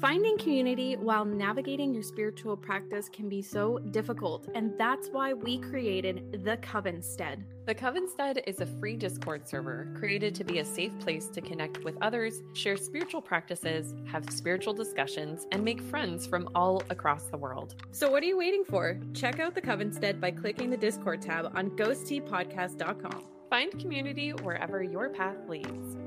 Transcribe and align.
Finding 0.00 0.36
community 0.36 0.94
while 0.96 1.24
navigating 1.24 1.94
your 1.94 2.02
spiritual 2.02 2.54
practice 2.54 3.08
can 3.08 3.30
be 3.30 3.40
so 3.40 3.78
difficult, 3.78 4.46
and 4.54 4.76
that's 4.76 5.08
why 5.08 5.32
we 5.32 5.56
created 5.56 6.42
the 6.44 6.58
Covenstead. 6.58 7.42
The 7.64 7.74
Covenstead 7.74 8.42
is 8.46 8.60
a 8.60 8.66
free 8.66 8.96
Discord 8.96 9.48
server 9.48 9.88
created 9.98 10.34
to 10.34 10.44
be 10.44 10.58
a 10.58 10.64
safe 10.66 10.96
place 10.98 11.28
to 11.28 11.40
connect 11.40 11.82
with 11.82 11.96
others, 12.02 12.42
share 12.52 12.76
spiritual 12.76 13.22
practices, 13.22 13.94
have 14.04 14.30
spiritual 14.30 14.74
discussions, 14.74 15.46
and 15.50 15.64
make 15.64 15.80
friends 15.80 16.26
from 16.26 16.50
all 16.54 16.82
across 16.90 17.24
the 17.28 17.38
world. 17.38 17.74
So, 17.92 18.10
what 18.10 18.22
are 18.22 18.26
you 18.26 18.36
waiting 18.36 18.64
for? 18.64 19.00
Check 19.14 19.40
out 19.40 19.54
the 19.54 19.62
Covenstead 19.62 20.20
by 20.20 20.30
clicking 20.30 20.68
the 20.68 20.76
Discord 20.76 21.22
tab 21.22 21.52
on 21.56 21.70
ghostteapodcast.com. 21.70 23.24
Find 23.48 23.80
community 23.80 24.30
wherever 24.30 24.82
your 24.82 25.08
path 25.08 25.48
leads. 25.48 26.05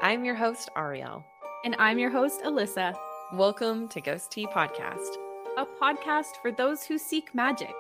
I'm 0.03 0.25
your 0.25 0.35
host, 0.35 0.69
Ariel. 0.77 1.25
And 1.65 1.75
I'm 1.79 1.99
your 1.99 2.11
host, 2.11 2.43
Alyssa. 2.43 2.95
Welcome 3.33 3.89
to 3.89 4.01
Ghost 4.01 4.31
Tea 4.31 4.47
Podcast, 4.47 5.17
a 5.57 5.65
podcast 5.65 6.37
for 6.43 6.53
those 6.53 6.85
who 6.85 6.99
seek 6.99 7.35
magic. 7.35 7.75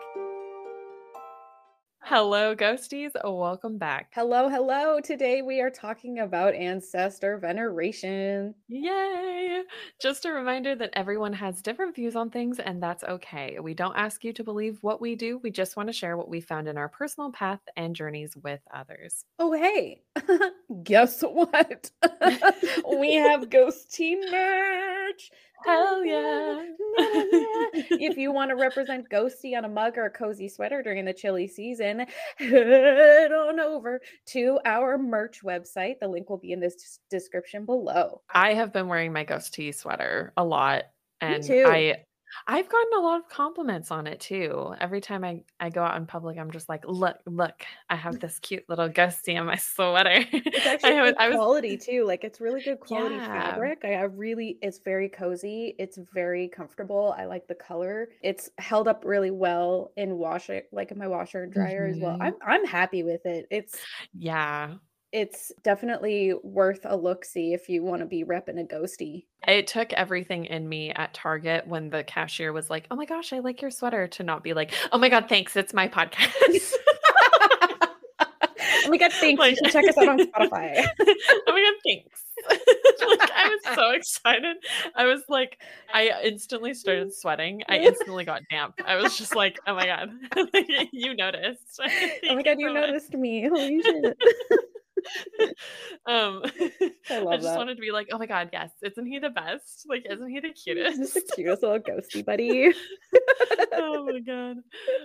Hello, 2.08 2.54
ghosties. 2.54 3.10
Welcome 3.24 3.78
back. 3.78 4.12
Hello, 4.14 4.48
hello. 4.48 5.00
Today 5.00 5.42
we 5.42 5.60
are 5.60 5.70
talking 5.70 6.20
about 6.20 6.54
ancestor 6.54 7.36
veneration. 7.36 8.54
Yay! 8.68 9.64
Just 10.00 10.24
a 10.24 10.30
reminder 10.30 10.76
that 10.76 10.92
everyone 10.92 11.32
has 11.32 11.60
different 11.60 11.96
views 11.96 12.14
on 12.14 12.30
things, 12.30 12.60
and 12.60 12.80
that's 12.80 13.02
okay. 13.02 13.58
We 13.60 13.74
don't 13.74 13.96
ask 13.96 14.22
you 14.22 14.32
to 14.34 14.44
believe 14.44 14.78
what 14.82 15.00
we 15.00 15.16
do. 15.16 15.38
We 15.42 15.50
just 15.50 15.76
want 15.76 15.88
to 15.88 15.92
share 15.92 16.16
what 16.16 16.28
we 16.28 16.40
found 16.40 16.68
in 16.68 16.78
our 16.78 16.88
personal 16.88 17.32
path 17.32 17.58
and 17.76 17.96
journeys 17.96 18.36
with 18.36 18.60
others. 18.72 19.24
Oh, 19.40 19.52
hey, 19.52 20.02
guess 20.82 21.22
what? 21.22 21.90
we 22.98 23.14
have 23.14 23.50
ghost 23.50 23.94
tea 23.94 24.16
merch. 24.30 25.30
Hell 25.64 26.04
yeah. 26.04 26.62
if 26.98 28.16
you 28.16 28.30
want 28.30 28.50
to 28.50 28.56
represent 28.56 29.08
Ghosty 29.08 29.56
on 29.56 29.64
a 29.64 29.68
mug 29.68 29.98
or 29.98 30.04
a 30.04 30.10
cozy 30.10 30.48
sweater 30.48 30.82
during 30.82 31.04
the 31.04 31.12
chilly 31.12 31.48
season, 31.48 32.06
head 32.36 33.32
on 33.32 33.58
over 33.58 34.00
to 34.26 34.60
our 34.64 34.98
merch 34.98 35.42
website. 35.42 35.98
The 35.98 36.08
link 36.08 36.30
will 36.30 36.38
be 36.38 36.52
in 36.52 36.60
this 36.60 37.00
description 37.10 37.64
below. 37.64 38.22
I 38.32 38.54
have 38.54 38.72
been 38.72 38.86
wearing 38.86 39.12
my 39.12 39.24
Ghosty 39.24 39.74
sweater 39.74 40.32
a 40.36 40.44
lot. 40.44 40.84
And 41.20 41.44
I 41.50 42.04
I've 42.46 42.68
gotten 42.68 42.98
a 42.98 43.00
lot 43.00 43.20
of 43.20 43.28
compliments 43.28 43.90
on 43.90 44.06
it 44.06 44.20
too. 44.20 44.74
Every 44.80 45.00
time 45.00 45.24
I, 45.24 45.42
I 45.60 45.70
go 45.70 45.82
out 45.82 45.96
in 45.96 46.06
public, 46.06 46.38
I'm 46.38 46.50
just 46.50 46.68
like, 46.68 46.84
look, 46.86 47.18
look, 47.26 47.64
I 47.90 47.96
have 47.96 48.20
this 48.20 48.38
cute 48.38 48.64
little 48.68 48.88
ghosty 48.88 49.38
on 49.38 49.46
my 49.46 49.56
sweater. 49.56 50.24
It's 50.32 50.66
actually 50.66 50.92
I, 50.92 51.04
good 51.06 51.16
I 51.18 51.28
was, 51.28 51.36
quality 51.36 51.76
too. 51.76 52.04
Like 52.04 52.24
it's 52.24 52.40
really 52.40 52.62
good 52.62 52.80
quality 52.80 53.16
yeah. 53.16 53.50
fabric. 53.50 53.82
I, 53.84 53.94
I, 53.94 54.02
really, 54.02 54.58
it's 54.62 54.78
very 54.78 55.08
cozy. 55.08 55.74
It's 55.78 55.98
very 56.14 56.48
comfortable. 56.48 57.14
I 57.16 57.24
like 57.24 57.46
the 57.48 57.54
color. 57.54 58.08
It's 58.22 58.50
held 58.58 58.88
up 58.88 59.04
really 59.04 59.30
well 59.30 59.92
in 59.96 60.16
washer, 60.18 60.62
like 60.72 60.90
in 60.90 60.98
my 60.98 61.08
washer 61.08 61.42
and 61.42 61.52
dryer 61.52 61.88
mm-hmm. 61.88 61.96
as 61.96 62.00
well. 62.00 62.14
Mm-hmm. 62.14 62.22
I'm 62.22 62.34
I'm 62.46 62.66
happy 62.66 63.02
with 63.02 63.24
it. 63.26 63.46
It's 63.50 63.76
yeah 64.12 64.74
it's 65.12 65.52
definitely 65.62 66.34
worth 66.42 66.80
a 66.84 66.96
look 66.96 67.24
see 67.24 67.52
if 67.52 67.68
you 67.68 67.82
want 67.82 68.00
to 68.00 68.06
be 68.06 68.24
repping 68.24 68.60
a 68.60 68.64
ghosty. 68.64 69.24
It 69.46 69.66
took 69.66 69.92
everything 69.92 70.46
in 70.46 70.68
me 70.68 70.90
at 70.90 71.14
Target 71.14 71.66
when 71.66 71.90
the 71.90 72.04
cashier 72.04 72.52
was 72.52 72.68
like, 72.70 72.86
"Oh 72.90 72.96
my 72.96 73.04
gosh, 73.04 73.32
I 73.32 73.38
like 73.38 73.62
your 73.62 73.70
sweater," 73.70 74.08
to 74.08 74.22
not 74.22 74.42
be 74.42 74.52
like, 74.52 74.72
"Oh 74.92 74.98
my 74.98 75.08
god, 75.08 75.28
thanks, 75.28 75.56
it's 75.56 75.72
my 75.72 75.88
podcast." 75.88 76.72
oh 78.86 78.88
my 78.88 78.96
god, 78.96 79.12
thanks. 79.20 79.38
Like, 79.38 79.52
you 79.52 79.56
can 79.62 79.70
check 79.70 79.88
us 79.88 79.96
out 79.96 80.08
on 80.08 80.18
Spotify. 80.18 80.86
oh 81.00 81.42
my 81.48 81.62
god, 81.62 81.74
thanks. 81.84 82.22
like 83.08 83.30
I 83.34 83.48
was 83.48 83.74
so 83.74 83.90
excited. 83.90 84.56
I 84.94 85.06
was 85.06 85.22
like, 85.28 85.58
I 85.92 86.12
instantly 86.24 86.74
started 86.74 87.14
sweating. 87.14 87.62
I 87.68 87.78
instantly 87.78 88.24
got 88.24 88.42
damp. 88.50 88.80
I 88.84 88.96
was 88.96 89.16
just 89.16 89.34
like, 89.34 89.58
oh 89.66 89.74
my 89.74 89.86
god, 89.86 90.10
you 90.92 91.14
noticed. 91.14 91.80
oh 91.80 92.34
my 92.34 92.42
god, 92.42 92.56
you 92.58 92.72
noticed 92.72 93.14
me. 93.14 93.48
Holy 93.48 93.82
shit. 93.82 94.16
um 96.06 96.42
I, 96.44 96.50
I 97.10 97.36
just 97.36 97.42
that. 97.44 97.56
wanted 97.56 97.76
to 97.76 97.80
be 97.80 97.92
like, 97.92 98.08
oh 98.12 98.18
my 98.18 98.26
god, 98.26 98.50
yes, 98.52 98.70
isn't 98.82 99.06
he 99.06 99.18
the 99.18 99.30
best? 99.30 99.86
Like, 99.88 100.06
isn't 100.10 100.28
he 100.28 100.40
the 100.40 100.50
cutest? 100.50 100.98
He's 100.98 101.12
the 101.14 101.32
cutest 101.34 101.62
little 101.62 101.78
ghosty 101.78 102.24
buddy. 102.24 102.72
oh 103.72 104.04
my 104.04 104.20
god. 104.20 104.56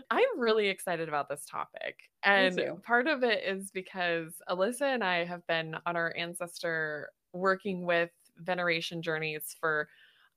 I'm 0.09 0.39
really 0.39 0.67
excited 0.67 1.07
about 1.07 1.29
this 1.29 1.45
topic. 1.45 1.97
And 2.23 2.59
part 2.83 3.07
of 3.07 3.23
it 3.23 3.43
is 3.45 3.71
because 3.71 4.33
Alyssa 4.49 4.93
and 4.93 5.03
I 5.03 5.25
have 5.25 5.45
been 5.47 5.75
on 5.85 5.95
our 5.95 6.13
ancestor 6.17 7.09
working 7.33 7.85
with 7.85 8.09
veneration 8.37 9.01
journeys 9.01 9.55
for 9.59 9.87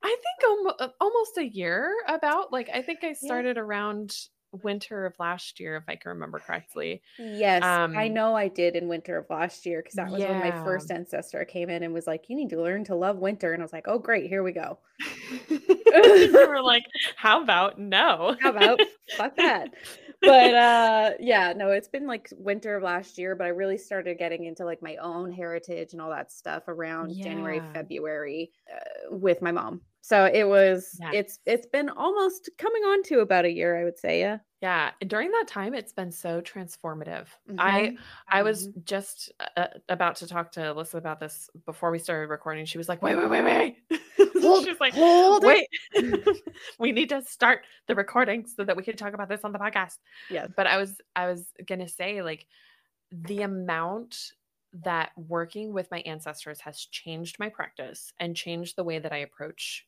I 0.03 0.09
think 0.09 0.93
almost 1.01 1.39
a 1.39 1.49
year 1.49 1.91
about 2.09 2.53
like 2.53 2.69
I 2.73 2.83
think 2.83 3.03
I 3.03 3.15
started 3.15 3.57
yeah. 3.57 3.63
around 3.63 4.15
winter 4.63 5.07
of 5.07 5.19
last 5.19 5.59
year, 5.59 5.77
if 5.77 5.85
I 5.89 5.97
can 5.97 6.11
remember 6.11 6.39
correctly. 6.39 7.03
Yes, 7.19 7.65
um, 7.65 7.97
I 7.97 8.09
know 8.09 8.37
I 8.37 8.49
did 8.49 8.77
in 8.77 8.89
winter 8.89 9.19
of 9.19 9.29
last 9.31 9.67
year 9.67 9.81
because 9.83 9.95
that 9.95 10.11
was 10.11 10.21
yeah. 10.21 10.31
when 10.31 10.41
my 10.41 10.65
first 10.65 10.91
ancestor 10.91 11.45
came 11.45 11.71
in 11.71 11.83
and 11.83 11.93
was 11.93 12.07
like, 12.07 12.29
"You 12.29 12.37
need 12.37 12.51
to 12.51 12.61
learn 12.61 12.85
to 12.85 12.95
love 12.95 13.19
winter," 13.19 13.53
and 13.53 13.63
I 13.63 13.65
was 13.65 13.73
like, 13.73 13.89
"Oh, 13.89 13.99
great, 13.99 14.29
here 14.29 14.43
we 14.43 14.53
go." 14.53 14.79
we 15.51 16.31
were 16.33 16.63
like, 16.63 16.85
"How 17.17 17.43
about 17.43 17.79
no? 17.79 18.37
How 18.41 18.51
about 18.51 18.81
fuck 19.17 19.37
that?" 19.37 19.71
But 20.25 20.55
uh, 20.55 21.11
yeah, 21.21 21.53
no, 21.57 21.71
it's 21.71 21.89
been 21.89 22.07
like 22.07 22.33
winter 22.37 22.77
of 22.77 22.83
last 22.83 23.19
year, 23.19 23.35
but 23.35 23.45
I 23.45 23.49
really 23.49 23.79
started 23.79 24.19
getting 24.19 24.45
into 24.45 24.65
like 24.65 24.83
my 24.83 24.97
own 24.97 25.33
heritage 25.33 25.93
and 25.93 26.01
all 26.01 26.11
that 26.11 26.33
stuff 26.33 26.69
around 26.69 27.12
yeah. 27.12 27.25
January, 27.25 27.62
February 27.73 28.51
uh, 28.73 29.15
with 29.17 29.43
my 29.43 29.53
mom. 29.53 29.81
So 30.01 30.27
it 30.27 30.47
was 30.47 30.99
yes. 31.01 31.11
it's 31.15 31.39
it's 31.47 31.67
been 31.67 31.89
almost 31.89 32.51
coming 32.59 32.83
on 32.83 33.03
to 33.05 33.21
about 33.21 33.47
a 33.47 33.51
year, 33.51 33.81
I 33.81 33.85
would 33.85 33.99
say. 33.99 34.21
Yeah. 34.21 34.39
Yeah, 34.61 34.93
during 35.07 35.31
that 35.31 35.47
time 35.47 35.75
it's 35.75 35.93
been 35.93 36.11
so 36.11 36.41
transformative. 36.41 37.27
Mm-hmm. 37.51 37.56
I 37.59 37.97
I 38.29 38.43
was 38.43 38.69
mm-hmm. 38.69 38.81
just 38.85 39.33
uh, 39.56 39.67
about 39.89 40.17
to 40.17 40.27
talk 40.27 40.53
to 40.53 40.61
Alyssa 40.61 40.95
about 40.95 41.21
this 41.21 41.51
before 41.67 41.91
we 41.91 41.99
started 41.99 42.29
recording. 42.29 42.65
She 42.65 42.79
was 42.79 42.89
like, 42.89 43.03
"Wait, 43.03 43.17
wait, 43.17 43.29
wait, 43.29 43.45
wait." 43.45 43.77
Hold, 44.47 44.65
She's 44.65 44.81
like, 44.81 44.94
"Hold 44.94 45.44
wait. 45.44 45.69
we 46.78 46.93
need 46.93 47.09
to 47.10 47.22
start 47.22 47.65
the 47.87 47.94
recording 47.94 48.47
so 48.47 48.65
that 48.65 48.77
we 48.77 48.82
can 48.82 48.97
talk 48.97 49.15
about 49.15 49.28
this 49.28 49.43
on 49.44 49.53
the 49.53 49.59
podcast." 49.59 49.99
Yeah. 50.31 50.47
But 50.56 50.66
I 50.66 50.77
was 50.77 51.00
I 51.16 51.27
was 51.27 51.47
going 51.66 51.81
to 51.81 51.88
say 51.88 52.22
like 52.22 52.47
the 53.10 53.43
amount 53.43 54.32
that 54.82 55.12
working 55.16 55.72
with 55.72 55.91
my 55.91 56.00
ancestors 56.00 56.60
has 56.60 56.78
changed 56.91 57.38
my 57.38 57.49
practice 57.49 58.12
and 58.19 58.34
changed 58.34 58.77
the 58.77 58.84
way 58.84 58.99
that 58.99 59.12
I 59.12 59.19
approach 59.19 59.87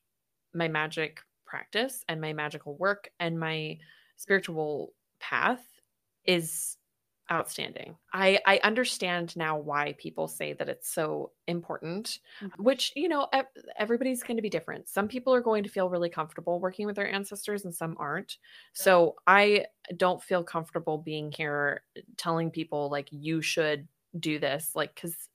my 0.54 0.68
magic 0.68 1.20
practice 1.44 2.04
and 2.09 2.20
my 2.20 2.32
magical 2.32 2.76
work 2.76 3.10
and 3.18 3.38
my 3.38 3.78
spiritual 4.16 4.92
path 5.20 5.64
is 6.24 6.76
outstanding. 7.30 7.96
I 8.12 8.38
I 8.46 8.60
understand 8.62 9.36
now 9.36 9.58
why 9.58 9.94
people 9.98 10.28
say 10.28 10.52
that 10.54 10.68
it's 10.68 10.88
so 10.88 11.32
important, 11.46 12.20
mm-hmm. 12.42 12.62
which 12.62 12.92
you 12.94 13.08
know 13.08 13.28
everybody's 13.78 14.22
going 14.22 14.36
to 14.36 14.42
be 14.42 14.50
different. 14.50 14.88
Some 14.88 15.08
people 15.08 15.34
are 15.34 15.40
going 15.40 15.62
to 15.64 15.68
feel 15.68 15.90
really 15.90 16.10
comfortable 16.10 16.60
working 16.60 16.86
with 16.86 16.96
their 16.96 17.12
ancestors 17.12 17.64
and 17.64 17.74
some 17.74 17.96
aren't. 17.98 18.36
So 18.72 19.16
I 19.26 19.66
don't 19.96 20.22
feel 20.22 20.44
comfortable 20.44 20.98
being 20.98 21.32
here 21.32 21.82
telling 22.16 22.50
people 22.50 22.90
like 22.90 23.08
you 23.10 23.42
should 23.42 23.88
do 24.18 24.38
this 24.38 24.70
like 24.74 24.94
cuz 24.96 25.28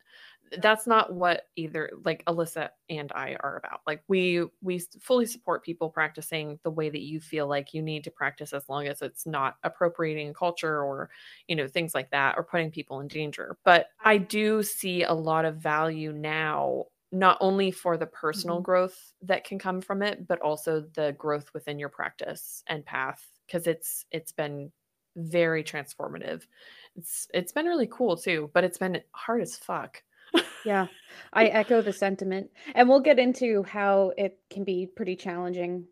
that's 0.59 0.85
not 0.87 1.13
what 1.13 1.43
either 1.55 1.91
like 2.03 2.25
Alyssa 2.25 2.69
and 2.89 3.11
I 3.13 3.37
are 3.39 3.57
about. 3.57 3.81
Like 3.87 4.03
we 4.07 4.45
we 4.61 4.79
fully 4.99 5.25
support 5.25 5.63
people 5.63 5.89
practicing 5.89 6.59
the 6.63 6.71
way 6.71 6.89
that 6.89 7.01
you 7.01 7.19
feel 7.21 7.47
like 7.47 7.73
you 7.73 7.81
need 7.81 8.03
to 8.05 8.11
practice 8.11 8.51
as 8.53 8.67
long 8.67 8.87
as 8.87 9.01
it's 9.01 9.25
not 9.25 9.55
appropriating 9.63 10.33
culture 10.33 10.83
or 10.83 11.09
you 11.47 11.55
know 11.55 11.67
things 11.67 11.93
like 11.93 12.11
that 12.11 12.35
or 12.37 12.43
putting 12.43 12.71
people 12.71 12.99
in 12.99 13.07
danger. 13.07 13.57
But 13.63 13.87
I 14.03 14.17
do 14.17 14.63
see 14.63 15.03
a 15.03 15.13
lot 15.13 15.45
of 15.45 15.57
value 15.57 16.11
now 16.13 16.85
not 17.11 17.37
only 17.41 17.71
for 17.71 17.97
the 17.97 18.05
personal 18.05 18.57
Mm-hmm. 18.57 18.63
growth 18.63 19.13
that 19.21 19.43
can 19.43 19.59
come 19.59 19.81
from 19.81 20.01
it, 20.01 20.27
but 20.27 20.39
also 20.41 20.81
the 20.95 21.13
growth 21.17 21.53
within 21.53 21.77
your 21.79 21.89
practice 21.89 22.63
and 22.67 22.85
path 22.85 23.25
because 23.47 23.67
it's 23.67 24.05
it's 24.11 24.31
been 24.31 24.71
very 25.17 25.63
transformative. 25.63 26.43
It's 26.95 27.27
it's 27.33 27.51
been 27.51 27.65
really 27.65 27.87
cool 27.91 28.15
too, 28.17 28.49
but 28.53 28.63
it's 28.63 28.77
been 28.77 29.01
hard 29.13 29.41
as 29.41 29.57
fuck. 29.57 30.01
Yeah, 30.63 30.87
I 31.33 31.47
echo 31.47 31.81
the 31.81 31.93
sentiment. 31.93 32.51
And 32.75 32.87
we'll 32.87 32.99
get 32.99 33.19
into 33.19 33.63
how 33.63 34.13
it 34.17 34.39
can 34.49 34.63
be 34.63 34.87
pretty 34.87 35.15
challenging 35.15 35.87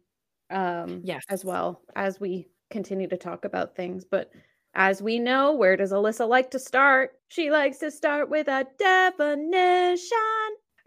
um 0.52 1.06
Yes. 1.06 1.24
as 1.30 1.46
well 1.46 1.84
as 1.96 2.20
we 2.20 2.48
continue 2.72 3.08
to 3.08 3.18
talk 3.18 3.46
about 3.46 3.76
things, 3.76 4.04
but 4.06 4.32
as 4.76 5.02
we 5.02 5.20
know, 5.20 5.54
where 5.56 5.76
does 5.76 5.92
Alyssa 5.92 6.28
like 6.28 6.52
to 6.52 6.60
start? 6.60 7.20
She 7.28 7.50
likes 7.52 7.80
to 7.80 7.92
start 7.92 8.30
with 8.30 8.48
a 8.48 8.68
definition. 8.78 10.18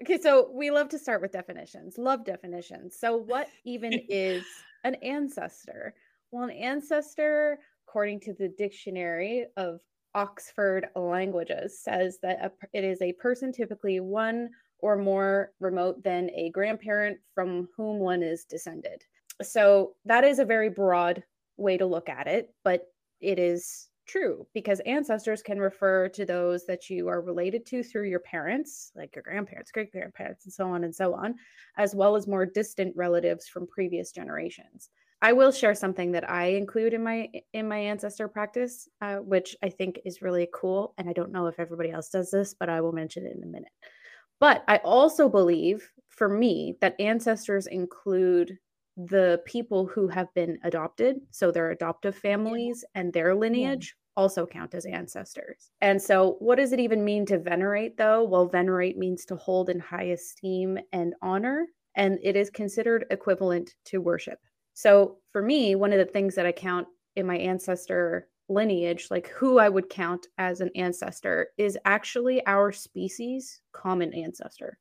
Okay, 0.00 0.19
so 0.19 0.50
we 0.50 0.70
love 0.70 0.88
to 0.90 0.98
start 0.98 1.20
with 1.20 1.32
definitions. 1.32 1.98
Love 1.98 2.25
definitions. 2.25 2.96
So 2.98 3.16
what 3.16 3.52
even 3.64 3.98
is 4.08 4.44
an 4.84 4.96
ancestor? 4.96 5.94
Well, 6.31 6.44
an 6.44 6.50
ancestor, 6.50 7.58
according 7.87 8.20
to 8.20 8.32
the 8.32 8.48
dictionary 8.48 9.46
of 9.56 9.81
Oxford 10.14 10.88
Languages, 10.94 11.80
says 11.80 12.18
that 12.22 12.38
a, 12.42 12.52
it 12.72 12.84
is 12.84 13.00
a 13.02 13.12
person 13.14 13.52
typically 13.52 14.00
one 14.00 14.50
or 14.78 14.96
more 14.96 15.52
remote 15.60 16.02
than 16.02 16.30
a 16.30 16.50
grandparent 16.50 17.18
from 17.34 17.68
whom 17.76 17.98
one 17.98 18.22
is 18.22 18.44
descended. 18.44 19.02
So 19.40 19.94
that 20.04 20.24
is 20.24 20.38
a 20.38 20.44
very 20.44 20.68
broad 20.68 21.22
way 21.56 21.76
to 21.76 21.86
look 21.86 22.08
at 22.08 22.26
it, 22.26 22.54
but 22.64 22.82
it 23.20 23.38
is 23.38 23.88
true 24.06 24.46
because 24.52 24.80
ancestors 24.80 25.42
can 25.42 25.58
refer 25.58 26.08
to 26.08 26.26
those 26.26 26.66
that 26.66 26.90
you 26.90 27.08
are 27.08 27.22
related 27.22 27.64
to 27.66 27.82
through 27.82 28.08
your 28.08 28.20
parents, 28.20 28.90
like 28.96 29.14
your 29.14 29.22
grandparents, 29.22 29.70
great 29.70 29.92
grandparents, 29.92 30.44
and 30.44 30.52
so 30.52 30.66
on 30.66 30.84
and 30.84 30.94
so 30.94 31.14
on, 31.14 31.34
as 31.78 31.94
well 31.94 32.16
as 32.16 32.26
more 32.26 32.44
distant 32.44 32.94
relatives 32.96 33.48
from 33.48 33.66
previous 33.66 34.10
generations. 34.10 34.90
I 35.22 35.32
will 35.32 35.52
share 35.52 35.74
something 35.74 36.10
that 36.12 36.28
I 36.28 36.46
include 36.46 36.92
in 36.92 37.04
my 37.04 37.30
in 37.52 37.69
my 37.69 37.78
ancestor 37.78 38.26
practice, 38.26 38.88
uh, 39.00 39.19
which 39.19 39.56
I 39.62 39.69
think 39.69 40.00
is 40.04 40.20
really 40.20 40.48
cool, 40.52 40.94
and 40.98 41.08
I 41.08 41.12
don't 41.12 41.30
know 41.30 41.46
if 41.46 41.60
everybody 41.60 41.92
else 41.92 42.10
does 42.10 42.32
this, 42.32 42.54
but 42.54 42.69
I 42.69 42.80
will 42.80 42.92
mention 42.92 43.24
it 43.24 43.36
in 43.36 43.42
a 43.44 43.46
minute. 43.46 43.70
But 44.40 44.64
I 44.66 44.78
also 44.78 45.28
believe, 45.28 45.88
for 46.08 46.28
me, 46.28 46.76
that 46.80 47.00
ancestors 47.00 47.69
include 47.69 48.58
the 48.96 49.40
people 49.46 49.86
who 49.86 50.08
have 50.08 50.34
been 50.34 50.58
adopted, 50.64 51.20
so 51.30 51.52
their 51.52 51.70
adoptive 51.70 52.16
families 52.16 52.84
and 52.96 53.12
their 53.12 53.34
lineage 53.34 53.94
also 54.16 54.44
count 54.44 54.74
as 54.74 54.84
ancestors. 54.86 55.70
And 55.80 56.02
so, 56.02 56.36
what 56.40 56.56
does 56.56 56.72
it 56.72 56.80
even 56.80 57.04
mean 57.04 57.26
to 57.26 57.38
venerate, 57.38 57.96
though? 57.96 58.24
Well, 58.24 58.48
venerate 58.48 58.98
means 58.98 59.24
to 59.26 59.36
hold 59.36 59.70
in 59.70 59.78
high 59.78 60.10
esteem 60.10 60.78
and 60.92 61.14
honor, 61.22 61.69
and 61.94 62.19
it 62.24 62.34
is 62.34 62.50
considered 62.50 63.06
equivalent 63.10 63.74
to 63.86 64.00
worship. 64.00 64.40
So, 64.74 65.19
for 65.32 65.42
me, 65.42 65.74
one 65.74 65.92
of 65.92 65.98
the 65.98 66.12
things 66.12 66.34
that 66.34 66.46
I 66.46 66.52
count 66.52 66.88
in 67.16 67.26
my 67.26 67.36
ancestor 67.38 68.28
lineage, 68.48 69.08
like 69.10 69.28
who 69.28 69.58
I 69.58 69.69
would 69.69 69.88
count 69.90 70.26
as 70.38 70.60
an 70.60 70.70
ancestor, 70.74 71.48
is 71.58 71.78
actually 71.84 72.44
our 72.46 72.72
species' 72.72 73.60
common 73.72 74.12
ancestor. 74.14 74.78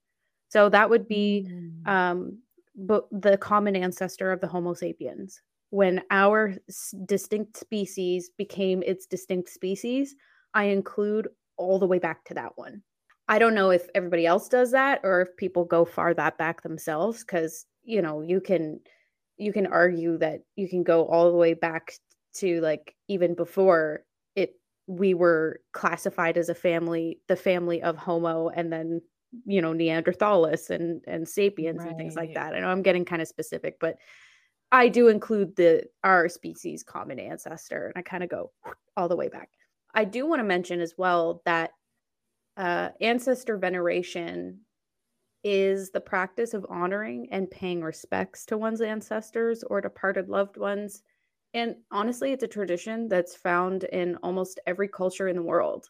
So, 0.49 0.69
that 0.69 0.89
would 0.89 1.07
be 1.07 1.47
Mm. 1.47 1.83
um, 1.85 2.39
but 2.75 3.07
the 3.11 3.37
common 3.37 3.75
ancestor 3.75 4.31
of 4.31 4.39
the 4.39 4.47
Homo 4.47 4.73
sapiens. 4.73 5.41
When 5.71 6.03
our 6.09 6.55
s- 6.69 6.93
distinct 7.05 7.57
species 7.57 8.29
became 8.29 8.83
its 8.83 9.05
distinct 9.05 9.49
species, 9.49 10.15
I 10.53 10.65
include 10.65 11.27
all 11.57 11.79
the 11.79 11.87
way 11.87 11.99
back 11.99 12.23
to 12.25 12.33
that 12.35 12.57
one. 12.57 12.83
I 13.27 13.39
don't 13.39 13.55
know 13.55 13.69
if 13.71 13.87
everybody 13.95 14.25
else 14.25 14.49
does 14.49 14.71
that 14.71 14.99
or 15.03 15.21
if 15.21 15.35
people 15.37 15.63
go 15.65 15.85
far 15.85 16.13
that 16.13 16.37
back 16.37 16.61
themselves 16.63 17.23
because 17.23 17.65
you 17.83 18.01
know 18.01 18.21
you 18.21 18.41
can 18.41 18.79
you 19.41 19.51
can 19.51 19.67
argue 19.67 20.17
that 20.17 20.41
you 20.55 20.69
can 20.69 20.83
go 20.83 21.05
all 21.07 21.31
the 21.31 21.37
way 21.37 21.53
back 21.53 21.93
to 22.35 22.61
like 22.61 22.95
even 23.07 23.33
before 23.33 24.03
it 24.35 24.53
we 24.87 25.13
were 25.13 25.59
classified 25.73 26.37
as 26.37 26.49
a 26.49 26.55
family 26.55 27.19
the 27.27 27.35
family 27.35 27.81
of 27.81 27.97
homo 27.97 28.49
and 28.49 28.71
then 28.71 29.01
you 29.45 29.61
know 29.61 29.73
neanderthalis 29.73 30.69
and 30.69 31.01
and 31.07 31.27
sapiens 31.27 31.83
and 31.83 31.97
things 31.97 32.15
like 32.15 32.33
that. 32.33 32.53
I 32.53 32.59
know 32.59 32.69
i'm 32.69 32.81
getting 32.81 33.05
kind 33.05 33.21
of 33.21 33.27
specific 33.27 33.77
but 33.79 33.95
i 34.71 34.87
do 34.87 35.07
include 35.07 35.55
the 35.55 35.83
our 36.03 36.29
species 36.29 36.83
common 36.83 37.19
ancestor 37.19 37.87
and 37.87 37.93
i 37.97 38.01
kind 38.01 38.23
of 38.23 38.29
go 38.29 38.51
all 38.95 39.07
the 39.07 39.15
way 39.15 39.29
back. 39.29 39.49
I 39.93 40.05
do 40.05 40.25
want 40.25 40.39
to 40.39 40.43
mention 40.43 40.79
as 40.79 40.93
well 40.97 41.41
that 41.45 41.71
uh, 42.57 42.89
ancestor 42.99 43.57
veneration 43.57 44.59
is 45.43 45.91
the 45.91 46.01
practice 46.01 46.53
of 46.53 46.65
honoring 46.69 47.27
and 47.31 47.49
paying 47.49 47.81
respects 47.81 48.45
to 48.45 48.57
one's 48.57 48.81
ancestors 48.81 49.63
or 49.63 49.81
departed 49.81 50.29
loved 50.29 50.57
ones 50.57 51.03
and 51.53 51.75
honestly 51.91 52.31
it's 52.31 52.43
a 52.43 52.47
tradition 52.47 53.07
that's 53.07 53.35
found 53.35 53.83
in 53.85 54.15
almost 54.17 54.59
every 54.67 54.87
culture 54.87 55.27
in 55.27 55.35
the 55.35 55.41
world 55.41 55.89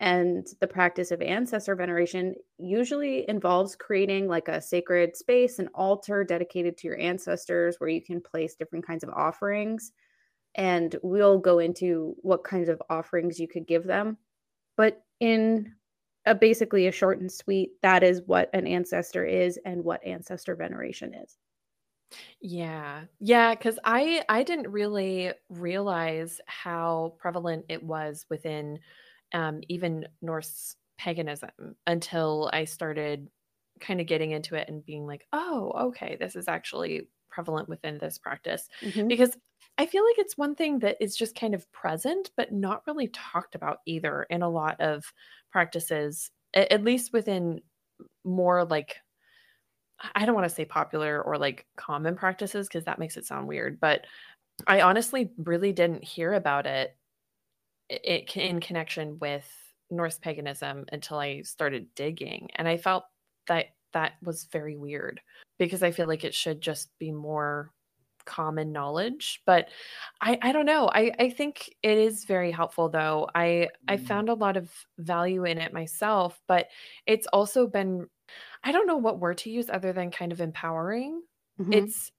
and 0.00 0.46
the 0.60 0.66
practice 0.66 1.10
of 1.10 1.20
ancestor 1.20 1.76
veneration 1.76 2.34
usually 2.56 3.28
involves 3.28 3.76
creating 3.76 4.28
like 4.28 4.48
a 4.48 4.60
sacred 4.60 5.14
space, 5.14 5.58
an 5.58 5.68
altar 5.74 6.24
dedicated 6.24 6.78
to 6.78 6.88
your 6.88 6.98
ancestors 6.98 7.76
where 7.78 7.90
you 7.90 8.02
can 8.02 8.22
place 8.22 8.54
different 8.54 8.86
kinds 8.86 9.04
of 9.04 9.10
offerings. 9.10 9.92
And 10.54 10.96
we'll 11.02 11.38
go 11.38 11.58
into 11.58 12.16
what 12.22 12.44
kinds 12.44 12.70
of 12.70 12.82
offerings 12.88 13.38
you 13.38 13.46
could 13.46 13.66
give 13.66 13.84
them. 13.84 14.16
But 14.74 15.02
in 15.20 15.74
a 16.26 16.34
basically 16.34 16.86
a 16.86 16.92
short 16.92 17.20
and 17.20 17.30
sweet, 17.32 17.80
that 17.82 18.02
is 18.02 18.22
what 18.26 18.50
an 18.54 18.66
ancestor 18.66 19.24
is 19.24 19.58
and 19.64 19.84
what 19.84 20.04
ancestor 20.04 20.54
veneration 20.56 21.14
is. 21.14 21.38
Yeah. 22.40 23.04
Yeah, 23.18 23.54
cuz 23.54 23.78
I 23.84 24.24
I 24.28 24.42
didn't 24.42 24.70
really 24.70 25.32
realize 25.48 26.40
how 26.46 27.14
prevalent 27.18 27.66
it 27.68 27.82
was 27.82 28.26
within 28.30 28.80
um 29.32 29.60
even 29.68 30.08
Norse 30.22 30.76
paganism 30.98 31.76
until 31.86 32.50
I 32.52 32.64
started 32.64 33.30
kind 33.80 34.00
of 34.00 34.06
getting 34.06 34.30
into 34.32 34.54
it 34.56 34.68
and 34.68 34.84
being 34.84 35.06
like, 35.06 35.26
"Oh, 35.32 35.72
okay, 35.88 36.16
this 36.16 36.36
is 36.36 36.48
actually 36.48 37.08
prevalent 37.30 37.68
within 37.68 37.98
this 37.98 38.18
practice." 38.18 38.68
Mhm. 38.82 39.08
Because 39.08 39.36
I 39.80 39.86
feel 39.86 40.04
like 40.04 40.18
it's 40.18 40.36
one 40.36 40.54
thing 40.54 40.80
that 40.80 40.98
is 41.00 41.16
just 41.16 41.34
kind 41.34 41.54
of 41.54 41.72
present 41.72 42.32
but 42.36 42.52
not 42.52 42.82
really 42.86 43.08
talked 43.08 43.54
about 43.54 43.78
either 43.86 44.24
in 44.24 44.42
a 44.42 44.48
lot 44.48 44.78
of 44.78 45.10
practices, 45.50 46.30
at 46.52 46.84
least 46.84 47.14
within 47.14 47.62
more 48.22 48.66
like 48.66 48.96
I 50.14 50.26
don't 50.26 50.34
want 50.34 50.46
to 50.46 50.54
say 50.54 50.66
popular 50.66 51.22
or 51.22 51.38
like 51.38 51.64
common 51.76 52.14
practices 52.14 52.68
because 52.68 52.84
that 52.84 52.98
makes 52.98 53.16
it 53.16 53.24
sound 53.24 53.48
weird, 53.48 53.80
but 53.80 54.04
I 54.66 54.82
honestly 54.82 55.30
really 55.38 55.72
didn't 55.72 56.04
hear 56.04 56.34
about 56.34 56.66
it 56.66 56.94
in 57.88 58.60
connection 58.60 59.18
with 59.18 59.50
Norse 59.90 60.18
paganism 60.18 60.84
until 60.92 61.18
I 61.18 61.40
started 61.40 61.94
digging, 61.94 62.50
and 62.56 62.68
I 62.68 62.76
felt 62.76 63.04
that 63.48 63.68
that 63.94 64.12
was 64.22 64.44
very 64.52 64.76
weird 64.76 65.22
because 65.58 65.82
I 65.82 65.90
feel 65.90 66.06
like 66.06 66.24
it 66.24 66.34
should 66.34 66.60
just 66.60 66.90
be 66.98 67.10
more 67.10 67.72
common 68.24 68.72
knowledge 68.72 69.42
but 69.46 69.68
i 70.20 70.38
i 70.42 70.52
don't 70.52 70.66
know 70.66 70.88
i 70.92 71.12
i 71.18 71.30
think 71.30 71.74
it 71.82 71.98
is 71.98 72.24
very 72.24 72.50
helpful 72.50 72.88
though 72.88 73.28
i 73.34 73.68
i 73.88 73.96
found 73.96 74.28
a 74.28 74.34
lot 74.34 74.56
of 74.56 74.86
value 74.98 75.44
in 75.44 75.58
it 75.58 75.72
myself 75.72 76.40
but 76.46 76.68
it's 77.06 77.26
also 77.28 77.66
been 77.66 78.06
I 78.62 78.72
don't 78.72 78.86
know 78.86 78.96
what 78.96 79.20
word 79.20 79.38
to 79.38 79.50
use 79.50 79.70
other 79.70 79.92
than 79.92 80.10
kind 80.10 80.32
of 80.32 80.40
empowering. 80.40 81.22
Mhm. 81.58 81.84
It's 81.86 82.12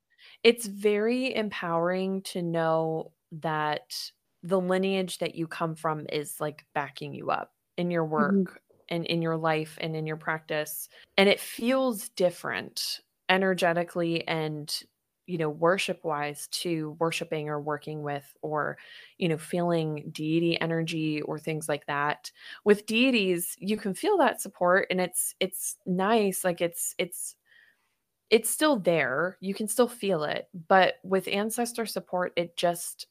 it's 0.43 0.65
very 0.65 1.35
empowering 1.35 2.21
to 2.23 2.41
know 2.41 3.13
that 3.31 4.11
the 4.43 4.59
lineage 4.59 5.19
that 5.19 5.35
you 5.35 5.47
come 5.47 5.75
from 5.75 6.05
is 6.11 6.39
like 6.39 6.65
backing 6.73 7.13
you 7.13 7.29
up 7.31 7.53
in 7.77 7.91
your 7.91 8.05
work 8.05 8.61
and 8.89 9.05
in 9.05 9.21
your 9.21 9.37
life 9.37 9.77
and 9.81 9.95
in 9.95 10.05
your 10.07 10.17
practice 10.17 10.89
and 11.17 11.29
it 11.29 11.39
feels 11.39 12.09
different 12.09 12.99
energetically 13.29 14.27
and 14.27 14.83
you 15.31 15.37
know 15.37 15.49
worship 15.49 16.03
wise 16.03 16.47
to 16.49 16.91
worshiping 16.99 17.49
or 17.49 17.59
working 17.59 18.03
with 18.03 18.35
or 18.41 18.77
you 19.17 19.29
know 19.29 19.37
feeling 19.37 20.09
deity 20.11 20.59
energy 20.59 21.21
or 21.21 21.39
things 21.39 21.69
like 21.69 21.85
that 21.87 22.31
with 22.65 22.85
deities 22.85 23.55
you 23.59 23.77
can 23.77 23.93
feel 23.93 24.17
that 24.17 24.41
support 24.41 24.87
and 24.89 24.99
it's 25.01 25.35
it's 25.39 25.77
nice 25.85 26.43
like 26.43 26.61
it's 26.61 26.95
it's 26.97 27.35
it's 28.29 28.49
still 28.49 28.77
there 28.79 29.37
you 29.41 29.53
can 29.53 29.67
still 29.67 29.87
feel 29.87 30.23
it 30.23 30.49
but 30.67 30.95
with 31.03 31.27
ancestor 31.27 31.85
support 31.85 32.33
it 32.35 32.57
just 32.57 33.07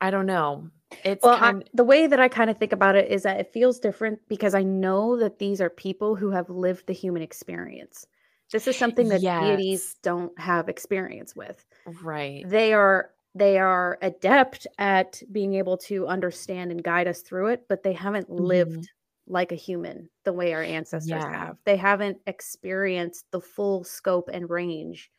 i 0.00 0.10
don't 0.10 0.26
know 0.26 0.70
it's 1.02 1.28
Well, 1.28 1.38
I, 1.40 1.54
the 1.72 1.84
way 1.84 2.06
that 2.06 2.20
I 2.20 2.28
kind 2.28 2.50
of 2.50 2.58
think 2.58 2.72
about 2.72 2.96
it 2.96 3.10
is 3.10 3.22
that 3.22 3.40
it 3.40 3.52
feels 3.52 3.80
different 3.80 4.20
because 4.28 4.54
I 4.54 4.62
know 4.62 5.16
that 5.18 5.38
these 5.38 5.60
are 5.60 5.70
people 5.70 6.14
who 6.16 6.30
have 6.30 6.50
lived 6.50 6.86
the 6.86 6.92
human 6.92 7.22
experience. 7.22 8.06
This 8.52 8.66
is 8.68 8.76
something 8.78 9.08
that 9.08 9.24
deities 9.38 9.96
don't 10.02 10.38
have 10.38 10.68
experience 10.68 11.34
with. 11.34 11.64
right 11.86 12.48
They 12.48 12.72
are 12.74 13.14
they 13.34 13.58
are 13.58 13.98
adept 14.02 14.66
at 14.78 15.22
being 15.32 15.54
able 15.54 15.76
to 15.78 16.06
understand 16.08 16.70
and 16.72 16.84
guide 16.84 17.08
us 17.08 17.22
through 17.22 17.48
it, 17.48 17.66
but 17.68 17.82
they 17.82 17.92
haven't 17.94 18.30
Mhm. 18.38 18.84
lived 18.84 18.90
like 19.26 19.52
a 19.52 19.56
human 19.56 20.10
the 20.24 20.32
way 20.32 20.54
our 20.54 20.62
ancestors 20.62 21.24
yeah. 21.24 21.30
have. 21.30 21.58
They 21.64 21.76
haven't 21.76 22.20
experienced 22.26 23.26
the 23.30 23.40
full 23.40 23.84
scope 23.84 24.28
and 24.32 24.48
range 24.50 25.10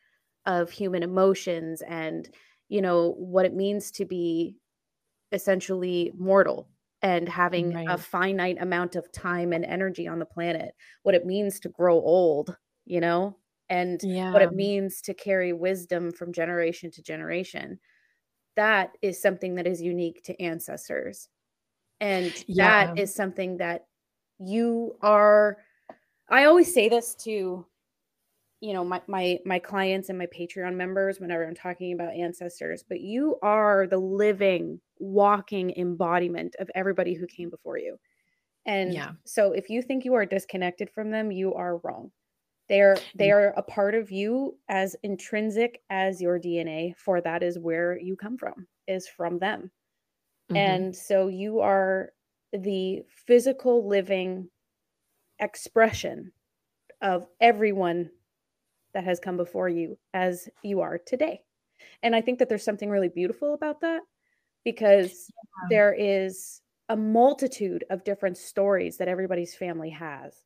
of 0.46 0.70
human 0.70 1.02
emotions 1.02 1.82
and, 1.82 2.28
you 2.68 2.82
know, 2.82 3.12
what 3.18 3.46
it 3.46 3.54
means 3.54 3.90
to 3.92 4.04
be 4.04 4.56
essentially 5.32 6.12
mortal 6.16 6.70
and 7.02 7.28
having 7.28 7.74
right. 7.74 7.86
a 7.86 7.98
finite 7.98 8.60
amount 8.60 8.96
of 8.96 9.10
time 9.12 9.52
and 9.52 9.64
energy 9.64 10.08
on 10.08 10.18
the 10.18 10.26
planet, 10.26 10.74
what 11.02 11.14
it 11.14 11.26
means 11.26 11.60
to 11.60 11.68
grow 11.68 11.96
old, 11.96 12.56
you 12.86 13.00
know, 13.00 13.36
and 13.68 14.00
yeah. 14.02 14.32
what 14.32 14.42
it 14.42 14.52
means 14.52 15.02
to 15.02 15.14
carry 15.14 15.52
wisdom 15.52 16.12
from 16.12 16.32
generation 16.32 16.90
to 16.92 17.02
generation. 17.02 17.78
That 18.54 18.92
is 19.02 19.20
something 19.20 19.56
that 19.56 19.66
is 19.66 19.82
unique 19.82 20.22
to 20.24 20.40
ancestors. 20.40 21.28
And 22.00 22.32
yeah. 22.46 22.86
that 22.86 22.98
is 22.98 23.14
something 23.14 23.58
that 23.58 23.86
you 24.38 24.96
are 25.02 25.58
I 26.28 26.44
always 26.44 26.72
say 26.72 26.88
this 26.88 27.14
to 27.24 27.66
you 28.60 28.72
know 28.72 28.84
my 28.84 29.02
my 29.06 29.38
my 29.44 29.58
clients 29.58 30.08
and 30.08 30.18
my 30.18 30.26
Patreon 30.26 30.74
members 30.74 31.20
whenever 31.20 31.44
I'm 31.44 31.54
talking 31.54 31.92
about 31.92 32.14
ancestors, 32.14 32.84
but 32.88 33.00
you 33.00 33.36
are 33.42 33.86
the 33.86 33.98
living 33.98 34.80
walking 34.98 35.74
embodiment 35.76 36.56
of 36.58 36.70
everybody 36.74 37.14
who 37.14 37.26
came 37.26 37.50
before 37.50 37.78
you. 37.78 37.98
And 38.64 38.92
yeah. 38.92 39.12
so 39.24 39.52
if 39.52 39.70
you 39.70 39.82
think 39.82 40.04
you 40.04 40.14
are 40.14 40.26
disconnected 40.26 40.90
from 40.90 41.10
them, 41.10 41.30
you 41.30 41.54
are 41.54 41.78
wrong. 41.78 42.10
They're 42.68 42.96
they 43.14 43.30
are 43.30 43.54
a 43.56 43.62
part 43.62 43.94
of 43.94 44.10
you 44.10 44.56
as 44.68 44.96
intrinsic 45.02 45.82
as 45.88 46.20
your 46.20 46.38
DNA, 46.38 46.96
for 46.96 47.20
that 47.20 47.42
is 47.42 47.58
where 47.58 47.98
you 47.98 48.16
come 48.16 48.36
from, 48.36 48.66
is 48.88 49.06
from 49.06 49.38
them. 49.38 49.70
Mm-hmm. 50.50 50.56
And 50.56 50.96
so 50.96 51.28
you 51.28 51.60
are 51.60 52.10
the 52.52 53.02
physical 53.26 53.86
living 53.86 54.48
expression 55.38 56.32
of 57.02 57.26
everyone 57.40 58.10
that 58.94 59.04
has 59.04 59.20
come 59.20 59.36
before 59.36 59.68
you 59.68 59.98
as 60.14 60.48
you 60.62 60.80
are 60.80 60.98
today. 60.98 61.42
And 62.02 62.16
I 62.16 62.20
think 62.20 62.38
that 62.38 62.48
there's 62.48 62.64
something 62.64 62.88
really 62.88 63.08
beautiful 63.10 63.54
about 63.54 63.80
that 63.82 64.00
because 64.64 65.30
yeah. 65.30 65.66
there 65.68 65.94
is 65.98 66.62
a 66.88 66.96
multitude 66.96 67.84
of 67.90 68.04
different 68.04 68.38
stories 68.38 68.96
that 68.96 69.08
everybody's 69.08 69.54
family 69.54 69.90
has. 69.90 70.45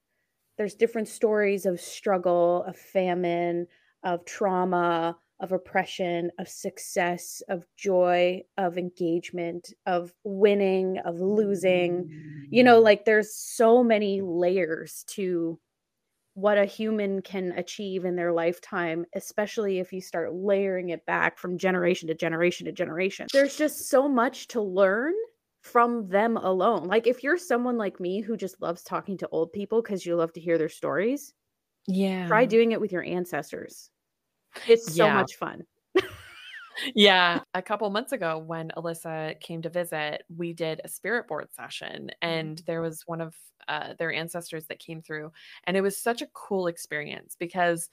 There's 0.61 0.75
different 0.75 1.09
stories 1.09 1.65
of 1.65 1.81
struggle, 1.81 2.65
of 2.69 2.77
famine, 2.77 3.67
of 4.03 4.27
trauma, 4.27 5.17
of 5.41 5.53
oppression, 5.53 6.31
of 6.39 6.51
success, 6.51 7.43
of 7.49 7.65
joy, 7.79 8.43
of 8.59 8.77
engagement, 8.77 9.73
of 9.87 10.13
winning, 10.23 10.99
of 10.99 11.19
losing. 11.19 12.11
You 12.51 12.63
know, 12.63 12.79
mm. 12.79 12.85
like 12.85 13.07
there's 13.07 13.35
so 13.35 13.83
many 13.83 14.21
layers 14.21 15.03
to 15.15 15.59
what 16.35 16.59
a 16.59 16.67
human 16.67 17.23
can 17.23 17.53
achieve 17.53 18.05
in 18.05 18.15
their 18.15 18.31
lifetime, 18.31 19.07
especially 19.15 19.79
if 19.79 19.95
you 19.95 20.03
start 20.03 20.35
layering 20.35 20.91
it 20.91 21.07
back 21.07 21.39
from 21.39 21.57
generation 21.57 22.07
to 22.09 22.15
generation 22.15 22.67
to 22.67 22.73
generation. 22.73 23.29
There's 23.33 23.57
just 23.57 23.89
so 23.89 24.11
much 24.11 24.47
to 24.49 24.61
learn 24.61 25.15
from 25.63 26.09
them 26.09 26.37
alone. 26.37 26.85
Like 26.85 27.07
if 27.07 27.23
you're 27.23 27.39
someone 27.39 27.77
like 27.77 28.01
me 28.01 28.21
who 28.21 28.37
just 28.37 28.61
loves 28.61 28.83
talking 28.83 29.19
to 29.19 29.29
old 29.31 29.53
people 29.53 29.83
because 29.83 30.05
you 30.07 30.17
love 30.17 30.33
to 30.35 30.41
hear 30.41 30.59
their 30.59 30.69
stories, 30.69 31.35
yeah. 31.87 32.27
Try 32.27 32.45
doing 32.45 32.73
it 32.73 32.81
with 32.81 32.93
your 32.93 33.03
ancestors. 33.05 33.91
It's 34.67 34.95
so 34.95 35.07
yeah. 35.07 35.15
much 35.15 35.35
fun. 35.37 35.65
Yeah. 36.95 37.41
A 37.55 37.63
couple 37.63 37.89
months 37.91 38.13
ago, 38.13 38.39
when 38.39 38.71
Alyssa 38.77 39.39
came 39.41 39.63
to 39.63 39.69
visit, 39.71 40.25
we 40.37 40.53
did 40.53 40.81
a 40.85 40.89
spirit 40.89 41.29
board 41.29 41.49
session, 41.53 42.11
and 42.23 42.63
there 42.67 42.81
was 42.81 43.03
one 43.07 43.21
of 43.21 43.35
uh, 43.69 43.95
their 43.99 44.13
ancestors 44.13 44.67
that 44.67 44.79
came 44.81 45.01
through. 45.01 45.31
And 45.65 45.77
it 45.77 45.81
was 45.81 45.97
such 45.97 46.23
a 46.23 46.27
cool 46.33 46.67
experience 46.67 47.37
because, 47.39 47.89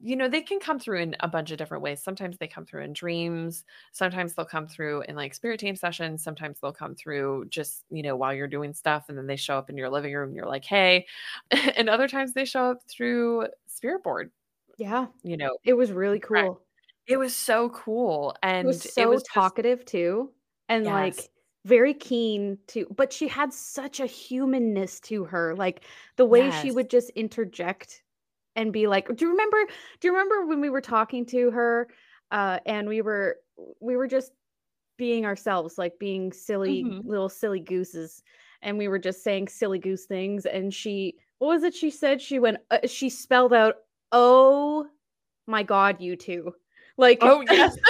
you 0.00 0.14
know, 0.14 0.28
they 0.28 0.42
can 0.42 0.60
come 0.60 0.78
through 0.78 1.00
in 1.00 1.16
a 1.20 1.28
bunch 1.28 1.50
of 1.50 1.58
different 1.58 1.82
ways. 1.82 2.02
Sometimes 2.02 2.38
they 2.38 2.46
come 2.46 2.64
through 2.64 2.84
in 2.84 2.92
dreams, 2.92 3.64
sometimes 3.90 4.34
they'll 4.34 4.44
come 4.44 4.68
through 4.68 5.02
in 5.08 5.16
like 5.16 5.34
spirit 5.34 5.58
team 5.58 5.74
sessions, 5.74 6.22
sometimes 6.22 6.60
they'll 6.60 6.72
come 6.72 6.94
through 6.94 7.46
just, 7.48 7.84
you 7.90 8.02
know, 8.02 8.14
while 8.14 8.32
you're 8.32 8.46
doing 8.46 8.72
stuff 8.72 9.06
and 9.08 9.18
then 9.18 9.26
they 9.26 9.36
show 9.36 9.58
up 9.58 9.70
in 9.70 9.76
your 9.76 9.90
living 9.90 10.14
room 10.14 10.28
and 10.28 10.36
you're 10.36 10.46
like, 10.46 10.64
hey. 10.64 11.06
and 11.76 11.88
other 11.88 12.06
times 12.06 12.32
they 12.32 12.44
show 12.44 12.70
up 12.70 12.82
through 12.88 13.46
spirit 13.66 14.02
board 14.02 14.30
yeah. 14.78 15.06
You 15.24 15.36
know, 15.36 15.58
it 15.64 15.74
was 15.74 15.90
really 15.90 16.20
cool. 16.20 16.62
It 17.08 17.16
was 17.16 17.34
so 17.34 17.70
cool. 17.70 18.36
And 18.42 18.66
it 18.66 18.68
was 18.68 18.92
so 18.92 19.02
it 19.02 19.08
was 19.08 19.22
talkative 19.22 19.80
just, 19.80 19.88
too. 19.88 20.30
And 20.68 20.84
yes. 20.84 20.92
like 20.92 21.30
very 21.64 21.92
keen 21.92 22.56
to 22.68 22.86
but 22.96 23.12
she 23.12 23.26
had 23.28 23.52
such 23.52 24.00
a 24.00 24.06
humanness 24.06 25.00
to 25.00 25.24
her. 25.24 25.54
Like 25.56 25.84
the 26.16 26.26
way 26.26 26.46
yes. 26.46 26.62
she 26.62 26.70
would 26.70 26.90
just 26.90 27.10
interject 27.10 28.02
and 28.56 28.72
be 28.72 28.86
like, 28.86 29.08
Do 29.14 29.24
you 29.24 29.30
remember 29.30 29.56
do 30.00 30.08
you 30.08 30.12
remember 30.12 30.46
when 30.46 30.60
we 30.60 30.70
were 30.70 30.80
talking 30.80 31.24
to 31.26 31.50
her 31.50 31.88
uh 32.30 32.58
and 32.66 32.86
we 32.88 33.00
were 33.02 33.38
we 33.80 33.96
were 33.96 34.06
just 34.06 34.32
being 34.98 35.24
ourselves, 35.24 35.78
like 35.78 35.98
being 35.98 36.32
silly 36.32 36.84
mm-hmm. 36.84 37.08
little 37.08 37.28
silly 37.28 37.60
gooses 37.60 38.22
and 38.62 38.76
we 38.76 38.88
were 38.88 38.98
just 38.98 39.22
saying 39.22 39.48
silly 39.48 39.78
goose 39.78 40.04
things 40.04 40.44
and 40.44 40.74
she 40.74 41.14
what 41.38 41.48
was 41.48 41.62
it 41.62 41.72
she 41.72 41.88
said 41.88 42.20
she 42.20 42.40
went 42.40 42.58
uh, 42.72 42.78
she 42.84 43.08
spelled 43.08 43.52
out 43.52 43.76
oh 44.10 44.86
my 45.48 45.62
god, 45.62 46.00
you 46.00 46.14
two. 46.14 46.54
Like 46.98 47.18
oh 47.22 47.42
yes. 47.48 47.76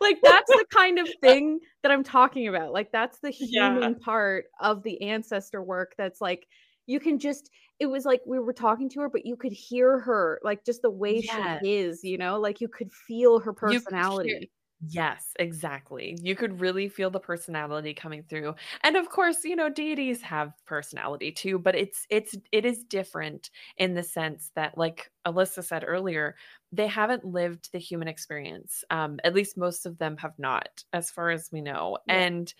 like 0.00 0.18
that's 0.22 0.50
the 0.50 0.64
kind 0.70 0.98
of 0.98 1.08
thing 1.20 1.60
that 1.82 1.92
I'm 1.92 2.04
talking 2.04 2.48
about. 2.48 2.72
Like 2.72 2.90
that's 2.92 3.18
the 3.18 3.30
human 3.30 3.92
yeah. 3.92 3.98
part 4.00 4.46
of 4.60 4.82
the 4.84 5.02
ancestor 5.02 5.62
work 5.62 5.94
that's 5.98 6.20
like 6.20 6.46
you 6.86 7.00
can 7.00 7.18
just 7.18 7.50
it 7.80 7.86
was 7.86 8.04
like 8.04 8.20
we 8.26 8.38
were 8.38 8.52
talking 8.52 8.88
to 8.90 9.00
her 9.00 9.08
but 9.08 9.26
you 9.26 9.36
could 9.36 9.52
hear 9.52 9.98
her 9.98 10.40
like 10.42 10.64
just 10.64 10.82
the 10.82 10.90
way 10.90 11.20
yes. 11.22 11.60
she 11.62 11.76
is, 11.76 12.04
you 12.04 12.16
know? 12.16 12.38
Like 12.38 12.60
you 12.60 12.68
could 12.68 12.92
feel 12.92 13.40
her 13.40 13.52
personality. 13.52 14.50
Yes, 14.86 15.32
exactly. 15.40 16.16
You 16.22 16.36
could 16.36 16.60
really 16.60 16.88
feel 16.88 17.10
the 17.10 17.18
personality 17.18 17.94
coming 17.94 18.22
through. 18.22 18.54
And 18.84 18.96
of 18.96 19.08
course, 19.08 19.42
you 19.44 19.56
know, 19.56 19.68
deities 19.68 20.22
have 20.22 20.52
personality 20.66 21.32
too, 21.32 21.58
but 21.58 21.74
it's 21.74 22.06
it's 22.10 22.36
it 22.52 22.64
is 22.64 22.84
different 22.84 23.50
in 23.76 23.94
the 23.94 24.04
sense 24.04 24.52
that 24.54 24.78
like 24.78 25.10
Alyssa 25.26 25.64
said 25.64 25.82
earlier, 25.84 26.36
they 26.70 26.86
haven't 26.86 27.24
lived 27.24 27.70
the 27.72 27.80
human 27.80 28.06
experience. 28.06 28.84
Um 28.90 29.18
at 29.24 29.34
least 29.34 29.56
most 29.58 29.84
of 29.84 29.98
them 29.98 30.16
have 30.18 30.38
not 30.38 30.84
as 30.92 31.10
far 31.10 31.30
as 31.30 31.50
we 31.50 31.60
know. 31.60 31.98
Yeah. 32.06 32.14
And 32.14 32.54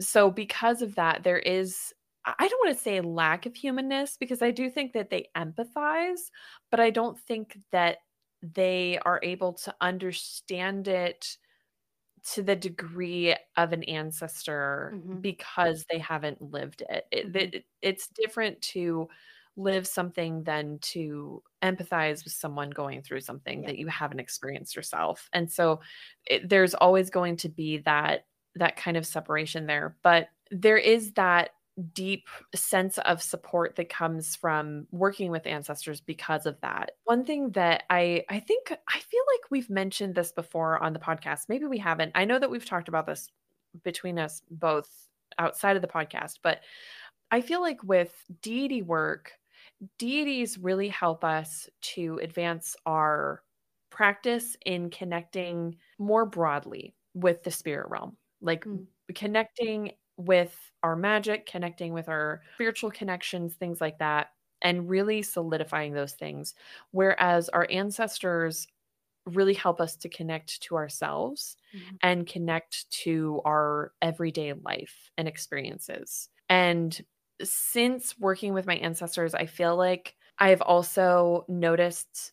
so 0.00 0.30
because 0.30 0.82
of 0.82 0.94
that 0.96 1.22
there 1.24 1.38
is 1.38 1.92
I 2.24 2.48
don't 2.48 2.66
want 2.66 2.76
to 2.76 2.82
say 2.82 3.00
lack 3.00 3.46
of 3.46 3.54
humanness 3.54 4.16
because 4.18 4.42
I 4.42 4.50
do 4.50 4.68
think 4.68 4.92
that 4.94 5.10
they 5.10 5.28
empathize, 5.36 6.30
but 6.70 6.80
I 6.80 6.90
don't 6.90 7.18
think 7.18 7.58
that 7.72 7.98
they 8.42 8.98
are 9.04 9.20
able 9.22 9.52
to 9.54 9.74
understand 9.80 10.88
it 10.88 11.36
to 12.32 12.42
the 12.42 12.56
degree 12.56 13.36
of 13.56 13.72
an 13.72 13.84
ancestor 13.84 14.92
mm-hmm. 14.94 15.20
because 15.20 15.84
they 15.90 15.98
haven't 15.98 16.42
lived 16.42 16.82
it. 16.88 17.06
It, 17.10 17.26
mm-hmm. 17.26 17.36
it. 17.36 17.64
It's 17.82 18.08
different 18.08 18.60
to 18.62 19.08
live 19.56 19.86
something 19.86 20.42
than 20.42 20.78
to 20.80 21.42
empathize 21.62 22.24
with 22.24 22.32
someone 22.32 22.70
going 22.70 23.02
through 23.02 23.20
something 23.20 23.62
yeah. 23.62 23.68
that 23.68 23.78
you 23.78 23.86
haven't 23.86 24.20
experienced 24.20 24.76
yourself. 24.76 25.28
And 25.32 25.50
so 25.50 25.80
it, 26.26 26.48
there's 26.48 26.74
always 26.74 27.10
going 27.10 27.36
to 27.38 27.48
be 27.48 27.78
that 27.78 28.26
that 28.56 28.76
kind 28.76 28.96
of 28.96 29.06
separation 29.06 29.66
there, 29.66 29.96
but 30.02 30.28
there 30.50 30.78
is 30.78 31.12
that 31.12 31.50
deep 31.92 32.28
sense 32.54 32.98
of 32.98 33.22
support 33.22 33.76
that 33.76 33.88
comes 33.88 34.34
from 34.34 34.86
working 34.90 35.30
with 35.30 35.46
ancestors 35.46 36.00
because 36.00 36.46
of 36.46 36.60
that. 36.62 36.92
One 37.04 37.24
thing 37.24 37.50
that 37.50 37.84
I 37.90 38.24
I 38.28 38.40
think 38.40 38.70
I 38.70 38.98
feel 38.98 39.22
like 39.34 39.50
we've 39.50 39.70
mentioned 39.70 40.14
this 40.14 40.32
before 40.32 40.82
on 40.82 40.92
the 40.92 40.98
podcast. 40.98 41.48
Maybe 41.48 41.66
we 41.66 41.78
haven't. 41.78 42.12
I 42.14 42.24
know 42.24 42.38
that 42.38 42.50
we've 42.50 42.64
talked 42.64 42.88
about 42.88 43.06
this 43.06 43.28
between 43.84 44.18
us 44.18 44.42
both 44.50 44.90
outside 45.38 45.76
of 45.76 45.82
the 45.82 45.88
podcast, 45.88 46.38
but 46.42 46.60
I 47.30 47.40
feel 47.40 47.60
like 47.60 47.82
with 47.82 48.14
deity 48.40 48.82
work, 48.82 49.32
deities 49.98 50.58
really 50.58 50.88
help 50.88 51.24
us 51.24 51.68
to 51.80 52.18
advance 52.22 52.76
our 52.86 53.42
practice 53.90 54.56
in 54.64 54.90
connecting 54.90 55.76
more 55.98 56.24
broadly 56.24 56.94
with 57.14 57.42
the 57.42 57.50
spirit 57.50 57.88
realm. 57.90 58.16
Like 58.40 58.64
mm. 58.64 58.86
connecting 59.14 59.92
with 60.16 60.56
our 60.82 60.96
magic, 60.96 61.46
connecting 61.46 61.92
with 61.92 62.08
our 62.08 62.42
spiritual 62.54 62.90
connections, 62.90 63.54
things 63.54 63.80
like 63.80 63.98
that, 63.98 64.28
and 64.62 64.88
really 64.88 65.22
solidifying 65.22 65.92
those 65.92 66.12
things. 66.12 66.54
Whereas 66.90 67.48
our 67.48 67.66
ancestors 67.70 68.66
really 69.26 69.54
help 69.54 69.80
us 69.80 69.96
to 69.96 70.08
connect 70.08 70.62
to 70.62 70.76
ourselves 70.76 71.56
mm-hmm. 71.76 71.96
and 72.02 72.26
connect 72.26 72.90
to 72.90 73.40
our 73.44 73.92
everyday 74.00 74.52
life 74.52 75.10
and 75.18 75.26
experiences. 75.26 76.28
And 76.48 76.98
since 77.42 78.18
working 78.18 78.54
with 78.54 78.66
my 78.66 78.76
ancestors, 78.76 79.34
I 79.34 79.46
feel 79.46 79.76
like 79.76 80.14
I've 80.38 80.62
also 80.62 81.44
noticed 81.48 82.32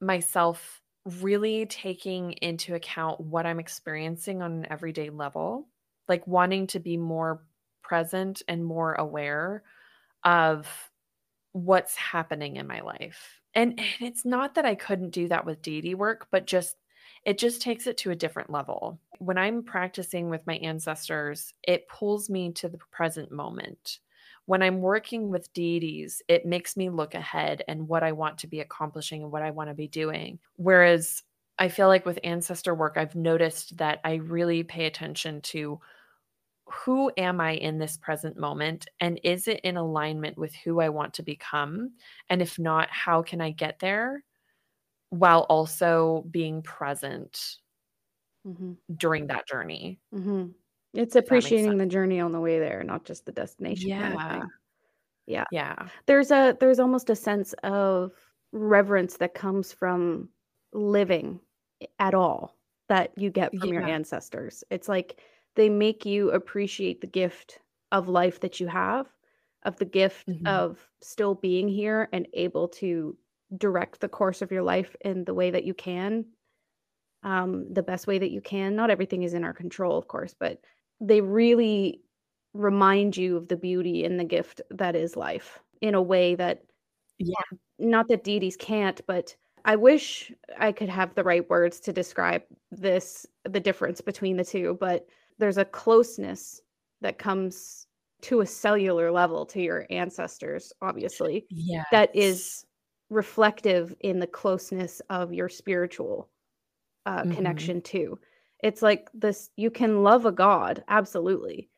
myself 0.00 0.80
really 1.20 1.66
taking 1.66 2.32
into 2.32 2.74
account 2.74 3.20
what 3.20 3.46
I'm 3.46 3.58
experiencing 3.58 4.42
on 4.42 4.52
an 4.52 4.66
everyday 4.70 5.10
level 5.10 5.66
like 6.08 6.26
wanting 6.26 6.66
to 6.68 6.80
be 6.80 6.96
more 6.96 7.42
present 7.82 8.42
and 8.48 8.64
more 8.64 8.94
aware 8.94 9.62
of 10.24 10.66
what's 11.52 11.96
happening 11.96 12.56
in 12.56 12.66
my 12.66 12.80
life. 12.80 13.40
And, 13.54 13.78
and 13.78 14.08
it's 14.08 14.24
not 14.24 14.54
that 14.54 14.66
I 14.66 14.74
couldn't 14.74 15.10
do 15.10 15.28
that 15.28 15.46
with 15.46 15.62
deity 15.62 15.94
work, 15.94 16.28
but 16.30 16.46
just 16.46 16.76
it 17.24 17.38
just 17.38 17.60
takes 17.60 17.86
it 17.86 17.96
to 17.98 18.10
a 18.10 18.16
different 18.16 18.50
level. 18.50 19.00
When 19.18 19.38
I'm 19.38 19.62
practicing 19.62 20.30
with 20.30 20.46
my 20.46 20.56
ancestors, 20.56 21.52
it 21.62 21.88
pulls 21.88 22.30
me 22.30 22.52
to 22.52 22.68
the 22.68 22.78
present 22.90 23.32
moment. 23.32 23.98
When 24.46 24.62
I'm 24.62 24.80
working 24.80 25.28
with 25.28 25.52
deities, 25.52 26.22
it 26.28 26.46
makes 26.46 26.76
me 26.76 26.88
look 26.88 27.14
ahead 27.14 27.64
and 27.68 27.88
what 27.88 28.02
I 28.02 28.12
want 28.12 28.38
to 28.38 28.46
be 28.46 28.60
accomplishing 28.60 29.22
and 29.22 29.32
what 29.32 29.42
I 29.42 29.50
want 29.50 29.68
to 29.68 29.74
be 29.74 29.88
doing. 29.88 30.38
Whereas 30.56 31.22
I 31.58 31.68
feel 31.68 31.88
like 31.88 32.06
with 32.06 32.20
ancestor 32.22 32.74
work, 32.74 32.94
I've 32.96 33.16
noticed 33.16 33.76
that 33.78 34.00
I 34.04 34.14
really 34.14 34.62
pay 34.62 34.86
attention 34.86 35.40
to 35.42 35.80
who 36.70 37.10
am 37.16 37.40
I 37.40 37.52
in 37.52 37.78
this 37.78 37.96
present 37.96 38.36
moment? 38.36 38.86
And 39.00 39.20
is 39.24 39.48
it 39.48 39.60
in 39.60 39.76
alignment 39.76 40.36
with 40.38 40.54
who 40.54 40.80
I 40.80 40.88
want 40.88 41.14
to 41.14 41.22
become? 41.22 41.92
And 42.28 42.42
if 42.42 42.58
not, 42.58 42.88
how 42.90 43.22
can 43.22 43.40
I 43.40 43.50
get 43.50 43.78
there 43.78 44.24
while 45.10 45.46
also 45.48 46.24
being 46.30 46.62
present 46.62 47.56
mm-hmm. 48.46 48.72
during 48.96 49.26
that 49.28 49.46
journey? 49.46 49.98
Mm-hmm. 50.14 50.48
It's 50.94 51.16
appreciating 51.16 51.78
the 51.78 51.86
journey 51.86 52.20
on 52.20 52.32
the 52.32 52.40
way 52.40 52.58
there, 52.58 52.82
not 52.82 53.04
just 53.04 53.26
the 53.26 53.32
destination. 53.32 53.88
Yeah. 53.88 54.12
Kind 54.14 54.42
of 54.42 54.48
yeah. 55.26 55.44
Yeah. 55.52 55.76
There's 56.06 56.30
a 56.30 56.56
there's 56.58 56.80
almost 56.80 57.10
a 57.10 57.14
sense 57.14 57.52
of 57.62 58.12
reverence 58.52 59.18
that 59.18 59.34
comes 59.34 59.72
from 59.72 60.30
living 60.72 61.40
at 61.98 62.14
all 62.14 62.56
that 62.88 63.12
you 63.16 63.30
get 63.30 63.50
from 63.50 63.68
yeah. 63.68 63.74
your 63.74 63.86
ancestors. 63.86 64.64
It's 64.70 64.88
like 64.88 65.20
they 65.58 65.68
make 65.68 66.06
you 66.06 66.30
appreciate 66.30 67.00
the 67.00 67.06
gift 67.08 67.58
of 67.90 68.08
life 68.08 68.38
that 68.38 68.60
you 68.60 68.68
have, 68.68 69.08
of 69.64 69.76
the 69.76 69.84
gift 69.84 70.28
mm-hmm. 70.28 70.46
of 70.46 70.78
still 71.02 71.34
being 71.34 71.66
here 71.66 72.08
and 72.12 72.28
able 72.32 72.68
to 72.68 73.16
direct 73.56 73.98
the 73.98 74.08
course 74.08 74.40
of 74.40 74.52
your 74.52 74.62
life 74.62 74.94
in 75.00 75.24
the 75.24 75.34
way 75.34 75.50
that 75.50 75.64
you 75.64 75.74
can, 75.74 76.24
um, 77.24 77.66
the 77.72 77.82
best 77.82 78.06
way 78.06 78.20
that 78.20 78.30
you 78.30 78.40
can. 78.40 78.76
Not 78.76 78.88
everything 78.88 79.24
is 79.24 79.34
in 79.34 79.42
our 79.42 79.52
control, 79.52 79.98
of 79.98 80.06
course, 80.06 80.32
but 80.38 80.60
they 81.00 81.20
really 81.20 82.02
remind 82.54 83.16
you 83.16 83.36
of 83.36 83.48
the 83.48 83.56
beauty 83.56 84.04
and 84.04 84.18
the 84.18 84.24
gift 84.24 84.60
that 84.70 84.94
is 84.94 85.16
life 85.16 85.58
in 85.80 85.96
a 85.96 86.02
way 86.02 86.36
that, 86.36 86.62
yeah, 87.18 87.58
not 87.80 88.06
that 88.08 88.22
deities 88.22 88.56
can't, 88.56 89.00
but 89.08 89.34
I 89.64 89.74
wish 89.74 90.30
I 90.56 90.70
could 90.70 90.88
have 90.88 91.16
the 91.16 91.24
right 91.24 91.50
words 91.50 91.80
to 91.80 91.92
describe 91.92 92.42
this, 92.70 93.26
the 93.42 93.58
difference 93.58 94.00
between 94.00 94.36
the 94.36 94.44
two, 94.44 94.76
but 94.78 95.04
there's 95.38 95.58
a 95.58 95.64
closeness 95.64 96.60
that 97.00 97.18
comes 97.18 97.86
to 98.20 98.40
a 98.40 98.46
cellular 98.46 99.10
level 99.12 99.46
to 99.46 99.60
your 99.60 99.86
ancestors, 99.90 100.72
obviously. 100.82 101.46
Yeah. 101.50 101.84
That 101.92 102.14
is 102.14 102.64
reflective 103.10 103.94
in 104.00 104.18
the 104.18 104.26
closeness 104.26 105.00
of 105.08 105.32
your 105.32 105.48
spiritual 105.48 106.28
uh, 107.06 107.22
mm-hmm. 107.22 107.32
connection 107.32 107.80
too. 107.80 108.18
It's 108.62 108.82
like 108.82 109.08
this 109.14 109.50
you 109.56 109.70
can 109.70 110.02
love 110.02 110.26
a 110.26 110.32
god, 110.32 110.82
absolutely. 110.88 111.70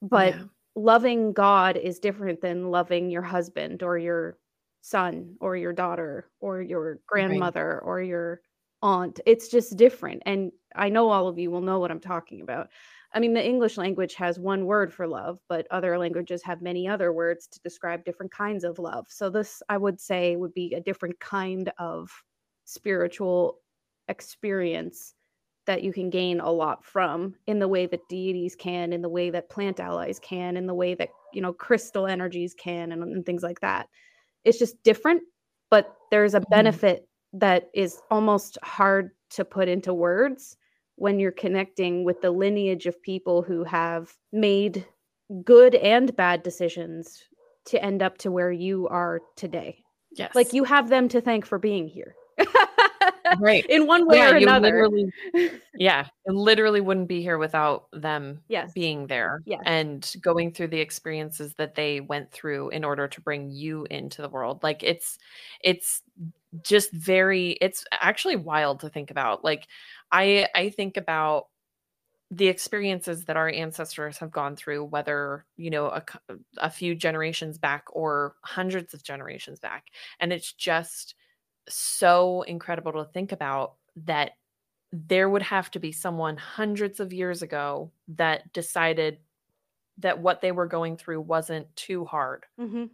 But 0.00 0.34
yeah. 0.34 0.42
loving 0.74 1.32
God 1.32 1.76
is 1.76 1.98
different 1.98 2.40
than 2.40 2.70
loving 2.70 3.10
your 3.10 3.22
husband 3.22 3.82
or 3.82 3.98
your 3.98 4.38
son 4.80 5.36
or 5.40 5.56
your 5.56 5.72
daughter 5.72 6.30
or 6.40 6.60
your 6.60 6.98
grandmother 7.06 7.80
right. 7.82 7.88
or 7.88 8.02
your 8.02 8.40
aunt. 8.82 9.20
It's 9.26 9.48
just 9.48 9.76
different. 9.76 10.22
And 10.26 10.52
I 10.74 10.88
know 10.88 11.10
all 11.10 11.28
of 11.28 11.38
you 11.38 11.50
will 11.50 11.60
know 11.60 11.78
what 11.78 11.90
I'm 11.90 12.00
talking 12.00 12.42
about. 12.42 12.68
I 13.14 13.20
mean, 13.20 13.34
the 13.34 13.44
English 13.44 13.76
language 13.76 14.14
has 14.14 14.38
one 14.38 14.64
word 14.64 14.92
for 14.92 15.06
love, 15.06 15.38
but 15.48 15.66
other 15.70 15.98
languages 15.98 16.42
have 16.44 16.62
many 16.62 16.88
other 16.88 17.12
words 17.12 17.46
to 17.48 17.60
describe 17.60 18.04
different 18.04 18.32
kinds 18.32 18.64
of 18.64 18.78
love. 18.78 19.06
So, 19.08 19.28
this 19.28 19.62
I 19.68 19.76
would 19.76 20.00
say 20.00 20.36
would 20.36 20.54
be 20.54 20.72
a 20.74 20.80
different 20.80 21.20
kind 21.20 21.70
of 21.78 22.10
spiritual 22.64 23.58
experience 24.08 25.14
that 25.66 25.82
you 25.82 25.92
can 25.92 26.10
gain 26.10 26.40
a 26.40 26.50
lot 26.50 26.84
from 26.84 27.34
in 27.46 27.58
the 27.58 27.68
way 27.68 27.86
that 27.86 28.08
deities 28.08 28.56
can, 28.56 28.92
in 28.92 29.02
the 29.02 29.08
way 29.08 29.30
that 29.30 29.50
plant 29.50 29.78
allies 29.78 30.18
can, 30.18 30.56
in 30.56 30.66
the 30.66 30.74
way 30.74 30.94
that, 30.94 31.10
you 31.32 31.40
know, 31.40 31.52
crystal 31.52 32.06
energies 32.06 32.54
can, 32.54 32.92
and, 32.92 33.02
and 33.02 33.26
things 33.26 33.42
like 33.42 33.60
that 33.60 33.88
it's 34.44 34.58
just 34.58 34.82
different 34.82 35.22
but 35.70 35.94
there's 36.10 36.34
a 36.34 36.40
mm-hmm. 36.40 36.50
benefit 36.50 37.08
that 37.32 37.70
is 37.74 38.00
almost 38.10 38.58
hard 38.62 39.10
to 39.30 39.44
put 39.44 39.68
into 39.68 39.94
words 39.94 40.56
when 40.96 41.18
you're 41.18 41.32
connecting 41.32 42.04
with 42.04 42.20
the 42.20 42.30
lineage 42.30 42.86
of 42.86 43.02
people 43.02 43.42
who 43.42 43.64
have 43.64 44.12
made 44.32 44.86
good 45.44 45.74
and 45.76 46.14
bad 46.16 46.42
decisions 46.42 47.24
to 47.64 47.82
end 47.82 48.02
up 48.02 48.18
to 48.18 48.30
where 48.30 48.52
you 48.52 48.88
are 48.88 49.20
today. 49.36 49.82
Yes. 50.12 50.34
Like 50.34 50.52
you 50.52 50.64
have 50.64 50.88
them 50.88 51.08
to 51.08 51.20
thank 51.20 51.46
for 51.46 51.58
being 51.58 51.88
here. 51.88 52.14
right. 53.40 53.64
In 53.70 53.86
one 53.86 54.06
way 54.06 54.18
yeah, 54.18 54.32
or 54.32 54.36
another. 54.36 54.88
yeah. 55.74 56.06
It 56.26 56.34
literally 56.34 56.80
wouldn't 56.80 57.08
be 57.08 57.22
here 57.22 57.38
without 57.38 57.86
them 57.92 58.42
yes. 58.48 58.72
being 58.72 59.06
there 59.06 59.42
yes. 59.46 59.62
and 59.64 60.14
going 60.20 60.52
through 60.52 60.68
the 60.68 60.80
experiences 60.80 61.54
that 61.54 61.74
they 61.74 62.00
went 62.00 62.30
through 62.30 62.70
in 62.70 62.84
order 62.84 63.08
to 63.08 63.20
bring 63.22 63.50
you 63.50 63.86
into 63.90 64.20
the 64.20 64.28
world. 64.28 64.62
Like 64.62 64.82
it's 64.82 65.18
it's 65.62 66.02
just 66.62 66.92
very 66.92 67.52
it's 67.60 67.84
actually 67.92 68.36
wild 68.36 68.80
to 68.80 68.88
think 68.88 69.10
about. 69.10 69.44
Like 69.44 69.66
I 70.10 70.48
I 70.54 70.70
think 70.70 70.96
about 70.96 71.46
the 72.30 72.48
experiences 72.48 73.26
that 73.26 73.36
our 73.36 73.50
ancestors 73.50 74.16
have 74.18 74.30
gone 74.30 74.56
through 74.56 74.84
whether 74.84 75.44
you 75.56 75.70
know 75.70 75.86
a, 75.86 76.04
a 76.58 76.70
few 76.70 76.94
generations 76.94 77.58
back 77.58 77.84
or 77.92 78.36
hundreds 78.42 78.94
of 78.94 79.02
generations 79.02 79.60
back 79.60 79.84
and 80.18 80.32
it's 80.32 80.52
just 80.54 81.14
so 81.68 82.40
incredible 82.42 82.92
to 82.92 83.04
think 83.12 83.32
about 83.32 83.74
that 83.96 84.32
there 84.92 85.28
would 85.28 85.42
have 85.42 85.70
to 85.70 85.78
be 85.78 85.92
someone 85.92 86.36
hundreds 86.36 87.00
of 87.00 87.12
years 87.12 87.42
ago 87.42 87.90
that 88.08 88.50
decided 88.52 89.18
that 89.98 90.18
what 90.18 90.40
they 90.40 90.52
were 90.52 90.66
going 90.66 90.96
through 90.96 91.20
wasn't 91.20 91.66
too 91.76 92.04
hard. 92.04 92.44
Mm-hmm 92.60 92.84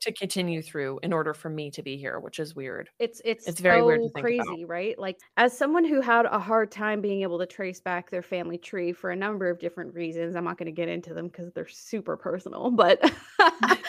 to 0.00 0.12
continue 0.12 0.62
through 0.62 1.00
in 1.02 1.12
order 1.12 1.34
for 1.34 1.48
me 1.48 1.70
to 1.70 1.82
be 1.82 1.96
here, 1.96 2.20
which 2.20 2.38
is 2.38 2.54
weird. 2.54 2.88
It's 2.98 3.20
it's 3.24 3.46
it's 3.46 3.60
very 3.60 3.80
so 3.80 3.86
weird 3.86 4.12
crazy, 4.14 4.38
about. 4.38 4.68
right? 4.68 4.98
Like 4.98 5.18
as 5.36 5.56
someone 5.56 5.84
who 5.84 6.00
had 6.00 6.26
a 6.26 6.38
hard 6.38 6.70
time 6.70 7.00
being 7.00 7.22
able 7.22 7.38
to 7.38 7.46
trace 7.46 7.80
back 7.80 8.10
their 8.10 8.22
family 8.22 8.58
tree 8.58 8.92
for 8.92 9.10
a 9.10 9.16
number 9.16 9.48
of 9.48 9.58
different 9.58 9.94
reasons, 9.94 10.36
I'm 10.36 10.44
not 10.44 10.58
going 10.58 10.66
to 10.66 10.72
get 10.72 10.88
into 10.88 11.14
them 11.14 11.28
because 11.28 11.52
they're 11.52 11.68
super 11.68 12.16
personal, 12.16 12.70
but 12.70 12.98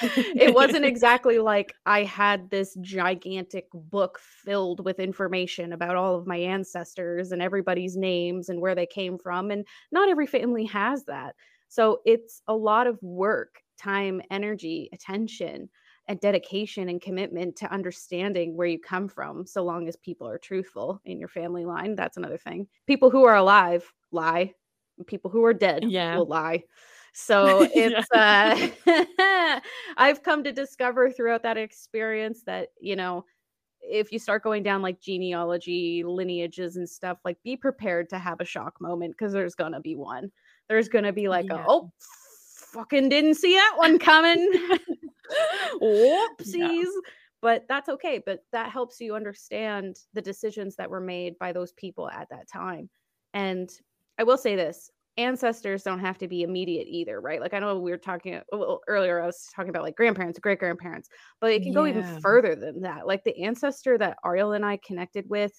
it 0.02 0.54
wasn't 0.54 0.86
exactly 0.86 1.40
like 1.40 1.74
I 1.86 2.04
had 2.04 2.50
this 2.50 2.76
gigantic 2.82 3.68
book 3.74 4.20
filled 4.20 4.84
with 4.86 5.00
information 5.00 5.74
about 5.74 5.96
all 5.96 6.16
of 6.16 6.28
my 6.28 6.38
ancestors 6.38 7.32
and 7.32 7.42
everybody's 7.42 7.98
names 7.98 8.50
and 8.50 8.62
where 8.62 8.76
they 8.76 8.86
came 8.86 9.18
from 9.18 9.52
and 9.52 9.66
not 9.92 10.10
every 10.10 10.28
family 10.28 10.66
has 10.66 11.06
that. 11.06 11.36
So 11.70 12.00
it's 12.06 12.42
a 12.48 12.56
lot 12.56 12.88
of 12.88 13.02
work, 13.02 13.62
time, 13.78 14.22
energy, 14.32 14.90
attention 14.94 15.70
and 16.08 16.20
dedication 16.20 16.90
and 16.90 17.02
commitment 17.02 17.56
to 17.58 17.72
understanding 17.72 18.56
where 18.56 18.68
you 18.68 18.80
come 18.80 19.08
from 19.08 19.46
so 19.46 19.64
long 19.64 19.88
as 19.88 19.96
people 19.98 20.28
are 20.28 20.38
truthful 20.38 21.02
in 21.06 21.20
your 21.20 21.28
family 21.28 21.66
line 21.66 21.96
that's 21.96 22.18
another 22.18 22.38
thing 22.38 22.68
people 22.86 23.10
who 23.10 23.26
are 23.26 23.36
alive 23.36 23.92
lie 24.12 24.54
people 25.06 25.30
who 25.30 25.44
are 25.44 25.54
dead 25.54 25.84
yeah. 25.84 26.16
will 26.16 26.28
lie 26.28 26.64
so 27.14 27.68
it's 27.74 28.08
uh 28.12 29.60
i've 29.98 30.22
come 30.22 30.44
to 30.44 30.52
discover 30.52 31.10
throughout 31.10 31.44
that 31.44 31.58
experience 31.58 32.44
that 32.46 32.70
you 32.80 32.96
know 32.96 33.26
if 33.82 34.12
you 34.12 34.20
start 34.20 34.44
going 34.44 34.64
down 34.64 34.82
like 34.82 35.00
genealogy 35.00 36.04
lineages 36.06 36.76
and 36.76 36.88
stuff 36.88 37.18
like 37.26 37.38
be 37.44 37.56
prepared 37.56 38.10
to 38.10 38.20
have 38.20 38.40
a 38.40 38.46
shock 38.46 38.76
moment 38.80 39.14
because 39.14 39.34
there's 39.34 39.56
gonna 39.56 39.80
be 39.80 39.96
one 39.96 40.32
there's 40.70 40.90
gonna 40.90 41.14
be 41.14 41.28
like 41.28 41.48
yeah. 41.50 41.64
a, 41.64 41.66
oh 41.68 41.92
fucking 42.78 43.10
didn't 43.10 43.36
see 43.36 43.54
that 43.54 43.74
one 43.76 43.98
coming 43.98 44.52
Whoopsies. 45.82 46.56
Yeah. 46.56 46.84
But 47.42 47.66
that's 47.70 47.90
okay. 47.90 48.22
But 48.26 48.40
that 48.52 48.72
helps 48.72 49.00
you 49.00 49.16
understand 49.16 49.98
the 50.14 50.22
decisions 50.22 50.76
that 50.76 50.90
were 50.90 51.02
made 51.02 51.38
by 51.40 51.52
those 51.52 51.72
people 51.74 52.10
at 52.10 52.30
that 52.30 52.48
time. 52.52 52.90
And 53.34 53.70
I 54.18 54.24
will 54.24 54.38
say 54.38 54.56
this 54.56 54.90
ancestors 55.18 55.84
don't 55.84 56.00
have 56.00 56.18
to 56.20 56.28
be 56.28 56.44
immediate 56.44 56.88
either, 56.88 57.20
right? 57.20 57.42
Like 57.42 57.54
I 57.54 57.60
know 57.60 57.80
we 57.80 57.92
were 57.92 57.98
talking 57.98 58.40
well, 58.52 58.82
earlier, 58.88 59.22
I 59.22 59.26
was 59.26 59.48
talking 59.56 59.70
about 59.70 59.84
like 59.84 59.96
grandparents, 59.96 60.40
great 60.40 60.60
grandparents, 60.60 61.10
but 61.42 61.52
it 61.52 61.64
can 61.64 61.74
yeah. 61.74 61.74
go 61.74 61.88
even 61.88 62.22
further 62.22 62.56
than 62.56 62.82
that. 62.82 63.08
Like 63.08 63.24
the 63.24 63.44
ancestor 63.44 63.98
that 63.98 64.18
Ariel 64.24 64.54
and 64.54 64.66
I 64.66 64.80
connected 64.86 65.26
with 65.28 65.52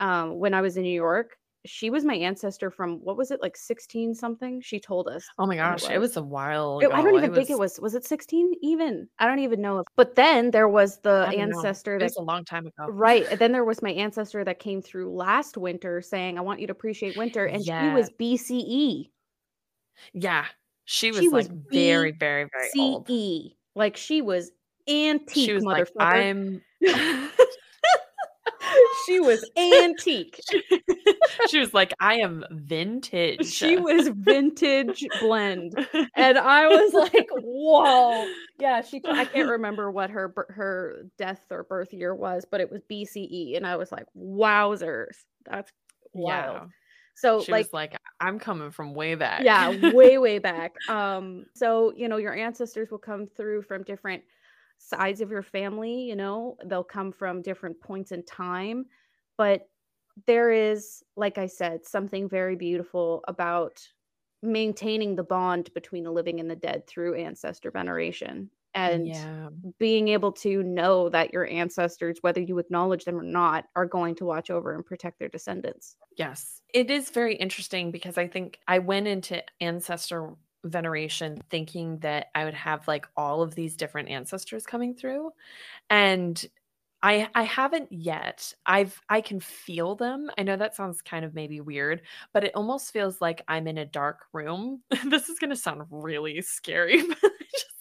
um, 0.00 0.38
when 0.38 0.52
I 0.52 0.60
was 0.60 0.76
in 0.76 0.82
New 0.82 0.90
York, 0.90 1.36
she 1.66 1.90
was 1.90 2.04
my 2.04 2.14
ancestor 2.14 2.70
from 2.70 2.98
what 3.02 3.16
was 3.16 3.30
it 3.30 3.40
like 3.42 3.56
16 3.56 4.14
something 4.14 4.60
she 4.60 4.78
told 4.78 5.08
us 5.08 5.26
oh 5.38 5.46
my 5.46 5.56
gosh 5.56 5.84
it 5.84 5.88
was, 5.88 5.90
it 5.90 5.98
was 5.98 6.16
a 6.16 6.22
while 6.22 6.78
it, 6.80 6.90
i 6.92 7.02
don't 7.02 7.16
even 7.16 7.34
think 7.34 7.50
it 7.50 7.58
was 7.58 7.80
was 7.80 7.94
it 7.94 8.04
16 8.04 8.52
even 8.62 9.08
i 9.18 9.26
don't 9.26 9.40
even 9.40 9.60
know 9.60 9.78
if, 9.80 9.86
but 9.96 10.14
then 10.14 10.50
there 10.50 10.68
was 10.68 10.98
the 11.00 11.26
ancestor 11.36 11.98
that's 11.98 12.16
a 12.16 12.22
long 12.22 12.44
time 12.44 12.66
ago 12.66 12.86
right 12.90 13.26
and 13.30 13.38
then 13.38 13.52
there 13.52 13.64
was 13.64 13.82
my 13.82 13.90
ancestor 13.90 14.44
that 14.44 14.58
came 14.58 14.80
through 14.80 15.14
last 15.14 15.56
winter 15.56 16.00
saying 16.00 16.38
i 16.38 16.40
want 16.40 16.60
you 16.60 16.66
to 16.66 16.72
appreciate 16.72 17.16
winter 17.16 17.46
and 17.46 17.64
yeah. 17.64 17.90
she 17.90 17.94
was 17.94 18.10
bce 18.10 19.10
yeah 20.12 20.44
She 20.84 21.10
was, 21.10 21.20
she 21.20 21.28
was 21.28 21.48
like 21.48 21.68
B- 21.68 21.76
very, 21.76 22.12
very, 22.12 22.48
very 22.50 22.70
C-E. 22.70 22.80
old. 22.80 23.52
Like 23.74 23.96
she 23.96 24.22
was 24.22 24.52
antique, 24.88 25.46
she 25.46 25.52
was 25.52 25.64
motherfucker. 25.64 25.96
Like, 25.96 26.14
I'm 26.14 26.62
she 29.08 29.20
was 29.20 29.48
antique. 29.56 30.40
she 31.48 31.58
was 31.58 31.74
like, 31.74 31.92
I 32.00 32.16
am 32.16 32.44
vintage. 32.50 33.46
She 33.46 33.76
was 33.76 34.08
vintage 34.08 35.04
blend. 35.20 35.74
And 36.14 36.38
I 36.38 36.68
was 36.68 36.92
like, 36.92 37.28
whoa. 37.32 38.30
Yeah, 38.58 38.82
she 38.82 39.00
I 39.04 39.24
can't 39.24 39.48
remember 39.48 39.90
what 39.90 40.10
her 40.10 40.32
her 40.50 41.02
death 41.16 41.40
or 41.50 41.64
birth 41.64 41.92
year 41.92 42.14
was, 42.14 42.44
but 42.50 42.60
it 42.60 42.70
was 42.70 42.82
BCE. 42.90 43.56
And 43.56 43.66
I 43.66 43.76
was 43.76 43.90
like, 43.90 44.06
wowzers. 44.16 45.16
That's 45.50 45.72
wild. 46.12 46.56
Yeah. 46.56 46.66
So 47.14 47.42
she 47.42 47.50
like, 47.50 47.66
was 47.66 47.72
like, 47.72 47.96
I'm 48.20 48.38
coming 48.38 48.70
from 48.70 48.94
way 48.94 49.16
back. 49.16 49.42
Yeah, 49.42 49.92
way, 49.92 50.18
way 50.18 50.38
back. 50.38 50.74
Um, 50.88 51.46
so 51.54 51.92
you 51.96 52.08
know, 52.08 52.18
your 52.18 52.34
ancestors 52.34 52.90
will 52.90 52.98
come 52.98 53.26
through 53.26 53.62
from 53.62 53.82
different 53.82 54.22
sides 54.78 55.20
of 55.20 55.30
your 55.30 55.42
family, 55.42 56.02
you 56.02 56.16
know, 56.16 56.56
they'll 56.66 56.84
come 56.84 57.12
from 57.12 57.42
different 57.42 57.80
points 57.80 58.12
in 58.12 58.24
time. 58.24 58.86
But 59.38 59.68
there 60.26 60.50
is, 60.50 61.02
like 61.16 61.38
I 61.38 61.46
said, 61.46 61.86
something 61.86 62.28
very 62.28 62.56
beautiful 62.56 63.24
about 63.26 63.80
maintaining 64.42 65.16
the 65.16 65.22
bond 65.22 65.72
between 65.74 66.04
the 66.04 66.10
living 66.10 66.40
and 66.40 66.50
the 66.50 66.56
dead 66.56 66.86
through 66.86 67.14
ancestor 67.14 67.70
veneration 67.70 68.50
and 68.74 69.08
yeah. 69.08 69.48
being 69.78 70.08
able 70.08 70.30
to 70.30 70.62
know 70.62 71.08
that 71.08 71.32
your 71.32 71.46
ancestors 71.48 72.18
whether 72.20 72.40
you 72.40 72.58
acknowledge 72.58 73.04
them 73.04 73.18
or 73.18 73.22
not 73.22 73.64
are 73.74 73.86
going 73.86 74.14
to 74.14 74.24
watch 74.24 74.50
over 74.50 74.74
and 74.74 74.86
protect 74.86 75.18
their 75.18 75.28
descendants. 75.28 75.96
Yes. 76.16 76.60
It 76.72 76.90
is 76.90 77.10
very 77.10 77.34
interesting 77.34 77.90
because 77.90 78.18
i 78.18 78.26
think 78.26 78.58
i 78.68 78.78
went 78.78 79.08
into 79.08 79.42
ancestor 79.60 80.34
veneration 80.64 81.40
thinking 81.50 81.98
that 81.98 82.28
I 82.34 82.44
would 82.44 82.54
have 82.54 82.86
like 82.88 83.06
all 83.16 83.42
of 83.42 83.54
these 83.54 83.76
different 83.76 84.08
ancestors 84.08 84.66
coming 84.66 84.94
through. 84.94 85.30
And 85.90 86.44
I 87.02 87.28
I 87.34 87.44
haven't 87.44 87.92
yet. 87.92 88.52
I've 88.66 89.00
I 89.08 89.20
can 89.20 89.40
feel 89.40 89.94
them. 89.94 90.30
I 90.36 90.42
know 90.42 90.56
that 90.56 90.74
sounds 90.74 91.00
kind 91.02 91.24
of 91.24 91.34
maybe 91.34 91.60
weird, 91.60 92.02
but 92.32 92.44
it 92.44 92.52
almost 92.54 92.92
feels 92.92 93.20
like 93.20 93.42
I'm 93.48 93.68
in 93.68 93.78
a 93.78 93.84
dark 93.84 94.20
room. 94.32 94.82
this 95.04 95.28
is 95.28 95.38
going 95.38 95.50
to 95.50 95.56
sound 95.56 95.82
really 95.90 96.42
scary, 96.42 96.96
but 97.08 97.18
just, 97.20 97.22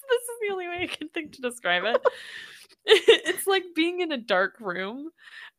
this 0.09 0.21
is 0.21 0.39
the 0.41 0.51
only 0.51 0.67
way 0.67 0.83
I 0.83 0.87
can 0.87 1.09
think 1.09 1.33
to 1.33 1.41
describe 1.41 1.83
it. 1.85 2.01
it's 2.85 3.47
like 3.47 3.63
being 3.75 4.01
in 4.01 4.11
a 4.11 4.17
dark 4.17 4.59
room 4.59 5.09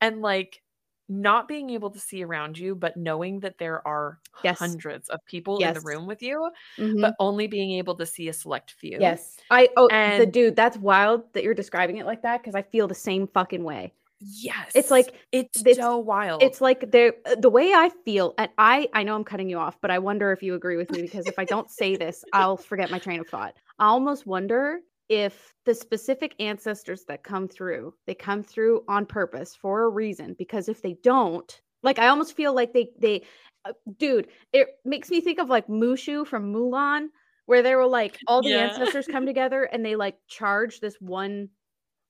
and 0.00 0.22
like 0.22 0.62
not 1.08 1.48
being 1.48 1.70
able 1.70 1.90
to 1.90 1.98
see 1.98 2.22
around 2.22 2.58
you, 2.58 2.74
but 2.74 2.96
knowing 2.96 3.40
that 3.40 3.58
there 3.58 3.86
are 3.86 4.18
yes. 4.44 4.58
hundreds 4.58 5.08
of 5.08 5.24
people 5.24 5.58
yes. 5.60 5.68
in 5.68 5.82
the 5.82 5.86
room 5.86 6.06
with 6.06 6.22
you, 6.22 6.50
mm-hmm. 6.76 7.00
but 7.00 7.14
only 7.18 7.46
being 7.46 7.72
able 7.72 7.94
to 7.94 8.04
see 8.04 8.28
a 8.28 8.32
select 8.32 8.72
few. 8.72 8.98
Yes. 9.00 9.38
I, 9.50 9.68
oh, 9.76 9.88
and, 9.88 10.20
the 10.20 10.26
dude, 10.26 10.56
that's 10.56 10.76
wild 10.76 11.32
that 11.32 11.44
you're 11.44 11.54
describing 11.54 11.96
it 11.96 12.06
like 12.06 12.22
that 12.22 12.42
because 12.42 12.54
I 12.54 12.62
feel 12.62 12.86
the 12.86 12.94
same 12.94 13.26
fucking 13.26 13.64
way. 13.64 13.92
Yes. 14.20 14.72
It's 14.74 14.90
like, 14.90 15.14
it's, 15.32 15.62
it's 15.64 15.78
so 15.78 15.96
wild. 15.96 16.42
It's 16.42 16.60
like 16.60 16.90
the, 16.90 17.14
uh, 17.24 17.36
the 17.36 17.48
way 17.50 17.72
I 17.72 17.90
feel, 18.04 18.34
and 18.36 18.50
I, 18.58 18.88
I 18.92 19.02
know 19.04 19.14
I'm 19.14 19.24
cutting 19.24 19.48
you 19.48 19.58
off, 19.58 19.80
but 19.80 19.90
I 19.90 19.98
wonder 20.00 20.32
if 20.32 20.42
you 20.42 20.54
agree 20.54 20.76
with 20.76 20.90
me 20.90 21.02
because 21.02 21.26
if 21.26 21.38
I 21.38 21.44
don't 21.44 21.70
say 21.70 21.96
this, 21.96 22.24
I'll 22.32 22.56
forget 22.56 22.90
my 22.90 22.98
train 22.98 23.20
of 23.20 23.28
thought. 23.28 23.54
I 23.78 23.86
almost 23.86 24.26
wonder 24.26 24.80
if 25.08 25.54
the 25.64 25.74
specific 25.74 26.34
ancestors 26.38 27.04
that 27.08 27.22
come 27.22 27.48
through, 27.48 27.94
they 28.06 28.14
come 28.14 28.42
through 28.42 28.84
on 28.88 29.06
purpose 29.06 29.54
for 29.54 29.82
a 29.82 29.88
reason. 29.88 30.34
Because 30.38 30.68
if 30.68 30.82
they 30.82 30.96
don't, 31.02 31.60
like 31.82 31.98
I 31.98 32.08
almost 32.08 32.36
feel 32.36 32.54
like 32.54 32.72
they 32.72 32.90
they 32.98 33.22
uh, 33.64 33.72
dude, 33.98 34.28
it 34.52 34.68
makes 34.84 35.10
me 35.10 35.20
think 35.20 35.38
of 35.38 35.48
like 35.48 35.66
Mushu 35.68 36.26
from 36.26 36.52
Mulan, 36.52 37.08
where 37.46 37.62
they 37.62 37.74
were 37.74 37.86
like 37.86 38.18
all 38.26 38.42
the 38.42 38.50
yeah. 38.50 38.68
ancestors 38.68 39.06
come 39.06 39.26
together 39.26 39.64
and 39.64 39.84
they 39.84 39.96
like 39.96 40.16
charge 40.28 40.80
this 40.80 40.96
one 41.00 41.48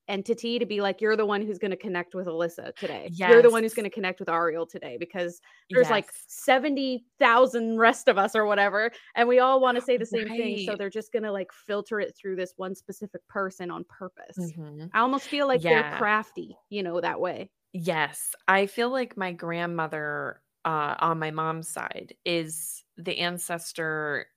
entity 0.09 0.59
to 0.59 0.65
be 0.65 0.81
like, 0.81 0.99
you're 0.99 1.15
the 1.15 1.25
one 1.25 1.41
who's 1.41 1.57
going 1.57 1.71
to 1.71 1.77
connect 1.77 2.15
with 2.15 2.27
Alyssa 2.27 2.75
today. 2.75 3.09
Yes. 3.13 3.29
You're 3.29 3.41
the 3.41 3.49
one 3.49 3.63
who's 3.63 3.73
going 3.73 3.85
to 3.85 3.89
connect 3.89 4.19
with 4.19 4.27
Ariel 4.27 4.65
today 4.65 4.97
because 4.99 5.39
there's 5.69 5.85
yes. 5.85 5.91
like 5.91 6.11
70,000 6.27 7.77
rest 7.77 8.07
of 8.07 8.17
us 8.17 8.35
or 8.35 8.45
whatever. 8.45 8.91
And 9.15 9.27
we 9.27 9.39
all 9.39 9.61
want 9.61 9.77
to 9.77 9.81
say 9.81 9.95
the 9.97 10.05
same 10.07 10.27
right. 10.27 10.37
thing. 10.37 10.65
So 10.65 10.75
they're 10.75 10.89
just 10.89 11.13
going 11.13 11.23
to 11.23 11.31
like 11.31 11.51
filter 11.53 11.99
it 11.99 12.15
through 12.17 12.35
this 12.35 12.53
one 12.57 12.75
specific 12.75 13.25
person 13.27 13.71
on 13.71 13.85
purpose. 13.85 14.37
Mm-hmm. 14.37 14.87
I 14.93 14.99
almost 14.99 15.27
feel 15.27 15.47
like 15.47 15.63
yeah. 15.63 15.89
they're 15.89 15.97
crafty, 15.97 16.57
you 16.69 16.83
know, 16.83 16.99
that 16.99 17.21
way. 17.21 17.51
Yes. 17.71 18.35
I 18.47 18.65
feel 18.65 18.89
like 18.89 19.15
my 19.15 19.31
grandmother 19.31 20.41
uh, 20.65 20.95
on 20.99 21.19
my 21.19 21.31
mom's 21.31 21.69
side 21.69 22.15
is 22.25 22.83
the 22.97 23.19
ancestor 23.19 24.27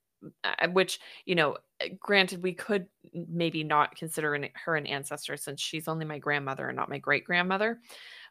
which 0.71 1.01
you 1.25 1.35
know 1.35 1.57
uh, 1.83 1.87
granted 1.99 2.43
we 2.43 2.53
could 2.53 2.87
maybe 3.13 3.65
not 3.65 3.97
consider 3.97 4.49
her 4.55 4.77
an 4.77 4.87
ancestor 4.87 5.37
since 5.37 5.61
she's 5.61 5.89
only 5.89 6.05
my 6.05 6.19
grandmother 6.19 6.69
and 6.69 6.77
not 6.77 6.89
my 6.89 6.99
great 6.99 7.25
grandmother 7.25 7.79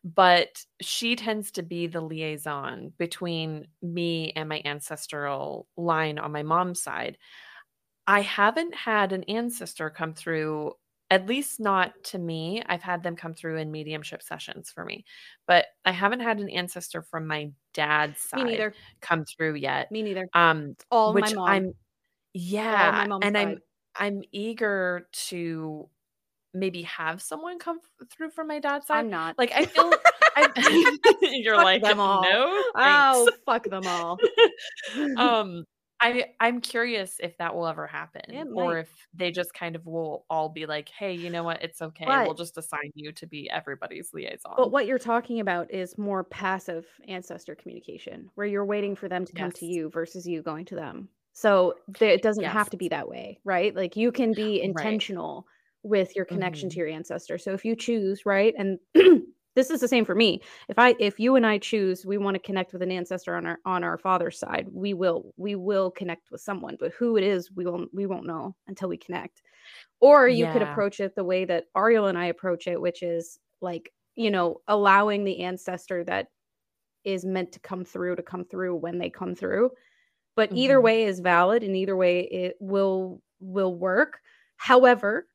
but 0.03 0.63
she 0.81 1.15
tends 1.15 1.51
to 1.51 1.63
be 1.63 1.87
the 1.87 2.01
liaison 2.01 2.91
between 2.97 3.67
me 3.81 4.31
and 4.35 4.49
my 4.49 4.61
ancestral 4.65 5.67
line 5.77 6.17
on 6.17 6.31
my 6.31 6.43
mom's 6.43 6.81
side. 6.81 7.17
I 8.07 8.21
haven't 8.21 8.73
had 8.73 9.13
an 9.13 9.23
ancestor 9.25 9.89
come 9.91 10.13
through 10.13 10.73
at 11.11 11.27
least 11.27 11.59
not 11.59 11.93
to 12.03 12.17
me 12.17 12.63
i've 12.65 12.81
had 12.81 13.03
them 13.03 13.15
come 13.15 13.33
through 13.33 13.57
in 13.57 13.71
mediumship 13.71 14.23
sessions 14.23 14.71
for 14.71 14.83
me 14.83 15.05
but 15.45 15.65
i 15.85 15.91
haven't 15.91 16.21
had 16.21 16.39
an 16.39 16.49
ancestor 16.49 17.03
from 17.03 17.27
my 17.27 17.51
dad's 17.73 18.19
side 18.19 18.73
come 19.01 19.23
through 19.25 19.53
yet 19.53 19.91
me 19.91 20.01
neither. 20.01 20.27
um 20.33 20.75
all 20.89 21.13
which 21.13 21.35
i'm 21.37 21.73
yeah 22.33 23.05
and 23.21 23.37
i'm 23.37 23.59
i'm 23.95 24.23
eager 24.31 25.07
to 25.11 25.87
maybe 26.53 26.81
have 26.83 27.21
someone 27.21 27.59
come 27.59 27.79
through 28.11 28.29
from 28.29 28.47
my 28.47 28.59
dad's 28.59 28.87
side. 28.87 28.99
I'm 28.99 29.09
not. 29.09 29.37
Like 29.37 29.51
i 29.53 29.65
feel 29.65 29.93
you're 31.21 31.55
fuck 31.55 31.63
like 31.63 31.81
them 31.81 31.99
all. 31.99 32.23
no 32.23 32.63
oh 32.75 33.29
fuck 33.45 33.63
them 33.63 33.85
all. 33.85 34.17
Um 35.17 35.65
I 36.01 36.25
I'm 36.39 36.61
curious 36.61 37.17
if 37.19 37.37
that 37.37 37.55
will 37.55 37.67
ever 37.67 37.85
happen, 37.85 38.49
or 38.55 38.79
if 38.79 38.89
they 39.13 39.31
just 39.31 39.53
kind 39.53 39.75
of 39.75 39.85
will 39.85 40.25
all 40.29 40.49
be 40.49 40.65
like, 40.65 40.89
"Hey, 40.89 41.13
you 41.13 41.29
know 41.29 41.43
what? 41.43 41.61
It's 41.63 41.81
okay. 41.81 42.05
But, 42.05 42.25
we'll 42.25 42.33
just 42.33 42.57
assign 42.57 42.91
you 42.95 43.11
to 43.11 43.27
be 43.27 43.49
everybody's 43.49 44.11
liaison." 44.11 44.53
But 44.57 44.71
what 44.71 44.87
you're 44.87 44.97
talking 44.97 45.39
about 45.39 45.71
is 45.71 45.97
more 45.99 46.23
passive 46.23 46.87
ancestor 47.07 47.53
communication, 47.53 48.29
where 48.33 48.47
you're 48.47 48.65
waiting 48.65 48.95
for 48.95 49.07
them 49.07 49.25
to 49.25 49.33
come 49.33 49.51
to 49.51 49.65
you 49.65 49.89
versus 49.91 50.27
you 50.27 50.41
going 50.41 50.65
to 50.65 50.75
them. 50.75 51.07
So 51.33 51.75
th- 51.93 52.15
it 52.19 52.23
doesn't 52.23 52.43
yes. 52.43 52.51
have 52.51 52.71
to 52.71 52.77
be 52.77 52.89
that 52.89 53.07
way, 53.07 53.39
right? 53.45 53.75
Like 53.75 53.95
you 53.95 54.11
can 54.11 54.33
be 54.33 54.61
intentional 54.61 55.45
right. 55.83 55.89
with 55.89 56.15
your 56.15 56.25
connection 56.25 56.67
mm-hmm. 56.67 56.73
to 56.73 56.79
your 56.79 56.89
ancestor. 56.89 57.37
So 57.37 57.53
if 57.53 57.63
you 57.63 57.75
choose, 57.75 58.25
right, 58.25 58.53
and 58.57 58.79
this 59.55 59.69
is 59.69 59.81
the 59.81 59.87
same 59.87 60.05
for 60.05 60.15
me. 60.15 60.41
If 60.69 60.79
I 60.79 60.95
if 60.99 61.19
you 61.19 61.35
and 61.35 61.45
I 61.45 61.57
choose 61.57 62.05
we 62.05 62.17
want 62.17 62.35
to 62.35 62.39
connect 62.39 62.73
with 62.73 62.81
an 62.81 62.91
ancestor 62.91 63.35
on 63.35 63.45
our 63.45 63.59
on 63.65 63.83
our 63.83 63.97
father's 63.97 64.39
side, 64.39 64.67
we 64.71 64.93
will 64.93 65.33
we 65.37 65.55
will 65.55 65.91
connect 65.91 66.31
with 66.31 66.41
someone, 66.41 66.77
but 66.79 66.93
who 66.93 67.17
it 67.17 67.23
is, 67.23 67.51
we 67.51 67.65
won't 67.65 67.89
we 67.93 68.05
won't 68.05 68.25
know 68.25 68.55
until 68.67 68.89
we 68.89 68.97
connect. 68.97 69.41
Or 69.99 70.27
you 70.27 70.45
yeah. 70.45 70.53
could 70.53 70.61
approach 70.61 70.99
it 70.99 71.15
the 71.15 71.23
way 71.23 71.45
that 71.45 71.65
Ariel 71.75 72.07
and 72.07 72.17
I 72.17 72.25
approach 72.25 72.67
it, 72.67 72.79
which 72.79 73.03
is 73.03 73.39
like, 73.61 73.91
you 74.15 74.31
know, 74.31 74.61
allowing 74.67 75.23
the 75.23 75.41
ancestor 75.41 76.03
that 76.05 76.27
is 77.03 77.25
meant 77.25 77.51
to 77.51 77.59
come 77.59 77.83
through 77.83 78.15
to 78.15 78.23
come 78.23 78.45
through 78.45 78.75
when 78.75 78.97
they 78.97 79.09
come 79.09 79.35
through. 79.35 79.71
But 80.35 80.49
mm-hmm. 80.49 80.57
either 80.59 80.81
way 80.81 81.03
is 81.03 81.19
valid 81.19 81.63
and 81.63 81.75
either 81.75 81.95
way 81.95 82.21
it 82.21 82.55
will 82.59 83.21
will 83.39 83.75
work. 83.75 84.19
However, 84.55 85.27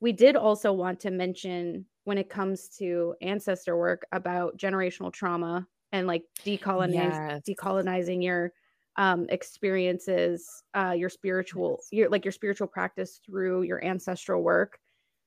we 0.00 0.12
did 0.12 0.36
also 0.36 0.72
want 0.72 1.00
to 1.00 1.10
mention 1.10 1.86
when 2.08 2.16
it 2.16 2.30
comes 2.30 2.70
to 2.70 3.14
ancestor 3.20 3.76
work 3.76 4.06
about 4.12 4.56
generational 4.56 5.12
trauma 5.12 5.66
and 5.92 6.06
like 6.06 6.22
decolonize 6.42 6.94
yes. 6.94 7.42
decolonizing 7.46 8.24
your 8.24 8.50
um, 8.96 9.26
experiences, 9.28 10.64
uh, 10.74 10.94
your 10.96 11.10
spiritual, 11.10 11.80
yes. 11.82 11.88
your 11.92 12.08
like 12.08 12.24
your 12.24 12.32
spiritual 12.32 12.66
practice 12.66 13.20
through 13.26 13.60
your 13.64 13.84
ancestral 13.84 14.42
work. 14.42 14.78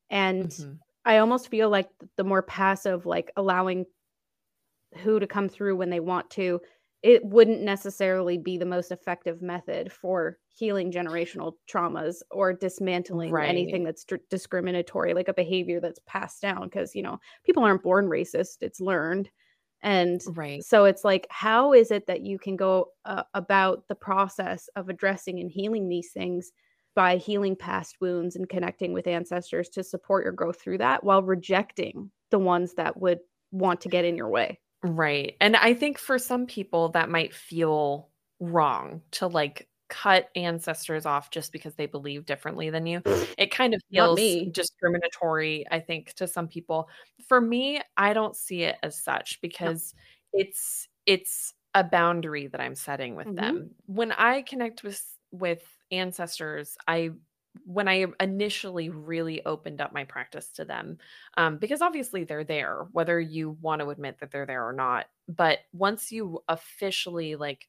And 0.09 0.47
mm-hmm. 0.47 0.73
I 1.05 1.19
almost 1.19 1.49
feel 1.49 1.69
like 1.69 1.87
the 2.17 2.23
more 2.23 2.41
passive, 2.41 3.05
like 3.05 3.31
allowing 3.37 3.85
who 5.03 5.19
to 5.19 5.27
come 5.27 5.49
through 5.49 5.75
when 5.75 5.91
they 5.91 5.99
want 5.99 6.31
to 6.31 6.61
it 7.03 7.25
wouldn't 7.25 7.61
necessarily 7.61 8.37
be 8.37 8.57
the 8.57 8.65
most 8.65 8.91
effective 8.91 9.41
method 9.41 9.91
for 9.91 10.37
healing 10.49 10.91
generational 10.91 11.53
traumas 11.69 12.17
or 12.29 12.53
dismantling 12.53 13.31
right. 13.31 13.49
anything 13.49 13.83
that's 13.83 14.03
d- 14.03 14.17
discriminatory 14.29 15.13
like 15.13 15.27
a 15.27 15.33
behavior 15.33 15.79
that's 15.79 15.99
passed 16.05 16.41
down 16.41 16.65
because 16.65 16.95
you 16.95 17.01
know 17.01 17.19
people 17.45 17.63
aren't 17.63 17.83
born 17.83 18.07
racist 18.07 18.57
it's 18.61 18.81
learned. 18.81 19.29
And 19.83 20.21
right. 20.35 20.63
so 20.63 20.85
it's 20.85 21.03
like 21.03 21.25
how 21.31 21.73
is 21.73 21.89
it 21.89 22.05
that 22.05 22.21
you 22.21 22.37
can 22.37 22.55
go 22.55 22.89
uh, 23.05 23.23
about 23.33 23.87
the 23.87 23.95
process 23.95 24.69
of 24.75 24.89
addressing 24.89 25.39
and 25.39 25.49
healing 25.49 25.89
these 25.89 26.11
things 26.11 26.51
by 26.93 27.17
healing 27.17 27.55
past 27.55 27.95
wounds 27.99 28.35
and 28.35 28.47
connecting 28.47 28.93
with 28.93 29.07
ancestors 29.07 29.69
to 29.69 29.83
support 29.83 30.23
your 30.23 30.33
growth 30.33 30.61
through 30.61 30.77
that 30.77 31.03
while 31.03 31.23
rejecting 31.23 32.11
the 32.29 32.37
ones 32.37 32.75
that 32.75 32.99
would 32.99 33.19
want 33.51 33.81
to 33.81 33.89
get 33.89 34.05
in 34.05 34.15
your 34.15 34.29
way 34.29 34.59
Right. 34.83 35.35
And 35.39 35.55
I 35.55 35.73
think 35.73 35.97
for 35.97 36.17
some 36.17 36.45
people 36.47 36.89
that 36.89 37.09
might 37.09 37.33
feel 37.33 38.09
wrong 38.39 39.01
to 39.11 39.27
like 39.27 39.67
cut 39.91 40.29
ancestors 40.37 41.05
off 41.05 41.29
just 41.29 41.51
because 41.51 41.75
they 41.75 41.85
believe 41.85 42.25
differently 42.25 42.69
than 42.69 42.87
you. 42.87 43.01
It 43.37 43.51
kind 43.51 43.73
of 43.73 43.81
feels 43.91 44.19
discriminatory, 44.51 45.65
I 45.71 45.79
think, 45.79 46.13
to 46.13 46.27
some 46.27 46.47
people. 46.47 46.89
For 47.27 47.41
me, 47.41 47.81
I 47.97 48.13
don't 48.13 48.35
see 48.35 48.63
it 48.63 48.75
as 48.83 48.97
such 48.97 49.41
because 49.41 49.93
no. 50.33 50.41
it's 50.41 50.87
it's 51.07 51.53
a 51.73 51.83
boundary 51.83 52.47
that 52.47 52.61
I'm 52.61 52.75
setting 52.75 53.15
with 53.15 53.27
mm-hmm. 53.27 53.35
them. 53.35 53.71
When 53.87 54.11
I 54.11 54.43
connect 54.43 54.83
with 54.83 55.03
with 55.31 55.63
ancestors, 55.91 56.77
I 56.87 57.11
when 57.65 57.87
I 57.87 58.05
initially 58.19 58.89
really 58.89 59.45
opened 59.45 59.81
up 59.81 59.93
my 59.93 60.05
practice 60.05 60.51
to 60.53 60.65
them, 60.65 60.97
um, 61.37 61.57
because 61.57 61.81
obviously 61.81 62.23
they're 62.23 62.43
there, 62.43 62.87
whether 62.91 63.19
you 63.19 63.57
want 63.61 63.81
to 63.81 63.89
admit 63.89 64.19
that 64.19 64.31
they're 64.31 64.45
there 64.45 64.67
or 64.67 64.73
not. 64.73 65.07
But 65.27 65.59
once 65.73 66.11
you 66.11 66.43
officially 66.47 67.35
like 67.35 67.67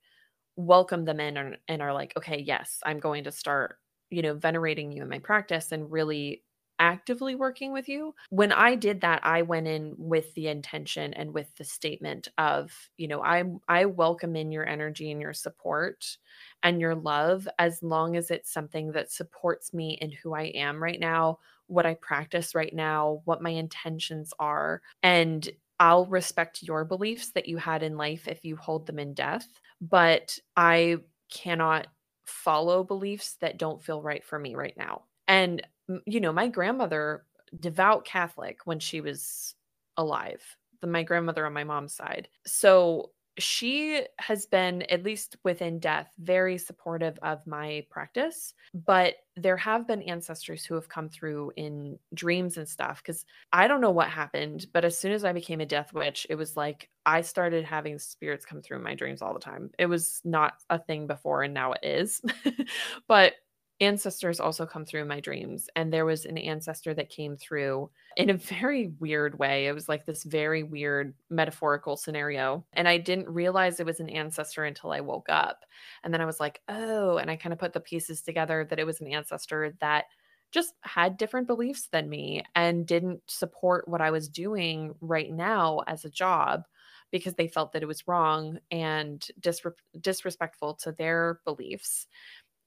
welcome 0.57 1.05
them 1.05 1.21
in 1.21 1.37
and, 1.37 1.59
and 1.69 1.83
are 1.83 1.93
like, 1.93 2.17
okay, 2.17 2.41
yes, 2.41 2.81
I'm 2.85 3.01
going 3.01 3.25
to 3.25 3.33
start, 3.33 3.79
you 4.11 4.23
know, 4.23 4.35
venerating 4.35 4.93
you 4.93 5.03
in 5.03 5.09
my 5.09 5.19
practice 5.19 5.73
and 5.73 5.91
really 5.91 6.45
actively 6.83 7.37
working 7.37 7.73
with 7.73 7.89
you. 7.89 8.13
When 8.31 8.51
I 8.51 8.75
did 8.75 9.03
that, 9.03 9.25
I 9.25 9.43
went 9.43 9.69
in 9.69 9.95
with 9.97 10.35
the 10.35 10.49
intention 10.49 11.15
and 11.15 11.33
with 11.33 11.55
the 11.55 11.65
statement 11.65 12.27
of, 12.39 12.73
you 12.97 13.07
know, 13.07 13.23
I 13.23 13.45
I 13.69 13.85
welcome 13.85 14.35
in 14.35 14.51
your 14.51 14.67
energy 14.67 15.13
and 15.13 15.21
your 15.21 15.33
support 15.33 16.19
and 16.65 16.81
your 16.81 16.97
love 16.97 17.47
as 17.61 17.83
long 17.85 18.17
as 18.17 18.33
it's 18.33 18.53
something 18.53 18.91
that 18.93 19.13
supports 19.13 19.73
me 19.73 19.97
in 20.01 20.11
who 20.11 20.35
I 20.35 20.47
am 20.57 20.83
right 20.83 20.99
now, 20.99 21.39
what 21.69 21.87
I 21.87 21.95
practice 21.95 22.53
right 22.53 22.75
now, 22.75 23.23
what 23.27 23.41
my 23.43 23.51
intentions 23.51 24.35
are. 24.41 24.83
And 25.05 25.49
I'll 25.79 26.07
respect 26.07 26.65
your 26.65 26.85
beliefs 26.85 27.31
that 27.31 27.49
you 27.49 27.59
had 27.59 27.85
in 27.85 27.97
life 27.97 28.27
if 28.27 28.45
you 28.45 28.57
hold 28.57 28.87
them 28.87 28.99
in 28.99 29.15
death, 29.15 29.47
but 29.81 30.37
I 30.57 30.97
cannot 31.31 31.87
follow 32.25 32.83
beliefs 32.83 33.37
that 33.41 33.59
don't 33.59 33.83
feel 33.83 34.03
right 34.03 34.25
for 34.25 34.39
me 34.39 34.57
right 34.57 34.77
now. 34.77 35.03
And, 35.29 35.63
you 36.07 36.21
know, 36.21 36.33
my 36.33 36.49
grandmother, 36.49 37.25
devout 37.59 38.05
Catholic 38.05 38.61
when 38.65 38.79
she 38.79 39.01
was 39.01 39.55
alive, 39.97 40.43
the, 40.81 40.87
my 40.87 41.03
grandmother 41.03 41.47
on 41.47 41.53
my 41.53 41.65
mom's 41.65 41.95
side. 41.95 42.29
So 42.47 43.11
she 43.39 44.03
has 44.19 44.47
been 44.47 44.83
at 44.83 45.05
least 45.05 45.37
within 45.43 45.79
death 45.79 46.13
very 46.19 46.59
supportive 46.59 47.19
of 47.23 47.47
my 47.47 47.85
practice 47.91 48.53
but 48.75 49.15
there 49.37 49.57
have 49.57 49.87
been 49.87 50.03
ancestors 50.03 50.65
who 50.65 50.75
have 50.75 50.89
come 50.89 51.09
through 51.09 51.51
in 51.57 51.99
dreams 52.13 52.59
and 52.59 52.69
stuff 52.69 53.03
cuz 53.03 53.25
I 53.51 53.69
don't 53.69 53.81
know 53.81 53.91
what 53.91 54.11
happened 54.11 54.67
but 54.75 54.85
as 54.85 54.99
soon 54.99 55.13
as 55.13 55.25
I 55.25 55.33
became 55.33 55.63
a 55.63 55.67
death 55.67 55.95
witch 55.95 56.27
it 56.29 56.35
was 56.35 56.59
like 56.59 56.91
I 57.07 57.23
started 57.23 57.65
having 57.65 57.99
spirits 57.99 58.45
come 58.45 58.61
through 58.61 58.81
my 58.81 58.95
dreams 58.95 59.23
all 59.23 59.33
the 59.33 59.41
time 59.41 59.71
it 59.79 59.87
was 59.87 60.21
not 60.25 60.55
a 60.69 60.79
thing 60.79 61.07
before 61.07 61.43
and 61.43 61.55
now 61.55 61.73
it 61.73 61.81
is 61.83 62.21
but 63.09 63.33
ancestors 63.81 64.39
also 64.39 64.65
come 64.65 64.85
through 64.85 65.03
in 65.03 65.09
my 65.09 65.21
dreams 65.21 65.69
and 65.75 65.93
there 65.93 66.05
was 66.05 66.25
an 66.25 66.39
ancestor 66.39 66.95
that 66.95 67.09
came 67.09 67.37
through 67.37 67.91
in 68.17 68.31
a 68.31 68.35
very 68.37 68.93
weird 69.01 69.39
way. 69.39 69.67
It 69.67 69.75
was 69.75 69.89
like 69.89 70.07
this 70.07 70.25
very 70.25 70.63
weird 70.63 71.15
metaphorical 71.31 71.97
scenario 71.97 72.65
and 72.75 72.87
i 72.87 72.99
didn't 72.99 73.29
realize 73.29 73.81
it 73.81 73.87
was 73.87 74.01
an 74.01 74.09
ancestor 74.09 74.65
until 74.65 74.93
i 74.93 75.01
woke 75.01 75.29
up 75.29 75.65
and 76.05 76.13
then 76.13 76.21
i 76.21 76.25
was 76.25 76.41
like 76.41 76.61
oh 76.69 77.17
and 77.17 77.31
i 77.31 77.37
kind 77.37 77.53
of 77.53 77.59
put 77.59 77.73
the 77.73 77.81
pieces 77.81 78.23
together 78.23 78.67
that 78.69 78.79
it 78.79 78.87
was 78.87 79.01
an 79.01 79.09
ancestor 79.09 79.75
that 79.81 80.05
just 80.51 80.75
had 80.83 81.17
different 81.17 81.47
beliefs 81.47 81.89
than 81.91 82.09
me 82.09 82.43
and 82.55 82.87
didn't 82.87 83.21
support 83.27 83.89
what 83.89 84.01
i 84.01 84.11
was 84.11 84.29
doing 84.29 84.95
right 85.01 85.33
now 85.33 85.81
as 85.87 86.05
a 86.05 86.11
job 86.11 86.65
because 87.11 87.35
they 87.35 87.49
felt 87.49 87.73
that 87.73 87.83
it 87.83 87.87
was 87.87 88.09
wrong 88.09 88.59
and 88.71 89.29
disre- 89.41 89.73
disrespectful 90.01 90.75
to 90.75 90.93
their 90.93 91.41
beliefs 91.45 92.07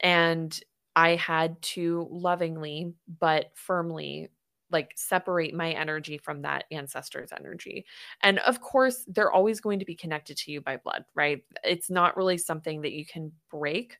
and 0.01 0.59
I 0.95 1.15
had 1.15 1.61
to 1.61 2.07
lovingly 2.09 2.93
but 3.19 3.51
firmly 3.53 4.29
like 4.71 4.93
separate 4.95 5.53
my 5.53 5.71
energy 5.71 6.17
from 6.17 6.41
that 6.41 6.65
ancestor's 6.71 7.31
energy. 7.31 7.85
And 8.21 8.39
of 8.39 8.61
course, 8.61 9.05
they're 9.07 9.31
always 9.31 9.61
going 9.61 9.79
to 9.79 9.85
be 9.85 9.95
connected 9.95 10.37
to 10.37 10.51
you 10.51 10.59
by 10.61 10.77
blood, 10.77 11.05
right? 11.13 11.43
It's 11.63 11.89
not 11.89 12.17
really 12.17 12.37
something 12.37 12.81
that 12.81 12.93
you 12.93 13.05
can 13.05 13.31
break, 13.51 13.97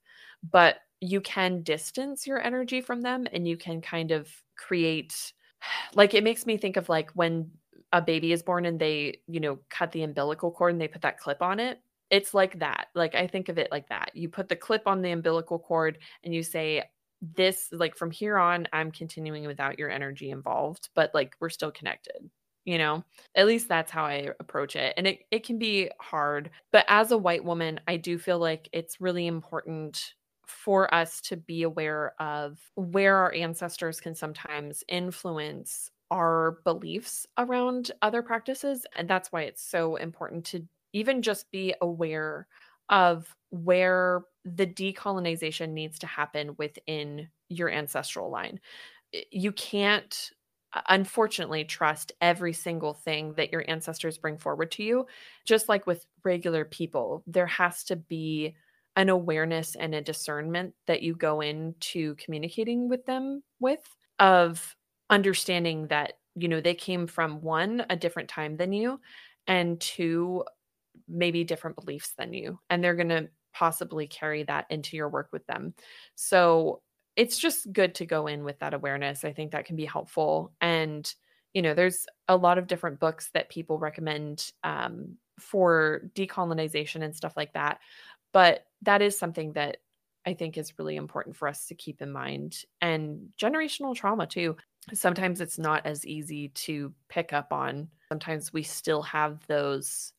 but 0.51 0.77
you 1.01 1.21
can 1.21 1.61
distance 1.61 2.25
your 2.25 2.41
energy 2.41 2.81
from 2.81 3.01
them 3.01 3.27
and 3.31 3.47
you 3.47 3.57
can 3.57 3.81
kind 3.81 4.11
of 4.11 4.29
create 4.57 5.33
like 5.95 6.13
it 6.13 6.23
makes 6.23 6.45
me 6.45 6.57
think 6.57 6.77
of 6.77 6.89
like 6.89 7.11
when 7.11 7.51
a 7.93 8.01
baby 8.01 8.31
is 8.33 8.43
born 8.43 8.65
and 8.65 8.79
they, 8.79 9.19
you 9.27 9.39
know, 9.39 9.59
cut 9.69 9.91
the 9.91 10.03
umbilical 10.03 10.51
cord 10.51 10.73
and 10.73 10.81
they 10.81 10.87
put 10.87 11.03
that 11.03 11.19
clip 11.19 11.41
on 11.41 11.59
it 11.59 11.79
it's 12.15 12.33
like 12.33 12.59
that. 12.59 12.87
Like 12.95 13.13
I 13.13 13.27
think 13.27 13.49
of 13.49 13.57
it 13.57 13.69
like 13.71 13.89
that. 13.89 14.11
You 14.13 14.29
put 14.29 14.47
the 14.47 14.55
clip 14.55 14.83
on 14.87 15.01
the 15.01 15.11
umbilical 15.11 15.59
cord 15.59 15.97
and 16.23 16.33
you 16.33 16.43
say, 16.43 16.83
this 17.21 17.69
like 17.71 17.95
from 17.95 18.11
here 18.11 18.37
on 18.37 18.67
i'm 18.73 18.91
continuing 18.91 19.47
without 19.47 19.79
your 19.79 19.89
energy 19.89 20.31
involved 20.31 20.89
but 20.95 21.09
like 21.13 21.35
we're 21.39 21.49
still 21.49 21.71
connected 21.71 22.29
you 22.65 22.77
know 22.77 23.03
at 23.35 23.47
least 23.47 23.67
that's 23.67 23.89
how 23.89 24.03
i 24.05 24.29
approach 24.39 24.75
it 24.75 24.93
and 24.97 25.07
it, 25.07 25.19
it 25.31 25.43
can 25.43 25.57
be 25.57 25.89
hard 25.99 26.49
but 26.71 26.85
as 26.87 27.11
a 27.11 27.17
white 27.17 27.43
woman 27.43 27.79
i 27.87 27.97
do 27.97 28.17
feel 28.17 28.37
like 28.37 28.69
it's 28.73 29.01
really 29.01 29.27
important 29.27 30.13
for 30.45 30.93
us 30.93 31.21
to 31.21 31.37
be 31.37 31.63
aware 31.63 32.13
of 32.19 32.59
where 32.75 33.15
our 33.15 33.33
ancestors 33.33 33.99
can 33.99 34.13
sometimes 34.13 34.83
influence 34.87 35.89
our 36.11 36.59
beliefs 36.63 37.25
around 37.39 37.91
other 38.03 38.21
practices 38.21 38.85
and 38.95 39.09
that's 39.09 39.31
why 39.31 39.41
it's 39.41 39.63
so 39.63 39.95
important 39.95 40.45
to 40.45 40.67
even 40.95 41.21
just 41.21 41.51
be 41.51 41.75
aware 41.81 42.47
of 42.89 43.35
where 43.51 44.23
the 44.45 44.67
decolonization 44.67 45.71
needs 45.71 45.99
to 45.99 46.07
happen 46.07 46.55
within 46.57 47.29
your 47.49 47.69
ancestral 47.69 48.31
line. 48.31 48.59
You 49.31 49.51
can't 49.51 50.31
unfortunately 50.89 51.63
trust 51.63 52.11
every 52.19 52.51
single 52.51 52.93
thing 52.93 53.33
that 53.35 53.51
your 53.51 53.63
ancestors 53.69 54.17
bring 54.17 54.37
forward 54.37 54.69
to 54.71 54.83
you 54.83 55.07
just 55.45 55.69
like 55.69 55.87
with 55.87 56.05
regular 56.25 56.65
people 56.65 57.23
there 57.27 57.47
has 57.47 57.83
to 57.85 57.95
be 57.95 58.53
an 58.97 59.07
awareness 59.07 59.75
and 59.75 59.95
a 59.95 60.01
discernment 60.01 60.73
that 60.85 61.01
you 61.01 61.15
go 61.15 61.39
into 61.39 62.15
communicating 62.15 62.89
with 62.89 63.05
them 63.05 63.41
with 63.61 63.79
of 64.19 64.75
understanding 65.09 65.87
that 65.87 66.13
you 66.35 66.49
know 66.49 66.59
they 66.59 66.75
came 66.75 67.07
from 67.07 67.41
one 67.41 67.85
a 67.89 67.95
different 67.95 68.27
time 68.27 68.57
than 68.57 68.73
you 68.73 68.99
and 69.47 69.79
two 69.79 70.43
maybe 71.07 71.43
different 71.43 71.75
beliefs 71.75 72.13
than 72.17 72.33
you 72.33 72.59
and 72.69 72.83
they're 72.83 72.95
going 72.95 73.09
to 73.09 73.29
possibly 73.53 74.05
carry 74.05 74.43
that 74.43 74.65
into 74.69 74.97
your 74.97 75.07
work 75.07 75.29
with 75.31 75.45
them. 75.47 75.73
So 76.15 76.81
it's 77.15 77.37
just 77.37 77.71
good 77.71 77.95
to 77.95 78.05
go 78.05 78.27
in 78.27 78.43
with 78.43 78.59
that 78.59 78.73
awareness. 78.73 79.23
I 79.23 79.31
think 79.31 79.51
that 79.51 79.65
can 79.65 79.77
be 79.77 79.85
helpful. 79.85 80.53
And 80.59 81.11
you 81.53 81.61
know 81.61 81.73
there's 81.73 82.05
a 82.27 82.35
lot 82.35 82.57
of 82.57 82.67
different 82.67 82.99
books 82.99 83.29
that 83.33 83.49
people 83.49 83.79
recommend 83.79 84.51
um, 84.63 85.15
for 85.39 86.01
decolonization 86.13 87.01
and 87.01 87.15
stuff 87.15 87.37
like 87.37 87.53
that. 87.53 87.79
But 88.33 88.65
that 88.81 89.01
is 89.01 89.17
something 89.17 89.53
that 89.53 89.77
i 90.27 90.33
think 90.33 90.57
is 90.57 90.77
really 90.77 90.95
important 90.95 91.35
for 91.35 91.47
us 91.47 91.67
to 91.67 91.75
keep 91.75 92.01
in 92.01 92.11
mind. 92.11 92.63
And 92.81 93.29
generational 93.41 93.95
trauma 93.95 94.27
too. 94.27 94.57
Sometimes 94.93 95.39
it's 95.39 95.57
not 95.57 95.85
as 95.85 96.05
easy 96.05 96.49
to 96.49 96.93
pick 97.09 97.31
up 97.31 97.53
on. 97.53 97.87
Sometimes 98.09 98.51
we 98.51 98.63
still 98.63 99.01
have 99.03 99.45
those 99.47 100.11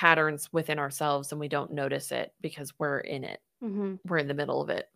patterns 0.00 0.48
within 0.50 0.78
ourselves 0.78 1.30
and 1.30 1.38
we 1.38 1.46
don't 1.46 1.70
notice 1.70 2.10
it 2.10 2.32
because 2.40 2.72
we're 2.78 3.00
in 3.00 3.22
it. 3.22 3.38
Mm-hmm. 3.62 3.96
We're 4.06 4.16
in 4.16 4.28
the 4.28 4.34
middle 4.34 4.62
of 4.62 4.70
it. 4.70 4.88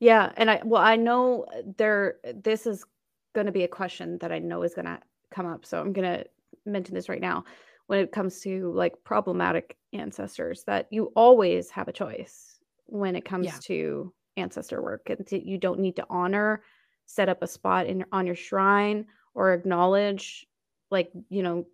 Yeah, 0.00 0.32
and 0.36 0.50
I 0.50 0.60
well 0.64 0.82
I 0.82 0.96
know 0.96 1.46
there 1.78 2.16
this 2.34 2.66
is 2.66 2.84
going 3.32 3.46
to 3.46 3.52
be 3.52 3.62
a 3.62 3.68
question 3.68 4.18
that 4.18 4.32
I 4.32 4.40
know 4.40 4.64
is 4.64 4.74
going 4.74 4.86
to 4.86 4.98
come 5.30 5.46
up, 5.46 5.64
so 5.64 5.80
I'm 5.80 5.92
going 5.92 6.12
to 6.12 6.24
mention 6.66 6.96
this 6.96 7.08
right 7.08 7.20
now 7.20 7.44
when 7.86 8.00
it 8.00 8.10
comes 8.10 8.40
to 8.40 8.72
like 8.72 8.94
problematic 9.04 9.76
ancestors 9.92 10.64
that 10.64 10.88
you 10.90 11.12
always 11.14 11.70
have 11.70 11.86
a 11.86 11.92
choice 11.92 12.58
when 12.86 13.14
it 13.14 13.24
comes 13.24 13.46
yeah. 13.46 13.58
to 13.62 14.12
ancestor 14.36 14.82
work 14.82 15.10
and 15.10 15.24
to, 15.28 15.48
you 15.48 15.58
don't 15.58 15.78
need 15.78 15.94
to 15.94 16.06
honor 16.10 16.64
set 17.06 17.28
up 17.28 17.40
a 17.40 17.46
spot 17.46 17.86
in 17.86 18.04
on 18.10 18.26
your 18.26 18.34
shrine 18.34 19.06
or 19.34 19.52
acknowledge 19.52 20.44
like 20.90 21.12
you 21.28 21.44
know 21.44 21.64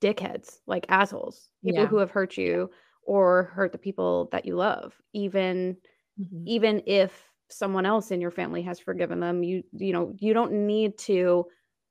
dickheads, 0.00 0.58
like 0.66 0.86
assholes, 0.88 1.48
people 1.64 1.82
yeah. 1.82 1.86
who 1.86 1.96
have 1.98 2.10
hurt 2.10 2.36
you 2.36 2.70
or 3.02 3.44
hurt 3.54 3.72
the 3.72 3.78
people 3.78 4.28
that 4.32 4.44
you 4.44 4.56
love, 4.56 4.94
even 5.12 5.76
mm-hmm. 6.20 6.42
even 6.46 6.82
if 6.86 7.28
someone 7.50 7.86
else 7.86 8.10
in 8.10 8.20
your 8.20 8.30
family 8.30 8.62
has 8.62 8.78
forgiven 8.78 9.20
them, 9.20 9.42
you 9.42 9.62
you 9.72 9.92
know, 9.92 10.12
you 10.18 10.32
don't 10.34 10.52
need 10.52 10.98
to 10.98 11.46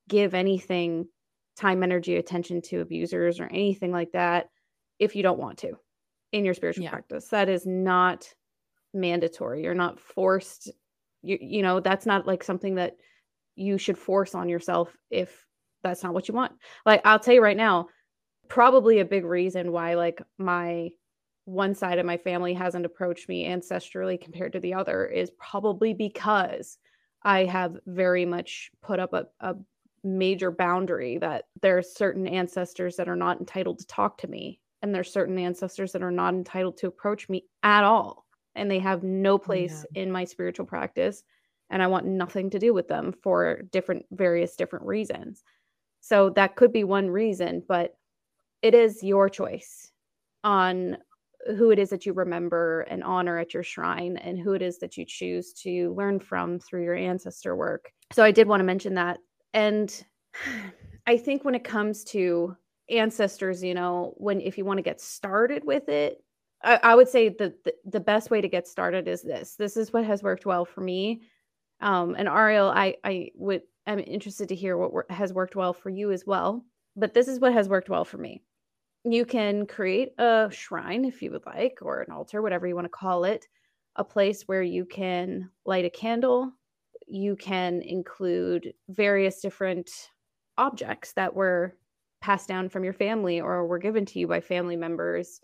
give 0.08 0.34
anything 0.34 1.08
time, 1.58 1.84
energy, 1.84 2.18
attention 2.18 2.62
to 2.62 2.82
abusers 2.82 3.40
or 3.40 3.48
anything 3.48 3.92
like 3.92 4.12
that 4.12 4.50
if 5.00 5.16
you 5.16 5.24
don't 5.24 5.40
want 5.40 5.58
to 5.58 5.74
in 6.32 6.46
your 6.46 6.54
spiritual 6.54 6.84
yeah. 6.84 6.92
practice. 6.92 7.28
That 7.30 7.50
is 7.50 7.66
not 7.66 8.28
mandatory. 8.94 9.64
You're 9.64 9.74
not 9.74 10.00
forced 10.00 10.72
you 11.24 11.38
you 11.42 11.62
know, 11.62 11.80
that's 11.80 12.06
not 12.06 12.28
like 12.28 12.44
something 12.44 12.76
that 12.76 12.96
you 13.56 13.78
should 13.78 13.98
force 13.98 14.36
on 14.36 14.50
yourself 14.50 14.96
if 15.10 15.46
that's 15.84 16.04
not 16.04 16.14
what 16.14 16.28
you 16.28 16.34
want. 16.34 16.54
Like 16.86 17.02
I'll 17.06 17.20
tell 17.20 17.34
you 17.34 17.42
right 17.42 17.58
now, 17.58 17.88
probably 18.50 19.00
a 19.00 19.06
big 19.06 19.26
reason 19.26 19.72
why 19.72 19.96
like 19.96 20.22
my 20.38 20.90
one 21.46 21.74
side 21.74 21.98
of 21.98 22.06
my 22.06 22.18
family 22.18 22.54
hasn't 22.54 22.86
approached 22.86 23.30
me 23.30 23.46
ancestrally 23.48 24.20
compared 24.20 24.52
to 24.52 24.60
the 24.60 24.74
other 24.74 25.06
is 25.06 25.32
probably 25.40 25.94
because 25.94 26.78
I 27.24 27.46
have 27.46 27.78
very 27.86 28.26
much 28.26 28.70
put 28.82 29.00
up 29.00 29.14
a, 29.14 29.28
a 29.40 29.56
major 30.04 30.52
boundary 30.52 31.18
that 31.18 31.46
there 31.62 31.78
are 31.78 31.84
certain 31.84 32.28
ancestors 32.28 32.96
that 32.98 33.10
are 33.10 33.16
not 33.16 33.40
entitled 33.40 33.80
to 33.80 33.88
talk 33.88 34.18
to 34.20 34.28
me 34.28 34.60
and 34.82 34.94
there's 34.94 35.12
certain 35.12 35.38
ancestors 35.38 35.92
that 35.92 36.04
are 36.04 36.12
not 36.12 36.34
entitled 36.34 36.78
to 36.78 36.88
approach 36.88 37.30
me 37.30 37.46
at 37.64 37.84
all 37.84 38.26
and 38.56 38.70
they 38.70 38.80
have 38.80 39.04
no 39.04 39.34
oh, 39.34 39.38
place 39.38 39.86
yeah. 39.94 40.04
in 40.04 40.12
my 40.12 40.24
spiritual 40.24 40.66
practice 40.66 41.24
and 41.70 41.82
i 41.82 41.88
want 41.88 42.06
nothing 42.06 42.50
to 42.50 42.60
do 42.60 42.74
with 42.74 42.88
them 42.88 43.14
for 43.24 43.62
different 43.72 44.06
various 44.12 44.56
different 44.56 44.86
reasons 44.86 45.44
so 46.00 46.30
that 46.30 46.56
could 46.56 46.72
be 46.72 46.84
one 46.84 47.10
reason 47.10 47.64
but 47.68 47.98
it 48.62 48.74
is 48.74 49.04
your 49.04 49.30
choice 49.30 49.92
on 50.44 50.98
who 51.56 51.72
it 51.72 51.80
is 51.80 51.90
that 51.90 52.06
you 52.06 52.14
remember 52.14 52.82
and 52.82 53.04
honor 53.04 53.38
at 53.38 53.54
your 53.54 53.64
shrine 53.64 54.18
and 54.18 54.40
who 54.40 54.54
it 54.54 54.62
is 54.62 54.80
that 54.80 54.98
you 54.98 55.06
choose 55.06 55.54
to 55.54 55.94
learn 55.94 56.20
from 56.20 56.60
through 56.60 56.84
your 56.84 56.96
ancestor 56.96 57.56
work. 57.56 57.92
So 58.12 58.24
i 58.24 58.32
did 58.32 58.48
want 58.48 58.60
to 58.60 58.66
mention 58.66 58.96
that. 58.96 59.20
And 59.54 60.04
i 61.08 61.18
think 61.18 61.46
when 61.46 61.56
it 61.56 61.64
comes 61.64 62.04
to 62.04 62.56
ancestors 62.90 63.64
you 63.64 63.74
know 63.74 64.14
when 64.18 64.42
if 64.42 64.58
you 64.58 64.66
want 64.66 64.78
to 64.78 64.84
get 64.84 65.00
started 65.00 65.64
with 65.64 65.90
it 65.90 66.24
I, 66.64 66.80
I 66.84 66.96
would 66.96 67.08
say 67.08 67.30
the, 67.30 67.54
the, 67.86 68.00
best 68.00 68.32
way 68.32 68.42
to 68.42 68.48
get 68.48 68.68
started 68.68 69.08
is 69.08 69.22
this. 69.22 69.56
This 69.56 69.78
is 69.78 69.94
what 69.94 70.06
has 70.06 70.24
worked 70.24 70.46
well 70.46 70.66
for 70.66 70.82
me. 70.82 71.22
Um 71.82 72.16
and 72.18 72.28
ariel 72.28 72.70
i 72.70 72.96
i 73.04 73.30
would 73.36 73.62
i'm 73.86 74.00
interested 74.00 74.50
to 74.50 74.56
hear 74.56 74.78
what 74.78 75.10
has 75.12 75.34
worked 75.34 75.56
well 75.56 75.74
for 75.74 75.90
you 75.90 76.12
as 76.12 76.26
well 76.26 76.66
but 76.96 77.14
this 77.14 77.28
is 77.28 77.40
what 77.40 77.54
has 77.54 77.70
worked 77.70 77.90
well 77.90 78.04
for 78.04 78.18
me 78.18 78.42
you 79.14 79.26
can 79.26 79.66
create 79.66 80.14
a 80.18 80.50
shrine 80.52 81.06
if 81.06 81.22
you 81.22 81.32
would 81.32 81.46
like 81.46 81.80
or 81.82 82.02
an 82.02 82.12
altar 82.12 82.42
whatever 82.42 82.68
you 82.68 82.76
want 82.76 82.86
to 82.86 82.90
call 82.90 83.24
it 83.24 83.48
a 83.98 84.04
place 84.04 84.44
where 84.44 84.62
you 84.62 84.86
can 84.86 85.50
light 85.66 85.86
a 85.86 85.90
candle. 85.90 86.54
You 87.08 87.36
can 87.36 87.82
include 87.82 88.74
various 88.90 89.42
different 89.42 89.90
objects 90.58 91.14
that 91.14 91.34
were 91.34 91.76
passed 92.22 92.48
down 92.48 92.70
from 92.70 92.84
your 92.84 92.94
family 92.94 93.42
or 93.42 93.66
were 93.66 93.80
given 93.80 94.06
to 94.06 94.20
you 94.20 94.28
by 94.28 94.40
family 94.40 94.76
members. 94.76 95.42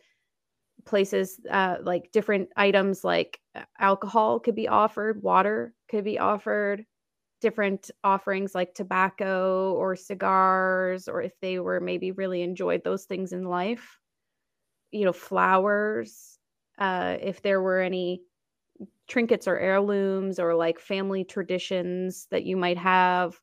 Places 0.85 1.39
uh, 1.49 1.77
like 1.81 2.11
different 2.11 2.49
items 2.55 3.03
like 3.03 3.39
uh, 3.55 3.63
alcohol 3.79 4.39
could 4.39 4.55
be 4.55 4.67
offered 4.67 5.23
water 5.23 5.73
could 5.89 6.03
be 6.03 6.19
offered 6.19 6.85
different 7.43 7.91
offerings 8.03 8.55
like 8.55 8.73
tobacco 8.73 9.73
or 9.73 9.95
cigars 9.95 11.07
or 11.07 11.21
if 11.21 11.39
they 11.41 11.59
were 11.59 11.79
maybe 11.79 12.11
really 12.11 12.41
enjoyed 12.41 12.83
those 12.83 13.03
things 13.03 13.33
in 13.33 13.43
life 13.43 13.99
you 14.91 15.05
know 15.05 15.13
flowers 15.13 16.39
uh, 16.79 17.17
if 17.21 17.43
there 17.43 17.61
were 17.61 17.79
any 17.79 18.23
trinkets 19.07 19.47
or 19.47 19.59
heirlooms 19.59 20.39
or 20.39 20.55
like 20.55 20.79
family 20.79 21.23
traditions 21.23 22.27
that 22.31 22.45
you 22.45 22.57
might 22.57 22.77
have 22.77 23.39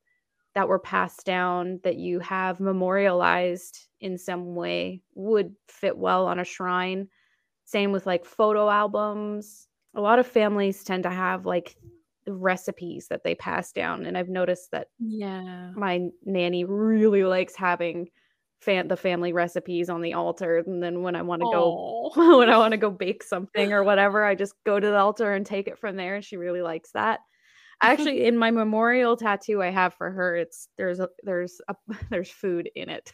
that 0.55 0.69
were 0.69 0.79
passed 0.79 1.25
down 1.25 1.79
that 1.85 1.97
you 1.97 2.19
have 2.19 2.59
memorialized 2.59 3.87
in 4.01 4.19
some 4.19 4.55
way 4.55 5.03
would 5.15 5.55
fit 5.69 5.97
well 5.97 6.27
on 6.27 6.41
a 6.41 6.45
shrine. 6.45 7.07
Same 7.65 7.93
with 7.93 8.07
like 8.07 8.25
photo 8.25 8.69
albums. 8.69 9.69
A 9.95 10.01
lot 10.01 10.19
of 10.19 10.27
families 10.27 10.83
tend 10.83 11.05
to 11.05 11.11
have 11.11 11.47
like 11.47 11.77
recipes 12.31 13.09
that 13.09 13.25
they 13.25 13.35
pass 13.35 13.73
down 13.73 14.07
and 14.07 14.17
I've 14.17 14.29
noticed 14.29 14.71
that 14.73 14.89
yeah. 14.99 15.73
My 15.75 16.09
nanny 16.25 16.65
really 16.65 17.25
likes 17.25 17.55
having 17.57 18.09
fan 18.61 18.89
the 18.89 18.97
family 18.97 19.33
recipes 19.33 19.89
on 19.89 20.03
the 20.03 20.13
altar 20.13 20.59
and 20.59 20.83
then 20.83 21.03
when 21.03 21.17
I 21.17 21.23
want 21.23 21.41
to 21.41 21.49
go 21.51 22.13
when 22.39 22.51
I 22.51 22.59
want 22.59 22.73
to 22.73 22.79
go 22.79 22.91
bake 22.91 23.23
something 23.23 23.73
or 23.73 23.83
whatever 23.83 24.25
I 24.25 24.35
just 24.35 24.55
go 24.65 24.79
to 24.79 24.87
the 24.87 24.99
altar 24.99 25.33
and 25.33 25.47
take 25.47 25.67
it 25.67 25.79
from 25.79 25.97
there 25.97 26.17
and 26.17 26.25
she 26.25 26.37
really 26.37 26.63
likes 26.63 26.93
that 26.93 27.21
actually 27.83 28.27
in 28.27 28.37
my 28.37 28.51
memorial 28.51 29.17
tattoo 29.17 29.63
I 29.63 29.71
have 29.71 29.95
for 29.95 30.11
her, 30.11 30.37
it's 30.37 30.69
there's 30.77 31.01
a 31.01 31.09
there's 31.23 31.61
a 31.69 31.75
there's 32.11 32.31
food 32.31 32.69
in 32.75 32.91
it. 32.91 33.13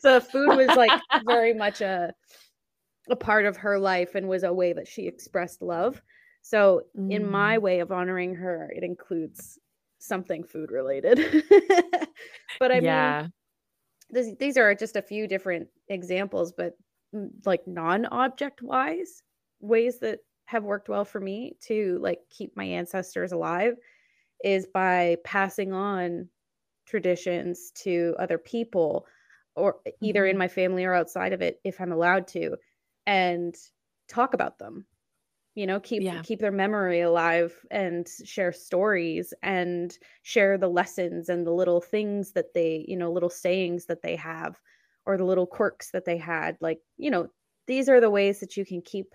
so 0.00 0.20
food 0.20 0.56
was 0.56 0.68
like 0.76 0.90
very 1.26 1.52
much 1.52 1.80
a 1.80 2.14
a 3.10 3.16
part 3.16 3.44
of 3.44 3.56
her 3.58 3.78
life 3.78 4.14
and 4.14 4.28
was 4.28 4.44
a 4.44 4.52
way 4.52 4.72
that 4.72 4.88
she 4.88 5.06
expressed 5.06 5.62
love. 5.62 6.00
So 6.42 6.82
mm. 6.98 7.12
in 7.12 7.30
my 7.30 7.58
mm. 7.58 7.62
way 7.62 7.80
of 7.80 7.92
honoring 7.92 8.34
her, 8.36 8.70
it 8.74 8.82
includes 8.82 9.58
something 9.98 10.44
food 10.44 10.70
related. 10.70 11.18
but 12.58 12.72
I 12.72 12.78
yeah. 12.78 13.22
mean 13.22 13.32
this, 14.10 14.34
these 14.38 14.56
are 14.56 14.74
just 14.74 14.96
a 14.96 15.02
few 15.02 15.28
different 15.28 15.68
examples, 15.88 16.52
but 16.52 16.76
mm, 17.14 17.30
like 17.44 17.66
non-object 17.66 18.62
wise 18.62 19.22
ways 19.60 20.00
that 20.00 20.20
have 20.46 20.64
worked 20.64 20.88
well 20.88 21.04
for 21.04 21.20
me 21.20 21.56
to 21.60 21.98
like 22.00 22.18
keep 22.28 22.56
my 22.56 22.64
ancestors 22.64 23.32
alive 23.32 23.74
is 24.42 24.66
by 24.66 25.16
passing 25.22 25.72
on 25.72 26.28
traditions 26.86 27.70
to 27.76 28.16
other 28.18 28.38
people 28.38 29.06
or 29.54 29.76
either 30.00 30.22
mm-hmm. 30.22 30.30
in 30.30 30.38
my 30.38 30.48
family 30.48 30.84
or 30.84 30.94
outside 30.94 31.32
of 31.32 31.42
it 31.42 31.60
if 31.62 31.80
I'm 31.80 31.92
allowed 31.92 32.26
to 32.28 32.56
and 33.06 33.54
talk 34.08 34.34
about 34.34 34.58
them 34.58 34.86
you 35.54 35.66
know 35.66 35.80
keep 35.80 36.02
yeah. 36.02 36.22
keep 36.22 36.40
their 36.40 36.52
memory 36.52 37.00
alive 37.00 37.54
and 37.70 38.08
share 38.24 38.52
stories 38.52 39.34
and 39.42 39.98
share 40.22 40.56
the 40.56 40.68
lessons 40.68 41.28
and 41.28 41.46
the 41.46 41.52
little 41.52 41.80
things 41.80 42.32
that 42.32 42.54
they 42.54 42.84
you 42.88 42.96
know 42.96 43.10
little 43.10 43.30
sayings 43.30 43.86
that 43.86 44.02
they 44.02 44.16
have 44.16 44.56
or 45.06 45.16
the 45.16 45.24
little 45.24 45.46
quirks 45.46 45.90
that 45.90 46.04
they 46.04 46.16
had 46.16 46.56
like 46.60 46.78
you 46.96 47.10
know 47.10 47.28
these 47.66 47.88
are 47.88 48.00
the 48.00 48.10
ways 48.10 48.40
that 48.40 48.56
you 48.56 48.64
can 48.64 48.80
keep 48.82 49.14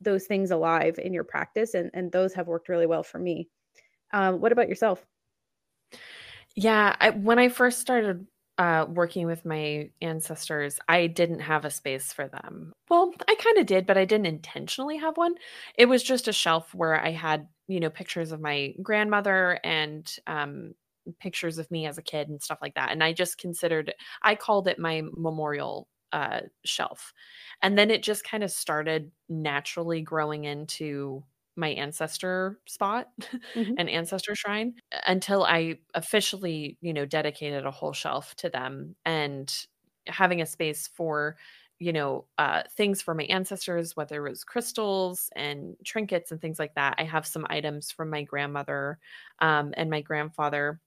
those 0.00 0.26
things 0.26 0.50
alive 0.50 0.98
in 0.98 1.12
your 1.12 1.24
practice 1.24 1.74
and 1.74 1.90
and 1.94 2.12
those 2.12 2.34
have 2.34 2.48
worked 2.48 2.68
really 2.68 2.86
well 2.86 3.02
for 3.02 3.18
me 3.18 3.48
um, 4.12 4.40
what 4.40 4.52
about 4.52 4.68
yourself 4.68 5.04
yeah 6.54 6.94
I, 7.00 7.10
when 7.10 7.38
i 7.38 7.48
first 7.48 7.80
started 7.80 8.26
uh, 8.58 8.86
working 8.88 9.26
with 9.26 9.44
my 9.44 9.90
ancestors 10.00 10.78
i 10.88 11.06
didn't 11.06 11.40
have 11.40 11.64
a 11.64 11.70
space 11.70 12.12
for 12.12 12.28
them 12.28 12.72
well 12.90 13.12
i 13.28 13.34
kind 13.36 13.58
of 13.58 13.66
did 13.66 13.86
but 13.86 13.96
i 13.96 14.04
didn't 14.04 14.26
intentionally 14.26 14.96
have 14.96 15.16
one 15.16 15.34
it 15.76 15.86
was 15.86 16.02
just 16.02 16.28
a 16.28 16.32
shelf 16.32 16.74
where 16.74 17.00
i 17.00 17.10
had 17.10 17.48
you 17.68 17.80
know 17.80 17.90
pictures 17.90 18.32
of 18.32 18.40
my 18.40 18.74
grandmother 18.82 19.58
and 19.64 20.16
um, 20.26 20.74
pictures 21.18 21.58
of 21.58 21.70
me 21.70 21.86
as 21.86 21.98
a 21.98 22.02
kid 22.02 22.28
and 22.28 22.42
stuff 22.42 22.58
like 22.60 22.74
that 22.74 22.92
and 22.92 23.02
i 23.02 23.12
just 23.12 23.38
considered 23.38 23.92
i 24.22 24.34
called 24.34 24.68
it 24.68 24.78
my 24.78 25.02
memorial 25.16 25.88
uh, 26.12 26.40
shelf. 26.64 27.12
And 27.62 27.76
then 27.76 27.90
it 27.90 28.02
just 28.02 28.24
kind 28.24 28.44
of 28.44 28.50
started 28.50 29.10
naturally 29.28 30.02
growing 30.02 30.44
into 30.44 31.24
my 31.56 31.68
ancestor 31.68 32.58
spot 32.66 33.08
mm-hmm. 33.54 33.74
and 33.78 33.88
ancestor 33.88 34.34
shrine 34.34 34.74
until 35.06 35.44
I 35.44 35.78
officially, 35.94 36.78
you 36.80 36.92
know, 36.92 37.04
dedicated 37.04 37.66
a 37.66 37.70
whole 37.70 37.92
shelf 37.92 38.34
to 38.36 38.48
them 38.48 38.96
and 39.04 39.54
having 40.06 40.40
a 40.40 40.46
space 40.46 40.88
for 40.88 41.36
you 41.78 41.92
know 41.92 42.26
uh, 42.38 42.62
things 42.76 43.02
for 43.02 43.14
my 43.14 43.24
ancestors 43.24 43.96
whether 43.96 44.24
it 44.24 44.30
was 44.30 44.44
crystals 44.44 45.30
and 45.34 45.76
trinkets 45.84 46.30
and 46.30 46.40
things 46.40 46.58
like 46.58 46.74
that 46.74 46.94
i 46.98 47.04
have 47.04 47.26
some 47.26 47.46
items 47.50 47.90
from 47.90 48.10
my 48.10 48.22
grandmother 48.22 48.98
um, 49.40 49.72
and 49.76 49.90
my 49.90 50.00
grandfather 50.00 50.80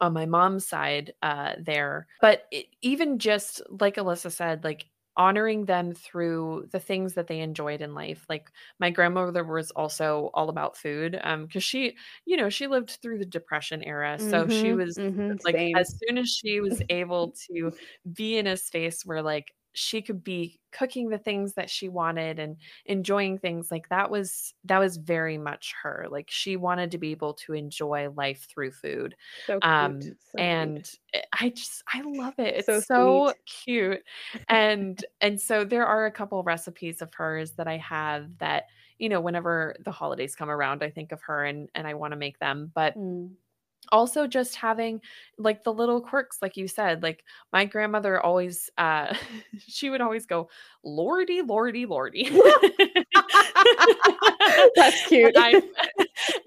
on 0.00 0.12
my 0.12 0.26
mom's 0.26 0.66
side 0.66 1.12
uh, 1.22 1.52
there. 1.58 2.06
But 2.20 2.44
it, 2.50 2.66
even 2.82 3.18
just 3.18 3.62
like 3.68 3.96
Alyssa 3.96 4.30
said, 4.30 4.64
like 4.64 4.86
honoring 5.16 5.64
them 5.66 5.92
through 5.94 6.68
the 6.72 6.80
things 6.80 7.14
that 7.14 7.26
they 7.26 7.40
enjoyed 7.40 7.80
in 7.80 7.94
life. 7.94 8.26
Like 8.28 8.50
my 8.78 8.90
grandmother 8.90 9.44
was 9.44 9.70
also 9.72 10.30
all 10.34 10.48
about 10.50 10.76
food 10.76 11.18
um 11.24 11.48
cuz 11.48 11.64
she, 11.64 11.96
you 12.26 12.36
know, 12.36 12.50
she 12.50 12.66
lived 12.66 12.90
through 13.02 13.18
the 13.18 13.24
depression 13.26 13.82
era. 13.84 14.18
So 14.18 14.48
mm-hmm, 14.48 14.48
she 14.48 14.74
was 14.74 15.00
mm-hmm, 15.00 15.36
like 15.44 15.56
same. 15.56 15.78
as 15.78 15.94
soon 16.06 16.18
as 16.18 16.28
she 16.30 16.60
was 16.60 16.82
able 16.90 17.32
to 17.48 17.72
be 18.12 18.38
in 18.38 18.46
a 18.46 18.56
space 18.56 19.04
where 19.04 19.22
like 19.22 19.54
she 19.76 20.00
could 20.00 20.24
be 20.24 20.58
cooking 20.72 21.10
the 21.10 21.18
things 21.18 21.52
that 21.52 21.68
she 21.68 21.88
wanted 21.88 22.38
and 22.38 22.56
enjoying 22.86 23.38
things 23.38 23.70
like 23.70 23.88
that 23.90 24.10
was 24.10 24.54
that 24.64 24.78
was 24.78 24.96
very 24.96 25.36
much 25.36 25.74
her 25.82 26.06
like 26.10 26.28
she 26.30 26.56
wanted 26.56 26.90
to 26.90 26.98
be 26.98 27.10
able 27.10 27.34
to 27.34 27.52
enjoy 27.52 28.08
life 28.16 28.46
through 28.48 28.70
food 28.70 29.14
so 29.46 29.58
um 29.62 30.00
so 30.00 30.16
and 30.38 30.90
cute. 31.12 31.24
i 31.40 31.48
just 31.50 31.82
i 31.92 32.00
love 32.02 32.34
it 32.38 32.54
it's 32.56 32.66
so, 32.66 32.80
so 32.80 33.32
cute 33.44 34.02
and 34.48 35.04
and 35.20 35.38
so 35.40 35.62
there 35.62 35.86
are 35.86 36.06
a 36.06 36.12
couple 36.12 36.42
recipes 36.42 37.02
of 37.02 37.12
hers 37.12 37.52
that 37.52 37.68
i 37.68 37.76
have 37.76 38.26
that 38.38 38.64
you 38.98 39.10
know 39.10 39.20
whenever 39.20 39.76
the 39.84 39.90
holidays 39.92 40.34
come 40.34 40.48
around 40.48 40.82
i 40.82 40.88
think 40.88 41.12
of 41.12 41.20
her 41.22 41.44
and 41.44 41.68
and 41.74 41.86
i 41.86 41.92
want 41.92 42.12
to 42.12 42.16
make 42.16 42.38
them 42.38 42.70
but 42.74 42.96
mm 42.96 43.28
also 43.92 44.26
just 44.26 44.54
having 44.54 45.00
like 45.38 45.64
the 45.64 45.72
little 45.72 46.00
quirks 46.00 46.38
like 46.42 46.56
you 46.56 46.68
said 46.68 47.02
like 47.02 47.24
my 47.52 47.64
grandmother 47.64 48.20
always 48.20 48.70
uh 48.78 49.14
she 49.58 49.90
would 49.90 50.00
always 50.00 50.26
go 50.26 50.48
lordy 50.84 51.42
lordy 51.42 51.86
lordy 51.86 52.30
that's 54.74 55.04
cute 55.08 55.34
when, 55.34 55.62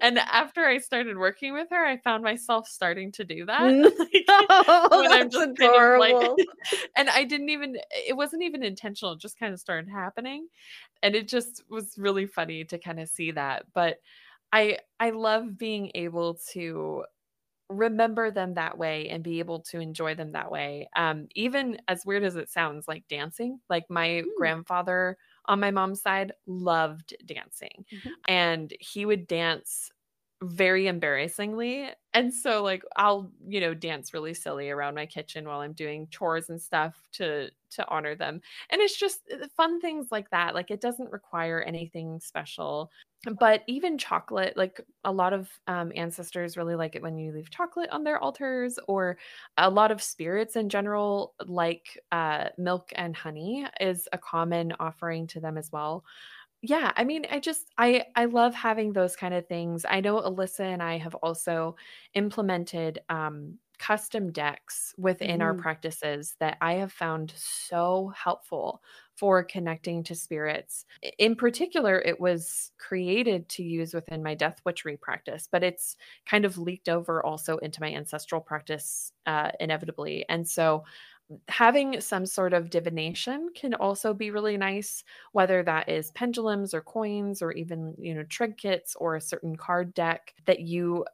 and 0.00 0.18
after 0.18 0.64
I 0.64 0.78
started 0.78 1.16
working 1.16 1.52
with 1.52 1.68
her, 1.70 1.84
I 1.84 1.98
found 1.98 2.22
myself 2.22 2.68
starting 2.68 3.12
to 3.12 3.24
do 3.24 3.44
that. 3.46 3.62
like, 3.62 4.24
oh, 4.28 5.06
that's 5.08 5.36
adorable. 5.36 6.20
Kind 6.20 6.24
of 6.24 6.36
like, 6.38 6.88
and 6.96 7.10
I 7.10 7.24
didn't 7.24 7.50
even, 7.50 7.76
it 7.92 8.16
wasn't 8.16 8.42
even 8.42 8.62
intentional, 8.62 9.12
it 9.12 9.20
just 9.20 9.38
kind 9.38 9.52
of 9.52 9.60
started 9.60 9.90
happening. 9.90 10.48
And 11.02 11.14
it 11.14 11.28
just 11.28 11.62
was 11.68 11.94
really 11.98 12.26
funny 12.26 12.64
to 12.64 12.78
kind 12.78 13.00
of 13.00 13.08
see 13.08 13.32
that. 13.32 13.64
But 13.74 13.98
I 14.52 14.78
I 14.98 15.10
love 15.10 15.56
being 15.56 15.92
able 15.94 16.38
to 16.52 17.04
remember 17.70 18.30
them 18.30 18.54
that 18.54 18.76
way 18.76 19.08
and 19.08 19.22
be 19.22 19.38
able 19.38 19.60
to 19.60 19.80
enjoy 19.80 20.14
them 20.14 20.32
that 20.32 20.50
way. 20.50 20.88
Um, 20.96 21.28
even 21.34 21.78
as 21.88 22.04
weird 22.04 22.24
as 22.24 22.36
it 22.36 22.50
sounds, 22.50 22.88
like 22.88 23.04
dancing, 23.08 23.60
like 23.68 23.84
my 23.88 24.08
mm. 24.08 24.24
grandfather 24.36 25.16
on 25.46 25.60
my 25.60 25.70
mom's 25.70 26.02
side 26.02 26.32
loved 26.46 27.14
dancing 27.26 27.84
mm-hmm. 27.92 28.10
and 28.28 28.72
he 28.78 29.06
would 29.06 29.26
dance 29.26 29.90
very 30.42 30.86
embarrassingly. 30.86 31.90
And 32.14 32.32
so 32.32 32.62
like 32.62 32.82
I'll, 32.96 33.30
you 33.46 33.60
know, 33.60 33.74
dance 33.74 34.14
really 34.14 34.34
silly 34.34 34.70
around 34.70 34.94
my 34.94 35.06
kitchen 35.06 35.46
while 35.46 35.60
I'm 35.60 35.74
doing 35.74 36.08
chores 36.10 36.48
and 36.48 36.60
stuff 36.60 36.96
to 37.12 37.50
to 37.72 37.88
honor 37.88 38.16
them. 38.16 38.40
And 38.70 38.80
it's 38.80 38.98
just 38.98 39.20
uh, 39.32 39.46
fun 39.56 39.80
things 39.80 40.08
like 40.10 40.30
that. 40.30 40.54
Like 40.54 40.70
it 40.70 40.80
doesn't 40.80 41.12
require 41.12 41.60
anything 41.62 42.20
special. 42.20 42.90
But 43.38 43.62
even 43.66 43.98
chocolate, 43.98 44.56
like 44.56 44.80
a 45.04 45.12
lot 45.12 45.34
of 45.34 45.50
um, 45.66 45.92
ancestors 45.94 46.56
really 46.56 46.74
like 46.74 46.96
it 46.96 47.02
when 47.02 47.18
you 47.18 47.32
leave 47.32 47.50
chocolate 47.50 47.90
on 47.90 48.02
their 48.02 48.18
altars, 48.18 48.78
or 48.88 49.18
a 49.58 49.68
lot 49.68 49.90
of 49.92 50.02
spirits 50.02 50.56
in 50.56 50.70
general, 50.70 51.34
like 51.46 51.98
uh, 52.12 52.48
milk 52.56 52.92
and 52.96 53.14
honey, 53.14 53.66
is 53.78 54.08
a 54.12 54.18
common 54.18 54.72
offering 54.80 55.26
to 55.28 55.40
them 55.40 55.58
as 55.58 55.70
well 55.70 56.02
yeah 56.62 56.92
i 56.96 57.04
mean 57.04 57.24
i 57.30 57.38
just 57.38 57.70
i 57.78 58.04
i 58.16 58.24
love 58.26 58.54
having 58.54 58.92
those 58.92 59.16
kind 59.16 59.34
of 59.34 59.46
things. 59.46 59.84
I 59.88 60.00
know 60.00 60.20
alyssa 60.20 60.60
and 60.60 60.82
i 60.82 60.98
have 60.98 61.14
also 61.16 61.76
implemented 62.14 63.00
um 63.08 63.58
custom 63.78 64.30
decks 64.30 64.94
within 64.98 65.30
mm-hmm. 65.30 65.42
our 65.42 65.54
practices 65.54 66.36
that 66.38 66.58
i 66.60 66.74
have 66.74 66.92
found 66.92 67.32
so 67.36 68.12
helpful 68.14 68.82
for 69.14 69.44
connecting 69.44 70.02
to 70.02 70.14
spirits. 70.14 70.86
In 71.18 71.36
particular 71.36 71.98
it 71.98 72.18
was 72.18 72.72
created 72.78 73.48
to 73.50 73.62
use 73.62 73.92
within 73.92 74.22
my 74.22 74.34
death 74.34 74.60
witchery 74.64 74.96
practice 74.96 75.48
but 75.50 75.62
it's 75.62 75.96
kind 76.26 76.44
of 76.44 76.58
leaked 76.58 76.88
over 76.88 77.24
also 77.24 77.56
into 77.58 77.80
my 77.82 77.90
ancestral 77.92 78.40
practice 78.40 79.12
uh, 79.26 79.50
inevitably. 79.60 80.24
And 80.28 80.48
so 80.48 80.84
having 81.48 82.00
some 82.00 82.26
sort 82.26 82.52
of 82.52 82.70
divination 82.70 83.48
can 83.54 83.74
also 83.74 84.12
be 84.12 84.30
really 84.30 84.56
nice 84.56 85.04
whether 85.32 85.62
that 85.62 85.88
is 85.88 86.10
pendulums 86.12 86.74
or 86.74 86.80
coins 86.80 87.40
or 87.42 87.52
even 87.52 87.94
you 87.98 88.14
know 88.14 88.24
trinkets 88.24 88.96
or 88.96 89.16
a 89.16 89.20
certain 89.20 89.56
card 89.56 89.94
deck 89.94 90.34
that 90.46 90.60
you 90.60 91.04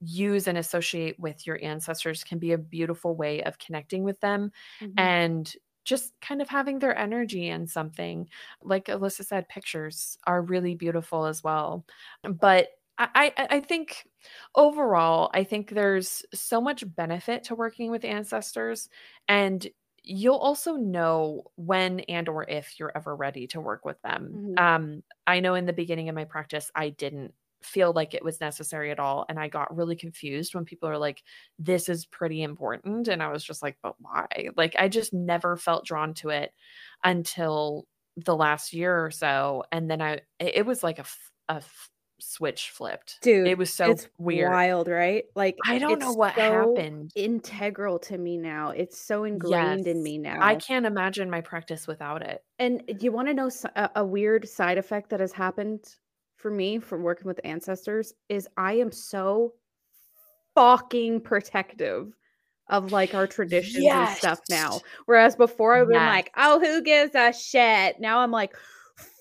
use 0.00 0.46
and 0.46 0.58
associate 0.58 1.18
with 1.18 1.46
your 1.46 1.62
ancestors 1.62 2.24
can 2.24 2.38
be 2.38 2.52
a 2.52 2.58
beautiful 2.58 3.16
way 3.16 3.42
of 3.42 3.58
connecting 3.58 4.02
with 4.02 4.20
them 4.20 4.52
mm-hmm. 4.80 4.98
and 4.98 5.54
just 5.84 6.12
kind 6.20 6.42
of 6.42 6.48
having 6.48 6.78
their 6.78 6.96
energy 6.96 7.48
in 7.48 7.66
something 7.66 8.28
like 8.62 8.86
alyssa 8.86 9.24
said 9.24 9.48
pictures 9.48 10.18
are 10.26 10.42
really 10.42 10.74
beautiful 10.74 11.24
as 11.24 11.42
well 11.42 11.84
but 12.38 12.68
I, 13.14 13.32
I 13.36 13.60
think 13.60 14.06
overall, 14.54 15.30
I 15.32 15.44
think 15.44 15.70
there's 15.70 16.22
so 16.34 16.60
much 16.60 16.84
benefit 16.94 17.44
to 17.44 17.54
working 17.54 17.90
with 17.90 18.04
ancestors, 18.04 18.88
and 19.28 19.66
you'll 20.02 20.36
also 20.36 20.76
know 20.76 21.44
when 21.56 22.00
and 22.00 22.28
or 22.28 22.48
if 22.48 22.78
you're 22.78 22.92
ever 22.94 23.14
ready 23.14 23.46
to 23.48 23.60
work 23.60 23.84
with 23.84 24.00
them. 24.02 24.32
Mm-hmm. 24.34 24.64
Um, 24.64 25.02
I 25.26 25.40
know 25.40 25.54
in 25.54 25.66
the 25.66 25.72
beginning 25.72 26.08
of 26.08 26.14
my 26.14 26.24
practice, 26.24 26.70
I 26.74 26.90
didn't 26.90 27.34
feel 27.62 27.92
like 27.92 28.14
it 28.14 28.24
was 28.24 28.40
necessary 28.40 28.90
at 28.90 29.00
all, 29.00 29.26
and 29.28 29.38
I 29.38 29.48
got 29.48 29.74
really 29.74 29.96
confused 29.96 30.54
when 30.54 30.64
people 30.64 30.88
are 30.88 30.98
like, 30.98 31.22
"This 31.58 31.88
is 31.88 32.06
pretty 32.06 32.42
important," 32.42 33.08
and 33.08 33.22
I 33.22 33.28
was 33.30 33.44
just 33.44 33.62
like, 33.62 33.78
"But 33.82 33.94
why?" 33.98 34.48
Like, 34.56 34.74
I 34.78 34.88
just 34.88 35.12
never 35.14 35.56
felt 35.56 35.84
drawn 35.86 36.14
to 36.14 36.30
it 36.30 36.52
until 37.04 37.86
the 38.16 38.36
last 38.36 38.72
year 38.72 39.04
or 39.04 39.10
so, 39.10 39.64
and 39.72 39.90
then 39.90 40.02
I 40.02 40.20
it 40.38 40.66
was 40.66 40.82
like 40.82 40.98
a, 40.98 41.04
a 41.48 41.62
switch 42.20 42.70
flipped. 42.70 43.18
Dude, 43.22 43.46
it 43.46 43.58
was 43.58 43.72
so 43.72 43.90
it's 43.90 44.08
weird. 44.18 44.50
Wild, 44.50 44.88
right? 44.88 45.24
Like 45.34 45.56
I 45.66 45.78
don't 45.78 45.98
know 45.98 46.12
what 46.12 46.34
so 46.34 46.40
happened. 46.40 47.12
Integral 47.14 47.98
to 48.00 48.18
me 48.18 48.36
now. 48.36 48.70
It's 48.70 48.98
so 48.98 49.24
ingrained 49.24 49.86
yes. 49.86 49.94
in 49.94 50.02
me 50.02 50.18
now. 50.18 50.38
I 50.40 50.56
can't 50.56 50.86
imagine 50.86 51.30
my 51.30 51.40
practice 51.40 51.86
without 51.86 52.22
it. 52.22 52.42
And 52.58 52.82
you 53.00 53.12
want 53.12 53.28
to 53.28 53.34
know 53.34 53.50
a, 53.76 53.90
a 53.96 54.04
weird 54.04 54.48
side 54.48 54.78
effect 54.78 55.10
that 55.10 55.20
has 55.20 55.32
happened 55.32 55.96
for 56.36 56.50
me 56.50 56.78
from 56.78 57.02
working 57.02 57.26
with 57.26 57.40
ancestors 57.44 58.14
is 58.28 58.48
I 58.56 58.74
am 58.74 58.92
so 58.92 59.54
fucking 60.54 61.20
protective 61.20 62.14
of 62.68 62.92
like 62.92 63.14
our 63.14 63.26
traditions 63.26 63.84
yes. 63.84 64.08
and 64.08 64.18
stuff 64.18 64.40
now. 64.48 64.80
Whereas 65.06 65.36
before 65.36 65.74
I've 65.74 65.88
yes. 65.90 65.98
been 65.98 66.06
like, 66.06 66.30
oh, 66.36 66.60
who 66.60 66.82
gives 66.82 67.14
a 67.14 67.32
shit? 67.32 68.00
Now 68.00 68.20
I'm 68.20 68.30
like, 68.30 68.54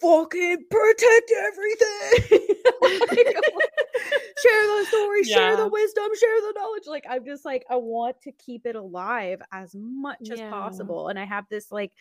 fucking 0.02 0.66
protect 0.70 1.32
everything. 1.48 2.48
share 4.42 4.68
the 4.68 4.86
story, 4.88 5.22
yeah. 5.26 5.36
share 5.36 5.58
the 5.58 5.68
wisdom, 5.68 6.10
share 6.20 6.42
the 6.42 6.54
knowledge. 6.56 6.84
Like 6.88 7.06
I'm 7.10 7.26
just 7.26 7.46
like 7.46 7.66
I 7.70 7.76
want 7.76 8.22
to 8.24 8.32
keep 8.34 8.66
it 8.66 8.76
alive 8.76 9.42
as 9.52 9.76
much 9.76 10.18
yeah. 10.22 10.34
as 10.34 10.40
possible. 10.52 11.10
And 11.10 11.20
I 11.20 11.26
have 11.26 11.46
this 11.50 11.72
like 11.72 11.92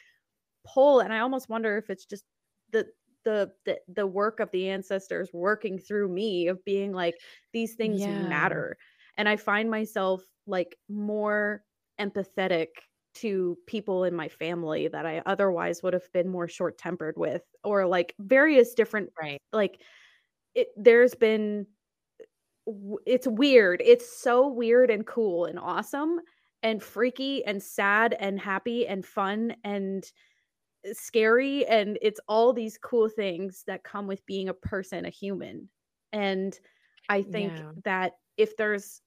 pull, 0.65 1.01
and 1.01 1.13
I 1.13 1.21
almost 1.21 1.49
wonder 1.49 1.77
if 1.77 1.91
it's 1.91 2.05
just 2.05 2.25
the 2.73 2.87
the 3.25 3.51
the, 3.65 3.79
the 3.89 4.07
work 4.07 4.41
of 4.41 4.51
the 4.51 4.69
ancestors 4.71 5.31
working 5.33 5.79
through 5.79 6.09
me 6.09 6.49
of 6.49 6.65
being 6.65 6.93
like 6.93 7.15
these 7.53 7.75
things 7.75 8.01
yeah. 8.01 8.23
matter. 8.23 8.77
And 9.17 9.29
I 9.29 9.37
find 9.37 9.71
myself 9.71 10.23
like 10.47 10.77
more 10.89 11.63
empathetic 12.01 12.69
to 13.21 13.57
people 13.67 14.05
in 14.05 14.15
my 14.15 14.29
family 14.29 14.89
that 14.89 15.07
I 15.07 15.23
otherwise 15.27 15.83
would 15.83 15.93
have 15.93 16.11
been 16.13 16.29
more 16.29 16.49
short 16.49 16.79
tempered 16.79 17.17
with, 17.17 17.43
or 17.65 17.87
like 17.87 18.15
various 18.19 18.75
different, 18.75 19.11
right? 19.21 19.41
Like, 19.53 19.81
it, 20.55 20.69
there's 20.77 21.15
been, 21.15 21.67
it's 23.07 23.27
weird. 23.27 23.83
It's 23.85 24.21
so 24.21 24.49
weird 24.49 24.91
and 24.91 25.07
cool 25.07 25.47
and 25.47 25.59
awesome 25.59 26.21
and 26.63 26.83
freaky 26.83 27.45
and 27.45 27.63
sad 27.63 28.17
and 28.19 28.41
happy 28.41 28.87
and 28.87 29.05
fun 29.05 29.55
and 29.65 30.05
eh, 30.85 30.93
scary. 30.93 31.67
And 31.67 31.99
it's 32.03 32.21
all 32.29 32.53
these 32.53 32.79
cool 32.79 33.09
things 33.09 33.65
that 33.67 33.85
come 33.85 34.07
with 34.07 34.27
being 34.27 34.49
a 34.49 34.55
person, 34.55 35.05
a 35.05 35.11
human. 35.11 35.69
And 36.13 36.59
I 37.09 37.23
think 37.23 37.53
yeah. 37.57 37.71
that 37.85 38.13
if 38.37 38.57
there's 38.57 39.01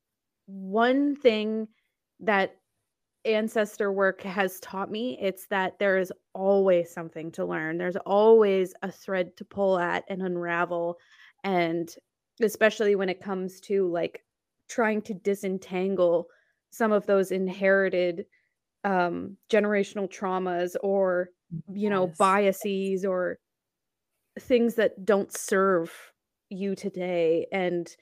one 0.45 1.15
thing 1.15 1.67
that 2.21 2.55
ancestor 3.25 3.91
work 3.91 4.21
has 4.21 4.59
taught 4.61 4.89
me 4.89 5.17
it's 5.21 5.45
that 5.47 5.77
there 5.77 5.97
is 5.97 6.11
always 6.33 6.91
something 6.91 7.31
to 7.31 7.45
learn 7.45 7.77
there's 7.77 7.97
always 7.97 8.73
a 8.81 8.91
thread 8.91 9.35
to 9.37 9.45
pull 9.45 9.77
at 9.77 10.03
and 10.09 10.21
unravel 10.21 10.97
and 11.43 11.95
especially 12.41 12.95
when 12.95 13.09
it 13.09 13.21
comes 13.21 13.59
to 13.59 13.87
like 13.91 14.23
trying 14.67 15.01
to 15.01 15.13
disentangle 15.13 16.27
some 16.71 16.91
of 16.91 17.05
those 17.05 17.31
inherited 17.31 18.25
um 18.85 19.37
generational 19.51 20.09
traumas 20.09 20.75
or 20.81 21.29
you 21.71 21.89
know 21.89 22.07
yes. 22.07 22.17
biases 22.17 23.05
or 23.05 23.37
things 24.39 24.75
that 24.75 25.05
don't 25.05 25.35
serve 25.35 25.93
you 26.49 26.73
today 26.75 27.45
and 27.51 27.95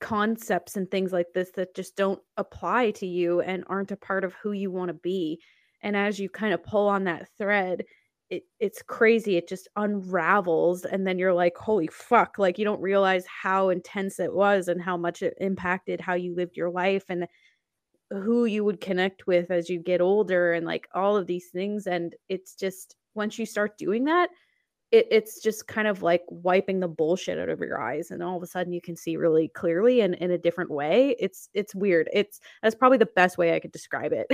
concepts 0.00 0.76
and 0.76 0.90
things 0.90 1.12
like 1.12 1.28
this 1.34 1.50
that 1.52 1.74
just 1.74 1.96
don't 1.96 2.20
apply 2.36 2.90
to 2.92 3.06
you 3.06 3.40
and 3.40 3.64
aren't 3.66 3.92
a 3.92 3.96
part 3.96 4.24
of 4.24 4.34
who 4.34 4.52
you 4.52 4.70
want 4.70 4.88
to 4.88 4.94
be. 4.94 5.40
And 5.82 5.96
as 5.96 6.18
you 6.18 6.28
kind 6.28 6.52
of 6.52 6.62
pull 6.62 6.88
on 6.88 7.04
that 7.04 7.28
thread, 7.38 7.84
it, 8.28 8.44
it's 8.60 8.82
crazy. 8.82 9.36
It 9.36 9.48
just 9.48 9.68
unravels. 9.76 10.84
And 10.84 11.06
then 11.06 11.18
you're 11.18 11.34
like, 11.34 11.56
holy 11.56 11.88
fuck. 11.88 12.38
Like, 12.38 12.58
you 12.58 12.64
don't 12.64 12.80
realize 12.80 13.24
how 13.26 13.70
intense 13.70 14.20
it 14.20 14.32
was 14.32 14.68
and 14.68 14.80
how 14.80 14.96
much 14.96 15.22
it 15.22 15.34
impacted 15.40 16.00
how 16.00 16.14
you 16.14 16.34
lived 16.34 16.56
your 16.56 16.70
life 16.70 17.04
and 17.08 17.26
who 18.10 18.44
you 18.44 18.64
would 18.64 18.80
connect 18.80 19.26
with 19.26 19.50
as 19.50 19.68
you 19.68 19.80
get 19.80 20.00
older 20.00 20.52
and 20.52 20.66
like 20.66 20.88
all 20.94 21.16
of 21.16 21.26
these 21.26 21.48
things. 21.48 21.86
And 21.86 22.14
it's 22.28 22.54
just 22.54 22.96
once 23.14 23.38
you 23.38 23.46
start 23.46 23.78
doing 23.78 24.04
that, 24.04 24.30
it, 24.92 25.06
it's 25.10 25.40
just 25.40 25.66
kind 25.66 25.86
of 25.86 26.02
like 26.02 26.22
wiping 26.28 26.80
the 26.80 26.88
bullshit 26.88 27.38
out 27.38 27.48
of 27.48 27.60
your 27.60 27.80
eyes 27.80 28.10
and 28.10 28.22
all 28.22 28.36
of 28.36 28.42
a 28.42 28.46
sudden 28.46 28.72
you 28.72 28.80
can 28.80 28.96
see 28.96 29.16
really 29.16 29.48
clearly 29.48 30.00
and 30.00 30.14
in 30.16 30.30
a 30.30 30.38
different 30.38 30.70
way 30.70 31.16
it's 31.18 31.48
it's 31.54 31.74
weird 31.74 32.08
it's 32.12 32.40
that's 32.62 32.74
probably 32.74 32.98
the 32.98 33.06
best 33.06 33.38
way 33.38 33.54
i 33.54 33.60
could 33.60 33.72
describe 33.72 34.12
it 34.12 34.26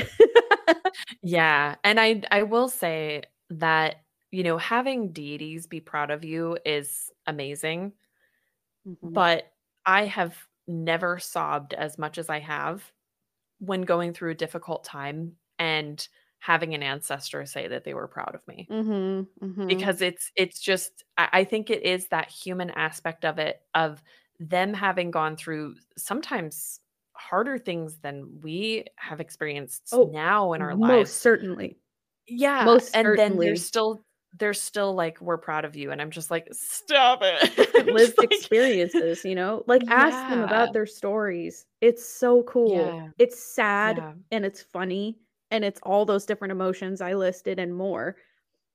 yeah 1.22 1.74
and 1.84 2.00
i 2.00 2.22
i 2.30 2.42
will 2.42 2.68
say 2.68 3.22
that 3.50 3.96
you 4.30 4.42
know 4.42 4.58
having 4.58 5.12
deities 5.12 5.66
be 5.66 5.80
proud 5.80 6.10
of 6.10 6.24
you 6.24 6.56
is 6.64 7.10
amazing 7.26 7.92
mm-hmm. 8.86 9.12
but 9.12 9.52
i 9.84 10.04
have 10.04 10.36
never 10.66 11.18
sobbed 11.18 11.74
as 11.74 11.98
much 11.98 12.18
as 12.18 12.28
i 12.28 12.40
have 12.40 12.92
when 13.58 13.82
going 13.82 14.12
through 14.12 14.30
a 14.30 14.34
difficult 14.34 14.84
time 14.84 15.32
and 15.58 16.08
having 16.46 16.74
an 16.74 16.82
ancestor 16.82 17.44
say 17.44 17.66
that 17.66 17.82
they 17.82 17.92
were 17.92 18.06
proud 18.06 18.32
of 18.32 18.46
me 18.46 18.68
mm-hmm, 18.70 19.44
mm-hmm. 19.44 19.66
because 19.66 20.00
it's 20.00 20.30
it's 20.36 20.60
just 20.60 21.02
I, 21.18 21.28
I 21.32 21.44
think 21.44 21.70
it 21.70 21.82
is 21.82 22.06
that 22.08 22.28
human 22.28 22.70
aspect 22.70 23.24
of 23.24 23.40
it 23.40 23.60
of 23.74 24.00
them 24.38 24.72
having 24.72 25.10
gone 25.10 25.36
through 25.36 25.74
sometimes 25.98 26.78
harder 27.14 27.58
things 27.58 27.98
than 27.98 28.38
we 28.42 28.84
have 28.94 29.20
experienced 29.20 29.88
oh, 29.90 30.08
now 30.12 30.52
in 30.52 30.62
our 30.62 30.76
lives. 30.76 30.80
most 30.80 30.90
lives. 30.90 31.12
certainly. 31.12 31.78
Yeah. 32.28 32.64
Most 32.64 32.94
and 32.94 33.06
certainly. 33.06 33.16
then 33.16 33.38
they're 33.38 33.56
still 33.56 34.04
they're 34.38 34.54
still 34.54 34.94
like, 34.94 35.20
we're 35.20 35.38
proud 35.38 35.64
of 35.64 35.74
you. 35.74 35.90
And 35.90 36.00
I'm 36.00 36.10
just 36.10 36.30
like, 36.30 36.46
stop 36.52 37.20
it. 37.22 37.86
Lived 37.86 38.18
like, 38.18 38.30
experiences, 38.30 39.24
you 39.24 39.34
know? 39.34 39.64
Like 39.66 39.82
yeah. 39.82 39.94
ask 39.94 40.30
them 40.30 40.42
about 40.42 40.74
their 40.74 40.84
stories. 40.84 41.64
It's 41.80 42.06
so 42.06 42.42
cool. 42.42 42.76
Yeah. 42.76 43.08
It's 43.18 43.42
sad 43.42 43.96
yeah. 43.96 44.12
and 44.30 44.44
it's 44.44 44.60
funny 44.60 45.16
and 45.50 45.64
it's 45.64 45.80
all 45.82 46.04
those 46.04 46.26
different 46.26 46.52
emotions 46.52 47.00
I 47.00 47.14
listed 47.14 47.58
and 47.58 47.74
more. 47.74 48.16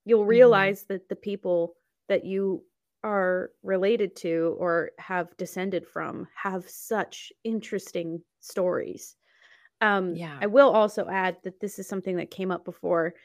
You'll 0.05 0.21
mm-hmm. 0.21 0.29
realize 0.29 0.83
mm-hmm. 0.83 0.93
that 0.93 1.09
the 1.09 1.15
people 1.15 1.75
that 2.09 2.25
you 2.25 2.63
are 3.03 3.51
related 3.63 4.15
to 4.15 4.55
or 4.59 4.91
have 4.99 5.35
descended 5.37 5.87
from 5.87 6.27
have 6.35 6.69
such 6.69 7.31
interesting 7.43 8.21
stories. 8.39 9.15
Um, 9.81 10.15
yeah. 10.15 10.37
I 10.39 10.47
will 10.47 10.69
also 10.69 11.07
add 11.09 11.37
that 11.43 11.59
this 11.59 11.79
is 11.79 11.87
something 11.87 12.15
that 12.17 12.29
came 12.29 12.51
up 12.51 12.63
before, 12.63 13.15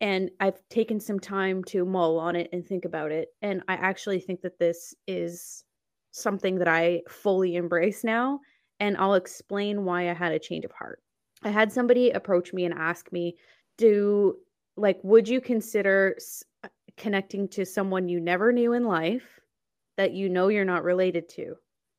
and 0.00 0.30
I've 0.38 0.62
taken 0.68 1.00
some 1.00 1.18
time 1.18 1.64
to 1.64 1.84
mull 1.84 2.18
on 2.18 2.36
it 2.36 2.48
and 2.52 2.64
think 2.64 2.84
about 2.84 3.10
it. 3.10 3.28
And 3.42 3.62
I 3.66 3.74
actually 3.74 4.20
think 4.20 4.42
that 4.42 4.58
this 4.58 4.94
is 5.08 5.64
something 6.12 6.58
that 6.58 6.68
I 6.68 7.02
fully 7.08 7.56
embrace 7.56 8.04
now. 8.04 8.40
And 8.78 8.96
I'll 8.98 9.14
explain 9.14 9.84
why 9.84 10.10
I 10.10 10.12
had 10.12 10.32
a 10.32 10.38
change 10.38 10.64
of 10.64 10.70
heart. 10.72 11.00
I 11.42 11.50
had 11.50 11.72
somebody 11.72 12.10
approach 12.10 12.52
me 12.52 12.64
and 12.64 12.74
ask 12.74 13.12
me, 13.12 13.36
Do 13.78 14.36
like, 14.76 14.98
would 15.02 15.28
you 15.28 15.40
consider 15.40 16.16
connecting 16.96 17.48
to 17.48 17.64
someone 17.64 18.08
you 18.08 18.20
never 18.20 18.52
knew 18.52 18.72
in 18.72 18.84
life 18.84 19.40
that 19.96 20.12
you 20.12 20.28
know 20.28 20.48
you're 20.48 20.64
not 20.64 20.84
related 20.84 21.28
to 21.30 21.54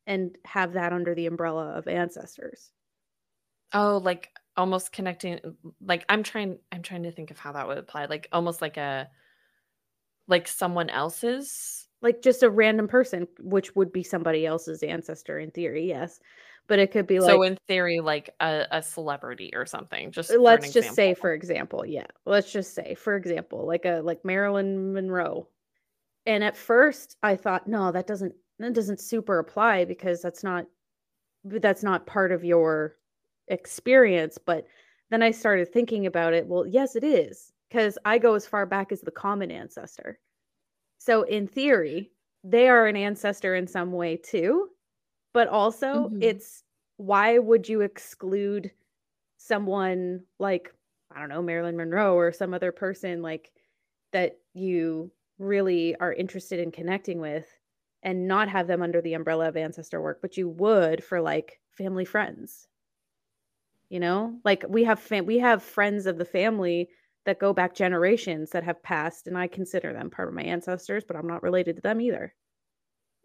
and 0.05 0.37
have 0.45 0.73
that 0.73 0.93
under 0.93 1.13
the 1.13 1.27
umbrella 1.27 1.73
of 1.77 1.87
ancestors? 1.87 2.71
Oh 3.73 3.99
like 4.03 4.29
almost 4.55 4.91
connecting 4.91 5.39
like 5.85 6.03
i'm 6.09 6.23
trying 6.23 6.57
i'm 6.71 6.81
trying 6.81 7.03
to 7.03 7.11
think 7.11 7.29
of 7.29 7.37
how 7.37 7.51
that 7.51 7.67
would 7.67 7.77
apply 7.77 8.05
like 8.05 8.27
almost 8.31 8.59
like 8.59 8.75
a 8.75 9.07
like 10.27 10.47
someone 10.47 10.89
else's? 10.89 11.87
Like 12.01 12.21
just 12.21 12.43
a 12.43 12.49
random 12.49 12.87
person 12.87 13.27
which 13.39 13.75
would 13.75 13.91
be 13.91 14.03
somebody 14.03 14.45
else's 14.45 14.83
ancestor 14.83 15.39
in 15.39 15.51
theory 15.51 15.87
yes 15.87 16.19
but 16.67 16.79
it 16.79 16.91
could 16.91 17.07
be 17.07 17.19
like 17.19 17.29
so 17.29 17.43
in 17.43 17.57
theory 17.67 17.99
like 17.99 18.29
a, 18.39 18.65
a 18.71 18.83
celebrity 18.83 19.51
or 19.53 19.65
something 19.65 20.11
just 20.11 20.35
let's 20.37 20.71
just 20.71 20.93
say 20.93 21.13
for 21.13 21.33
example 21.33 21.85
yeah 21.85 22.05
let's 22.25 22.51
just 22.51 22.75
say 22.75 22.93
for 22.93 23.15
example 23.15 23.65
like 23.65 23.85
a 23.85 24.01
like 24.03 24.23
marilyn 24.23 24.93
monroe. 24.93 25.47
And 26.25 26.43
at 26.43 26.57
first 26.57 27.15
i 27.23 27.35
thought 27.35 27.67
no 27.67 27.91
that 27.91 28.07
doesn't 28.07 28.33
that 28.59 28.73
doesn't 28.73 28.99
super 28.99 29.39
apply 29.39 29.85
because 29.85 30.21
that's 30.21 30.43
not 30.43 30.65
that's 31.43 31.83
not 31.83 32.05
part 32.05 32.31
of 32.31 32.43
your 32.43 32.95
experience. 33.47 34.37
But 34.37 34.67
then 35.09 35.23
i 35.23 35.31
started 35.31 35.71
thinking 35.71 36.05
about 36.05 36.33
it 36.33 36.45
well 36.45 36.67
yes 36.67 36.97
it 36.97 37.03
is 37.03 37.53
because 37.69 37.97
i 38.03 38.17
go 38.17 38.33
as 38.33 38.45
far 38.45 38.65
back 38.65 38.91
as 38.91 39.01
the 39.01 39.11
common 39.11 39.51
ancestor. 39.51 40.19
So 40.97 41.21
in 41.23 41.47
theory 41.47 42.11
they 42.43 42.67
are 42.67 42.87
an 42.87 42.97
ancestor 42.97 43.55
in 43.55 43.67
some 43.67 43.91
way 43.93 44.17
too 44.17 44.69
but 45.33 45.47
also 45.47 46.09
mm-hmm. 46.09 46.21
it's 46.21 46.63
why 46.97 47.37
would 47.37 47.69
you 47.69 47.81
exclude 47.81 48.71
someone 49.37 50.21
like 50.39 50.73
I 51.15 51.19
don't 51.19 51.29
know 51.29 51.41
Marilyn 51.41 51.77
Monroe 51.77 52.15
or 52.15 52.31
some 52.31 52.53
other 52.53 52.71
person 52.71 53.21
like 53.21 53.51
that 54.13 54.39
you 54.53 55.11
really 55.39 55.95
are 55.95 56.13
interested 56.13 56.59
in 56.59 56.71
connecting 56.71 57.19
with 57.19 57.47
and 58.03 58.27
not 58.27 58.49
have 58.49 58.67
them 58.67 58.81
under 58.81 59.01
the 59.01 59.13
umbrella 59.13 59.47
of 59.47 59.57
ancestor 59.57 60.01
work 60.01 60.19
but 60.21 60.37
you 60.37 60.49
would 60.49 61.03
for 61.03 61.21
like 61.21 61.59
family 61.71 62.05
friends? 62.05 62.67
You 63.89 63.99
know? 63.99 64.39
Like 64.43 64.65
we 64.67 64.83
have 64.83 64.99
fam- 64.99 65.25
we 65.25 65.39
have 65.39 65.63
friends 65.63 66.07
of 66.07 66.17
the 66.17 66.25
family 66.25 66.89
that 67.27 67.39
go 67.39 67.51
back 67.51 67.75
generations 67.75 68.51
that 68.51 68.63
have 68.63 68.81
passed 68.81 69.27
and 69.27 69.37
i 69.37 69.45
consider 69.45 69.91
them 69.93 70.09
part 70.09 70.29
of 70.29 70.33
my 70.33 70.41
ancestors 70.41 71.03
but 71.05 71.15
i'm 71.15 71.27
not 71.27 71.43
related 71.43 71.75
to 71.75 71.81
them 71.81 72.01
either 72.01 72.33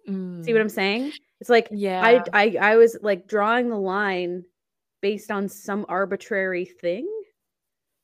Mm. 0.09 0.45
See 0.45 0.53
what. 0.53 0.61
I'm 0.61 0.69
saying? 0.69 1.13
It's 1.41 1.51
like 1.51 1.69
yeah, 1.71 2.03
I, 2.03 2.23
I 2.33 2.57
I 2.61 2.77
was 2.77 2.97
like 3.03 3.27
drawing 3.27 3.69
the 3.69 3.79
line 3.79 4.45
based 5.01 5.31
on 5.31 5.49
some 5.49 5.87
arbitrary 5.89 6.65
thing. 6.65 7.09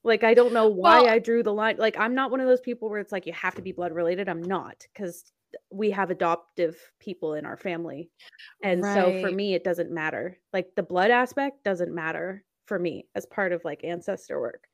Like 0.05 0.25
I 0.25 0.35
don't 0.35 0.53
know 0.53 0.69
why 0.69 1.03
well, 1.03 1.11
I 1.11 1.19
drew 1.19 1.43
the 1.43 1.53
line. 1.53 1.77
Like 1.79 1.99
I'm 1.99 2.15
not 2.15 2.31
one 2.31 2.41
of 2.41 2.47
those 2.47 2.61
people 2.61 2.89
where 2.89 3.01
it's 3.01 3.13
like 3.13 3.27
you 3.27 3.33
have 3.33 3.55
to 3.57 3.63
be 3.63 3.73
blood 3.73 3.93
related. 3.93 4.29
I'm 4.29 4.43
not 4.43 4.85
because 4.93 5.33
we 5.71 5.91
have 5.91 6.11
adoptive 6.11 6.77
people 7.01 7.35
in 7.35 7.47
our 7.47 7.57
family. 7.57 8.11
And 8.63 8.83
right. 8.83 8.95
so 8.95 9.21
for 9.21 9.31
me 9.33 9.55
it 9.55 9.65
doesn't 9.65 9.91
matter. 9.91 10.39
Like 10.53 10.75
the 10.77 10.83
blood 10.83 11.11
aspect 11.11 11.65
doesn't 11.65 11.95
matter 11.95 12.45
for 12.67 12.79
me 12.79 13.07
as 13.15 13.27
part 13.27 13.53
of 13.53 13.65
like 13.65 13.83
ancestor 13.83 14.41
work 14.41 14.69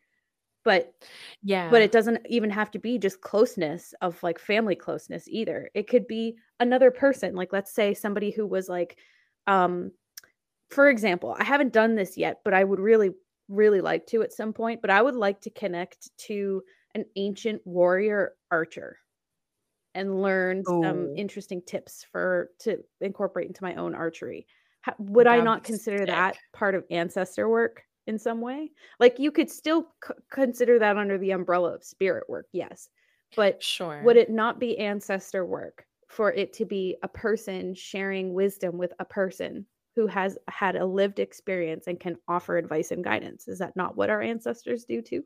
but 0.65 0.95
yeah 1.43 1.71
but 1.71 1.83
it 1.83 1.93
doesn't 1.93 2.21
even 2.29 2.51
have 2.51 2.71
to 2.71 2.79
be 2.79 2.99
just 2.99 3.21
closeness 3.21 3.95
of 4.01 4.21
like 4.23 4.39
family 4.39 4.75
closeness 4.75 5.25
either 5.29 5.71
it 5.75 5.89
could 5.89 6.07
be 6.07 6.37
another 6.59 6.91
person 6.91 7.35
like 7.35 7.53
let's 7.53 7.73
say 7.73 7.95
somebody 7.95 8.31
who 8.31 8.47
was 8.47 8.69
like 8.69 8.99
um 9.47 9.93
for 10.71 10.89
example 10.89 11.37
i 11.39 11.45
haven't 11.45 11.73
done 11.73 11.95
this 11.95 12.17
yet 12.17 12.41
but 12.45 12.55
i 12.55 12.65
would 12.65 12.81
really 12.81 13.11
really 13.49 13.81
like 13.81 14.07
to 14.07 14.23
at 14.23 14.33
some 14.33 14.53
point 14.53 14.81
but 14.81 14.91
i 14.91 15.01
would 15.01 15.15
like 15.15 15.41
to 15.41 15.51
connect 15.51 16.11
to 16.17 16.63
an 16.95 17.05
ancient 17.17 17.61
warrior 17.65 18.33
archer 18.51 18.99
and 19.95 20.23
learn 20.23 20.65
some 20.65 21.09
oh. 21.11 21.15
interesting 21.17 21.63
tips 21.63 22.05
for 22.11 22.51
to 22.59 22.79
incorporate 23.01 23.47
into 23.47 23.63
my 23.63 23.75
own 23.75 23.95
archery 23.95 24.47
How, 24.81 24.95
would 24.99 25.27
That'd 25.27 25.43
i 25.43 25.45
not 25.45 25.63
consider 25.63 25.99
sick. 25.99 26.07
that 26.07 26.37
part 26.53 26.75
of 26.75 26.85
ancestor 26.91 27.49
work 27.49 27.85
in 28.07 28.19
some 28.19 28.41
way. 28.41 28.73
Like 29.01 29.19
you 29.19 29.31
could 29.31 29.51
still 29.51 29.89
c- 30.07 30.15
consider 30.31 30.79
that 30.79 30.97
under 30.97 31.19
the 31.19 31.31
umbrella 31.33 31.75
of 31.75 31.85
spirit 31.85 32.29
work, 32.29 32.47
yes. 32.53 32.89
But 33.37 33.63
sure. 33.63 34.01
would 34.01 34.17
it 34.17 34.31
not 34.31 34.59
be 34.61 34.79
ancestor 34.79 35.45
work 35.45 35.87
for 36.09 36.33
it 36.33 36.53
to 36.55 36.65
be 36.65 36.97
a 37.03 37.09
person 37.09 37.75
sharing 37.75 38.35
wisdom 38.35 38.79
with 38.79 38.93
a 38.99 39.05
person 39.05 39.67
who 39.97 40.07
has 40.07 40.37
had 40.49 40.77
a 40.77 40.87
lived 40.87 41.19
experience 41.19 41.87
and 41.87 42.01
can 42.01 42.17
offer 42.29 42.57
advice 42.57 42.91
and 42.91 43.03
guidance? 43.05 43.49
Is 43.49 43.59
that 43.61 43.77
not 43.77 43.97
what 43.97 44.11
our 44.11 44.21
ancestors 44.23 44.85
do 44.85 45.03
too? 45.03 45.25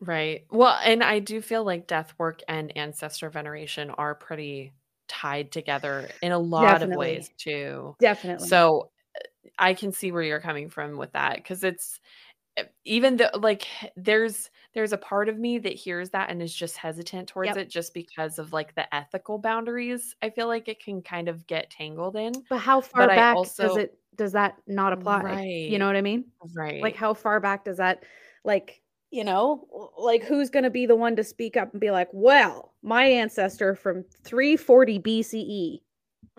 Right. 0.00 0.46
Well, 0.50 0.78
and 0.82 1.02
I 1.02 1.18
do 1.18 1.40
feel 1.42 1.64
like 1.64 1.86
death 1.86 2.14
work 2.18 2.40
and 2.48 2.76
ancestor 2.76 3.30
veneration 3.30 3.90
are 3.90 4.14
pretty 4.14 4.72
tied 5.08 5.52
together 5.52 6.10
in 6.22 6.32
a 6.32 6.38
lot 6.38 6.82
Definitely. 6.82 6.92
of 6.92 6.96
ways 6.96 7.30
too. 7.36 7.96
Definitely. 8.00 8.48
So 8.48 8.90
I 9.58 9.74
can 9.74 9.92
see 9.92 10.12
where 10.12 10.22
you're 10.22 10.40
coming 10.40 10.68
from 10.70 10.96
with 10.96 11.12
that 11.12 11.36
because 11.36 11.64
it's 11.64 12.00
eh, 12.56 12.64
even 12.84 13.16
though 13.16 13.30
like 13.34 13.66
there's 13.96 14.50
there's 14.74 14.92
a 14.92 14.98
part 14.98 15.28
of 15.28 15.38
me 15.38 15.58
that 15.58 15.74
hears 15.74 16.10
that 16.10 16.30
and 16.30 16.42
is 16.42 16.54
just 16.54 16.76
hesitant 16.76 17.28
towards 17.28 17.48
yep. 17.48 17.56
it 17.56 17.70
just 17.70 17.94
because 17.94 18.38
of 18.38 18.52
like 18.52 18.74
the 18.74 18.94
ethical 18.94 19.38
boundaries 19.38 20.14
i 20.22 20.30
feel 20.30 20.46
like 20.46 20.68
it 20.68 20.82
can 20.82 21.02
kind 21.02 21.28
of 21.28 21.46
get 21.46 21.70
tangled 21.70 22.16
in 22.16 22.32
but 22.48 22.58
how 22.58 22.80
far 22.80 23.06
but 23.06 23.16
back 23.16 23.36
also, 23.36 23.68
does 23.68 23.76
it 23.76 23.98
does 24.16 24.32
that 24.32 24.56
not 24.66 24.92
apply? 24.92 25.22
Right, 25.22 25.70
you 25.70 25.78
know 25.78 25.86
what 25.86 25.96
i 25.96 26.02
mean? 26.02 26.26
Right. 26.54 26.82
like 26.82 26.96
how 26.96 27.14
far 27.14 27.40
back 27.40 27.64
does 27.64 27.78
that 27.78 28.04
like 28.44 28.80
you 29.10 29.24
know 29.24 29.92
like 29.98 30.22
who's 30.22 30.50
going 30.50 30.62
to 30.62 30.70
be 30.70 30.86
the 30.86 30.96
one 30.96 31.16
to 31.16 31.24
speak 31.24 31.56
up 31.56 31.72
and 31.72 31.80
be 31.80 31.90
like 31.90 32.08
well 32.12 32.74
my 32.82 33.04
ancestor 33.04 33.74
from 33.74 34.04
340 34.24 34.98
bce 35.00 35.80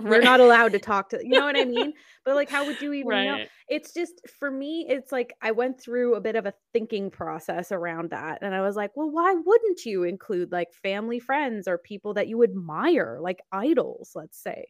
Right. 0.04 0.14
You're 0.14 0.24
not 0.24 0.40
allowed 0.40 0.72
to 0.74 0.80
talk 0.80 1.10
to, 1.10 1.20
you 1.22 1.30
know 1.40 1.46
what 1.46 1.58
I 1.58 1.66
mean? 1.66 1.94
but 2.26 2.36
like, 2.36 2.50
how 2.50 2.66
would 2.66 2.82
you 2.82 2.94
even 2.94 3.08
right. 3.10 3.26
know? 3.26 3.46
It's 3.68 3.94
just 3.94 4.22
for 4.40 4.52
me, 4.52 4.86
it's 4.90 5.12
like 5.12 5.34
I 5.42 5.52
went 5.52 5.80
through 5.80 6.16
a 6.16 6.22
bit 6.22 6.36
of 6.36 6.46
a 6.46 6.54
thinking 6.74 7.10
process 7.10 7.72
around 7.72 8.12
that. 8.12 8.40
And 8.42 8.54
I 8.54 8.62
was 8.62 8.76
like, 8.76 8.92
well, 8.96 9.10
why 9.10 9.34
wouldn't 9.34 9.86
you 9.86 10.04
include 10.04 10.52
like 10.52 10.74
family 10.74 11.20
friends 11.20 11.68
or 11.68 11.78
people 11.78 12.14
that 12.16 12.28
you 12.28 12.44
admire, 12.44 13.20
like 13.22 13.42
idols, 13.52 14.12
let's 14.16 14.42
say? 14.42 14.66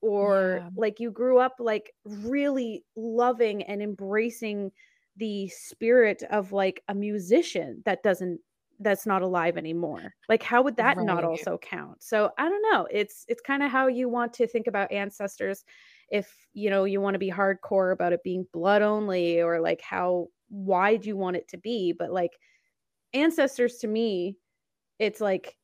Or 0.00 0.60
yeah. 0.62 0.70
like 0.76 0.98
you 0.98 1.10
grew 1.10 1.38
up 1.38 1.56
like 1.58 1.92
really 2.04 2.84
loving 2.96 3.62
and 3.62 3.80
embracing 3.80 4.72
the 5.16 5.48
spirit 5.48 6.22
of 6.30 6.52
like 6.52 6.82
a 6.88 6.94
musician 6.94 7.82
that 7.84 8.02
doesn't 8.02 8.40
that's 8.82 9.06
not 9.06 9.22
alive 9.22 9.56
anymore 9.56 10.14
like 10.28 10.42
how 10.42 10.62
would 10.62 10.76
that 10.76 10.96
right. 10.96 11.06
not 11.06 11.24
also 11.24 11.58
count 11.58 12.02
so 12.02 12.30
i 12.38 12.48
don't 12.48 12.62
know 12.72 12.86
it's 12.90 13.24
it's 13.28 13.40
kind 13.40 13.62
of 13.62 13.70
how 13.70 13.86
you 13.86 14.08
want 14.08 14.32
to 14.32 14.46
think 14.46 14.66
about 14.66 14.90
ancestors 14.92 15.64
if 16.10 16.30
you 16.52 16.70
know 16.70 16.84
you 16.84 17.00
want 17.00 17.14
to 17.14 17.18
be 17.18 17.30
hardcore 17.30 17.92
about 17.92 18.12
it 18.12 18.22
being 18.22 18.46
blood 18.52 18.82
only 18.82 19.40
or 19.40 19.60
like 19.60 19.80
how 19.80 20.26
wide 20.50 21.04
you 21.04 21.16
want 21.16 21.36
it 21.36 21.48
to 21.48 21.56
be 21.56 21.92
but 21.92 22.12
like 22.12 22.32
ancestors 23.14 23.78
to 23.78 23.88
me 23.88 24.36
it's 24.98 25.20
like 25.20 25.56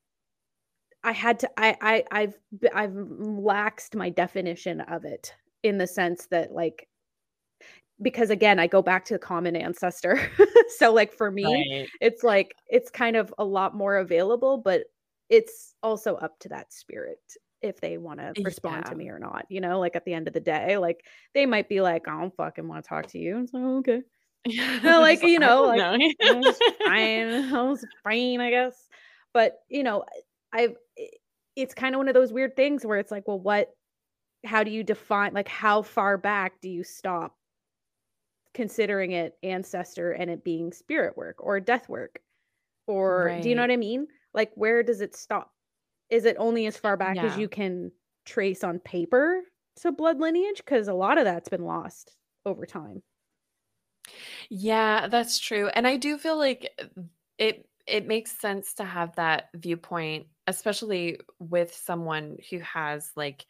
i 1.04 1.12
had 1.12 1.38
to 1.38 1.50
i 1.56 1.76
i 1.80 2.04
i've 2.10 2.38
i've 2.74 2.92
laxed 2.92 3.94
my 3.94 4.08
definition 4.08 4.80
of 4.80 5.04
it 5.04 5.34
in 5.62 5.78
the 5.78 5.86
sense 5.86 6.26
that 6.30 6.52
like 6.52 6.88
because 8.00 8.30
again 8.30 8.58
i 8.58 8.66
go 8.66 8.80
back 8.80 9.04
to 9.04 9.14
the 9.14 9.18
common 9.18 9.56
ancestor 9.56 10.30
so 10.78 10.92
like 10.92 11.12
for 11.12 11.30
me 11.30 11.44
right. 11.44 11.88
it's 12.00 12.22
like 12.22 12.54
it's 12.68 12.90
kind 12.90 13.16
of 13.16 13.32
a 13.38 13.44
lot 13.44 13.74
more 13.74 13.96
available 13.96 14.58
but 14.58 14.84
it's 15.28 15.74
also 15.82 16.16
up 16.16 16.38
to 16.40 16.48
that 16.48 16.72
spirit 16.72 17.20
if 17.62 17.80
they 17.80 17.98
want 17.98 18.20
eh, 18.20 18.32
to 18.32 18.42
respond 18.42 18.84
yeah. 18.84 18.90
to 18.90 18.96
me 18.96 19.08
or 19.08 19.18
not. 19.18 19.46
You 19.48 19.60
know, 19.60 19.80
like 19.80 19.96
at 19.96 20.04
the 20.04 20.14
end 20.14 20.28
of 20.28 20.34
the 20.34 20.40
day, 20.40 20.78
like 20.78 21.04
they 21.34 21.46
might 21.46 21.68
be 21.68 21.80
like, 21.80 22.08
I 22.08 22.20
don't 22.20 22.34
fucking 22.36 22.66
want 22.66 22.84
to 22.84 22.88
talk 22.88 23.06
to 23.08 23.18
you. 23.18 23.38
And 23.38 23.48
so, 23.48 23.58
oh, 23.58 23.78
okay. 23.78 24.02
like, 24.84 25.22
you 25.22 25.38
know, 25.38 25.64
like 25.64 25.78
know. 25.78 26.52
fine. 26.84 27.54
I 27.54 27.62
was 27.62 27.84
fine, 28.04 28.40
I 28.40 28.50
guess. 28.50 28.76
But, 29.34 29.58
you 29.68 29.82
know, 29.82 30.04
I've, 30.52 30.74
it's 31.56 31.74
kind 31.74 31.94
of 31.94 31.98
one 31.98 32.08
of 32.08 32.14
those 32.14 32.32
weird 32.32 32.56
things 32.56 32.86
where 32.86 32.98
it's 32.98 33.10
like, 33.10 33.26
well, 33.26 33.40
what, 33.40 33.70
how 34.44 34.62
do 34.62 34.70
you 34.70 34.84
define, 34.84 35.34
like, 35.34 35.48
how 35.48 35.82
far 35.82 36.16
back 36.16 36.60
do 36.62 36.68
you 36.70 36.84
stop 36.84 37.34
considering 38.58 39.12
it 39.12 39.38
ancestor 39.42 40.12
and 40.12 40.28
it 40.28 40.42
being 40.42 40.72
spirit 40.72 41.16
work 41.16 41.36
or 41.38 41.60
death 41.60 41.88
work? 41.88 42.20
Or 42.88 43.26
right. 43.26 43.42
do 43.42 43.48
you 43.48 43.54
know 43.54 43.62
what 43.62 43.70
I 43.70 43.76
mean? 43.76 44.08
Like, 44.34 44.50
where 44.54 44.82
does 44.82 45.00
it 45.00 45.14
stop? 45.14 45.52
is 46.10 46.24
it 46.24 46.36
only 46.38 46.66
as 46.66 46.76
far 46.76 46.96
back 46.96 47.16
yeah. 47.16 47.24
as 47.26 47.36
you 47.36 47.48
can 47.48 47.90
trace 48.24 48.64
on 48.64 48.78
paper 48.78 49.42
to 49.80 49.92
blood 49.92 50.20
lineage? 50.20 50.58
Because 50.58 50.88
a 50.88 50.94
lot 50.94 51.18
of 51.18 51.24
that's 51.24 51.48
been 51.48 51.64
lost 51.64 52.16
over 52.46 52.66
time. 52.66 53.02
Yeah, 54.48 55.08
that's 55.08 55.38
true. 55.38 55.68
And 55.68 55.86
I 55.86 55.96
do 55.96 56.16
feel 56.18 56.38
like 56.38 56.70
it 57.38 57.66
it 57.86 58.06
makes 58.06 58.38
sense 58.38 58.74
to 58.74 58.84
have 58.84 59.14
that 59.16 59.48
viewpoint, 59.54 60.26
especially 60.46 61.20
with 61.38 61.74
someone 61.74 62.36
who 62.50 62.58
has 62.60 63.10
like 63.16 63.46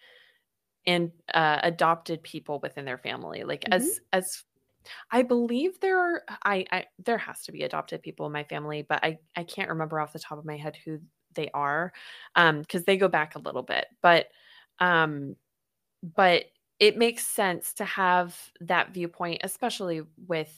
and 0.86 1.10
uh, 1.34 1.58
adopted 1.62 2.22
people 2.22 2.60
within 2.60 2.84
their 2.84 2.98
family. 2.98 3.44
Like 3.44 3.62
mm-hmm. 3.62 3.74
as 3.74 4.00
as 4.12 4.44
I 5.10 5.22
believe 5.22 5.80
there 5.80 5.98
are 5.98 6.22
I, 6.44 6.64
I 6.70 6.84
there 7.04 7.18
has 7.18 7.42
to 7.44 7.52
be 7.52 7.62
adopted 7.62 8.02
people 8.02 8.26
in 8.26 8.32
my 8.32 8.44
family, 8.44 8.86
but 8.88 9.04
I 9.04 9.18
I 9.36 9.44
can't 9.44 9.70
remember 9.70 10.00
off 10.00 10.12
the 10.12 10.18
top 10.18 10.38
of 10.38 10.44
my 10.44 10.56
head 10.56 10.76
who 10.84 11.00
they 11.34 11.50
are 11.54 11.92
um 12.36 12.60
because 12.60 12.84
they 12.84 12.96
go 12.96 13.08
back 13.08 13.34
a 13.34 13.38
little 13.38 13.62
bit 13.62 13.86
but 14.02 14.26
um 14.80 15.36
but 16.02 16.44
it 16.78 16.96
makes 16.96 17.26
sense 17.26 17.74
to 17.74 17.84
have 17.84 18.36
that 18.60 18.92
viewpoint 18.92 19.40
especially 19.44 20.02
with 20.26 20.52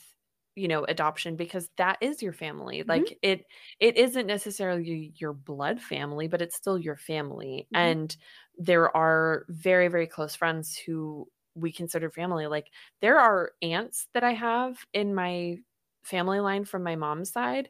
you 0.57 0.69
know 0.69 0.85
adoption 0.85 1.37
because 1.37 1.69
that 1.77 1.99
is 2.01 2.23
your 2.23 2.33
family 2.33 2.81
mm-hmm. 2.81 2.91
like 2.91 3.19
it 3.23 3.45
it 3.79 3.97
isn't 3.97 4.27
necessarily 4.27 5.13
your 5.17 5.33
blood 5.33 5.81
family 5.81 6.29
but 6.29 6.43
it's 6.43 6.57
still 6.57 6.79
your 6.79 6.97
family 6.97 7.67
mm-hmm. 7.75 7.83
and 7.83 8.17
there 8.59 8.95
are 8.97 9.45
very 9.49 9.89
very 9.89 10.07
close 10.07 10.35
friends 10.35 10.77
who 10.77 11.27
we 11.55 11.73
consider 11.73 12.11
family 12.11 12.47
like 12.47 12.71
there 13.01 13.19
are 13.19 13.53
aunts 13.63 14.07
that 14.15 14.25
i 14.25 14.33
have 14.33 14.85
in 14.93 15.15
my 15.15 15.57
family 16.03 16.41
line 16.41 16.65
from 16.65 16.83
my 16.83 16.97
mom's 16.97 17.31
side 17.31 17.69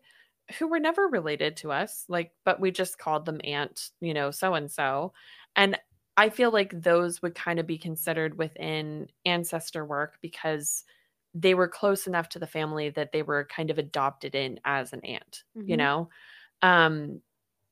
who 0.58 0.68
were 0.68 0.80
never 0.80 1.06
related 1.06 1.56
to 1.58 1.72
us, 1.72 2.04
like, 2.08 2.32
but 2.44 2.60
we 2.60 2.70
just 2.70 2.98
called 2.98 3.24
them 3.24 3.40
aunt, 3.44 3.90
you 4.00 4.14
know, 4.14 4.30
so 4.30 4.54
and 4.54 4.70
so. 4.70 5.12
And 5.56 5.78
I 6.16 6.28
feel 6.28 6.50
like 6.50 6.82
those 6.82 7.22
would 7.22 7.34
kind 7.34 7.58
of 7.58 7.66
be 7.66 7.78
considered 7.78 8.36
within 8.36 9.08
ancestor 9.24 9.84
work 9.84 10.18
because 10.20 10.84
they 11.34 11.54
were 11.54 11.68
close 11.68 12.06
enough 12.06 12.28
to 12.30 12.38
the 12.38 12.46
family 12.46 12.90
that 12.90 13.12
they 13.12 13.22
were 13.22 13.44
kind 13.44 13.70
of 13.70 13.78
adopted 13.78 14.34
in 14.34 14.58
as 14.64 14.92
an 14.92 15.04
aunt, 15.04 15.44
mm-hmm. 15.56 15.70
you 15.70 15.76
know? 15.76 16.08
Um, 16.62 17.20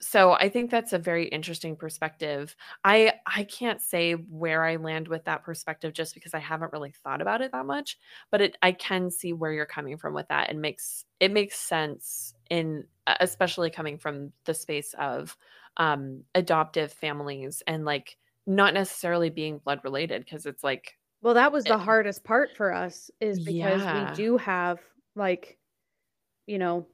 so 0.01 0.33
i 0.33 0.49
think 0.49 0.71
that's 0.71 0.93
a 0.93 0.99
very 0.99 1.27
interesting 1.29 1.75
perspective 1.75 2.55
i 2.85 3.13
i 3.27 3.43
can't 3.45 3.81
say 3.81 4.13
where 4.13 4.65
i 4.65 4.77
land 4.77 5.09
with 5.09 5.25
that 5.25 5.43
perspective 5.43 5.93
just 5.93 6.15
because 6.15 6.35
i 6.35 6.39
haven't 6.39 6.73
really 6.73 6.93
thought 7.03 7.21
about 7.21 7.41
it 7.41 7.51
that 7.53 7.67
much 7.67 7.99
but 8.31 8.41
it 8.41 8.57
i 8.63 8.71
can 8.71 9.11
see 9.11 9.33
where 9.33 9.53
you're 9.53 9.67
coming 9.67 9.97
from 9.97 10.15
with 10.15 10.29
that 10.29 10.51
and 10.51 10.61
makes 10.61 11.05
it 11.21 11.33
makes 11.33 11.59
sense 11.59 12.35
in 12.51 12.85
especially 13.21 13.71
coming 13.71 13.99
from 13.99 14.33
the 14.45 14.55
space 14.55 14.95
of 14.99 15.37
um 15.79 16.23
adoptive 16.35 16.93
families 16.93 17.63
and 17.67 17.85
like 17.85 18.17
not 18.47 18.75
necessarily 18.75 19.31
being 19.31 19.59
blood 19.59 19.81
related 19.83 20.25
because 20.25 20.47
it's 20.47 20.63
like 20.63 20.97
well 21.23 21.35
that 21.35 21.53
was 21.53 21.65
the 21.65 21.77
hardest 21.77 22.25
part 22.25 22.51
for 22.57 22.73
us 22.73 23.11
is 23.21 23.41
because 23.41 23.83
yeah. 23.83 24.11
we 24.11 24.17
do 24.17 24.37
have 24.37 24.79
like 25.17 25.59
you 26.47 26.59
know 26.59 26.87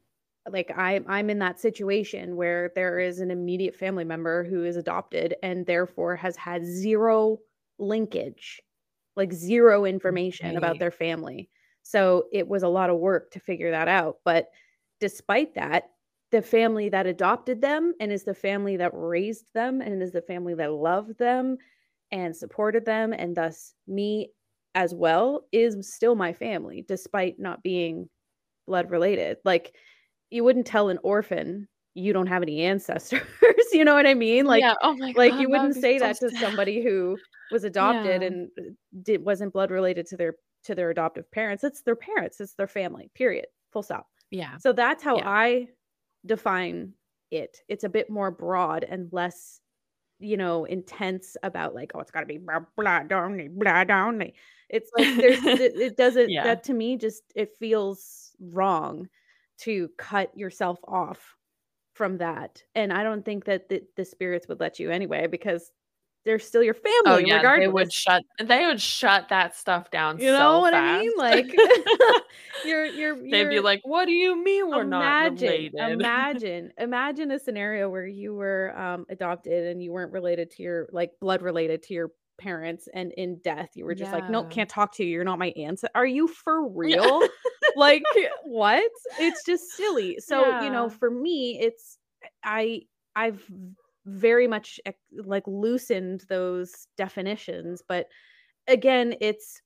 like 0.51 0.71
I 0.77 1.01
I'm 1.07 1.31
in 1.31 1.39
that 1.39 1.61
situation 1.61 2.37
where 2.37 2.71
there 2.75 2.99
is 2.99 3.21
an 3.21 3.31
immediate 3.31 3.75
family 3.75 4.05
member 4.05 4.45
who 4.45 4.65
is 4.65 4.77
adopted 4.77 5.35
and 5.43 5.65
therefore 5.65 6.17
has 6.17 6.37
had 6.37 6.65
zero 6.65 7.39
linkage, 7.79 8.61
like 9.17 9.33
zero 9.33 9.85
information 9.85 10.49
right. 10.49 10.57
about 10.57 10.79
their 10.79 10.91
family. 10.91 11.49
So 11.83 12.25
it 12.33 12.47
was 12.49 12.63
a 12.63 12.69
lot 12.69 12.91
of 12.91 12.99
work 12.99 13.31
to 13.33 13.41
figure 13.41 13.71
that 13.71 13.89
out, 13.89 14.19
but 14.25 14.49
despite 15.01 15.55
that, 15.55 15.91
the 16.31 16.43
family 16.43 16.89
that 16.89 17.07
adopted 17.07 17.61
them 17.61 17.95
and 18.01 18.11
is 18.11 18.25
the 18.25 18.35
family 18.35 18.77
that 18.77 18.91
raised 18.93 19.53
them 19.55 19.81
and 19.81 20.03
is 20.03 20.13
the 20.13 20.23
family 20.23 20.55
that 20.55 20.73
loved 20.73 21.19
them 21.19 21.57
and 22.11 22.35
supported 22.35 22.85
them 22.85 23.13
and 23.13 23.37
thus 23.37 23.75
me 23.87 24.31
as 24.75 24.95
well 24.95 25.47
is 25.53 25.77
still 25.89 26.15
my 26.15 26.33
family 26.33 26.85
despite 26.89 27.39
not 27.39 27.63
being 27.63 28.09
blood 28.67 28.91
related. 28.91 29.37
Like 29.45 29.75
you 30.35 30.43
wouldn't 30.43 30.67
tell 30.67 30.89
an 30.89 30.99
orphan 31.05 31.69
you 31.95 32.13
don't 32.13 32.27
have 32.27 32.43
any 32.43 32.63
ancestors. 32.63 33.23
you 33.73 33.85
know 33.85 33.95
what 33.95 34.05
I 34.05 34.15
mean? 34.15 34.47
Like, 34.47 34.63
yeah. 34.63 34.75
oh 34.83 34.95
my 34.97 35.13
God, 35.13 35.17
like 35.17 35.35
you 35.35 35.49
wouldn't 35.49 35.77
say 35.77 35.99
so 35.99 36.07
that 36.07 36.17
sad. 36.17 36.31
to 36.31 36.37
somebody 36.39 36.83
who 36.83 37.17
was 37.53 37.63
adopted 37.71 38.21
yeah. 38.21 38.27
and 38.27 38.49
uh, 38.59 38.63
did 39.03 39.25
wasn't 39.25 39.53
blood 39.53 39.71
related 39.71 40.07
to 40.07 40.17
their 40.17 40.35
to 40.65 40.75
their 40.75 40.91
adoptive 40.91 41.31
parents. 41.31 41.63
It's 41.63 41.83
their 41.83 41.95
parents. 41.95 42.41
It's 42.41 42.55
their 42.55 42.67
family. 42.67 43.11
Period. 43.15 43.47
Full 43.73 43.85
stop. 43.85 44.09
Yeah. 44.31 44.57
So 44.59 44.73
that's 44.73 45.05
how 45.05 45.19
yeah. 45.19 45.29
I 45.29 45.69
define 46.27 46.95
it. 47.31 47.59
It's 47.69 47.85
a 47.85 47.89
bit 47.89 48.11
more 48.11 48.33
broad 48.33 48.83
and 48.83 49.09
less, 49.13 49.61
you 50.19 50.37
know, 50.37 50.65
intense 50.65 51.37
about 51.45 51.77
like, 51.77 51.93
oh, 51.95 52.01
it's 52.01 52.11
got 52.11 52.21
to 52.21 52.27
be 52.27 52.39
blah 52.39 52.61
blah 52.77 53.05
blah 53.05 53.19
only, 53.21 53.47
blah 53.49 53.85
only. 53.89 54.35
It's 54.69 54.91
like 54.99 55.17
there's 55.17 55.45
it, 55.45 55.77
it 55.77 55.97
doesn't 55.97 56.35
that 56.35 56.65
to 56.65 56.75
me 56.75 56.97
just 56.97 57.23
it 57.37 57.57
feels 57.57 58.33
wrong 58.41 59.09
to 59.59 59.89
cut 59.97 60.37
yourself 60.37 60.79
off 60.85 61.37
from 61.95 62.19
that. 62.19 62.63
And 62.75 62.93
I 62.93 63.03
don't 63.03 63.25
think 63.25 63.45
that 63.45 63.69
the, 63.69 63.83
the 63.97 64.05
spirits 64.05 64.49
would 64.49 64.61
let 64.61 64.79
you 64.79 64.91
anyway 64.91 65.27
because 65.27 65.71
they're 66.25 66.39
still 66.39 66.63
your 66.63 66.75
family. 66.75 67.03
Oh 67.07 67.19
yeah, 67.19 67.37
regardless. 67.37 67.67
they 67.67 67.73
would 67.73 67.93
shut. 67.93 68.23
They 68.43 68.67
would 68.67 68.81
shut 68.81 69.29
that 69.29 69.55
stuff 69.55 69.91
down. 69.91 70.19
You 70.19 70.29
so 70.29 70.39
know 70.39 70.59
what 70.61 70.73
fast. 70.73 70.99
I 70.99 71.01
mean? 71.01 71.13
Like 71.17 71.47
you're, 72.65 72.87
you're, 72.87 73.17
They'd 73.31 73.51
be 73.51 73.61
like, 73.61 73.83
"What 73.85 74.07
do 74.07 74.13
you 74.13 74.43
mean 74.43 74.69
we're 74.69 74.83
imagine, 74.83 74.91
not 74.91 75.43
related?" 75.43 75.75
imagine, 75.75 76.73
imagine 76.79 77.31
a 77.31 77.39
scenario 77.39 77.91
where 77.91 78.07
you 78.07 78.35
were 78.35 78.77
um, 78.79 79.05
adopted 79.11 79.67
and 79.67 79.83
you 79.83 79.93
weren't 79.93 80.13
related 80.13 80.51
to 80.53 80.63
your 80.63 80.89
like 80.93 81.13
blood 81.21 81.43
related 81.43 81.83
to 81.85 81.95
your 81.95 82.11
parents 82.39 82.89
and 82.93 83.13
in 83.13 83.39
death 83.39 83.71
you 83.75 83.85
were 83.85 83.95
just 83.95 84.11
yeah. 84.11 84.19
like 84.19 84.31
nope 84.31 84.51
can't 84.51 84.69
talk 84.69 84.93
to 84.93 85.05
you 85.05 85.11
you're 85.11 85.25
not 85.25 85.39
my 85.39 85.53
ancestor 85.57 85.91
are 85.95 86.07
you 86.07 86.27
for 86.27 86.69
real 86.69 87.23
yeah. 87.23 87.29
like 87.77 88.03
what 88.45 88.91
it's 89.19 89.45
just 89.45 89.71
silly 89.73 90.19
so 90.19 90.41
yeah. 90.41 90.65
you 90.65 90.71
know 90.71 90.89
for 90.89 91.11
me 91.11 91.59
it's 91.61 91.99
i 92.43 92.81
i've 93.17 93.43
very 94.07 94.47
much 94.47 94.79
eh, 94.87 94.93
like 95.25 95.45
loosened 95.47 96.25
those 96.29 96.87
definitions 96.97 97.83
but 97.87 98.07
again 98.69 99.15
it's 99.21 99.63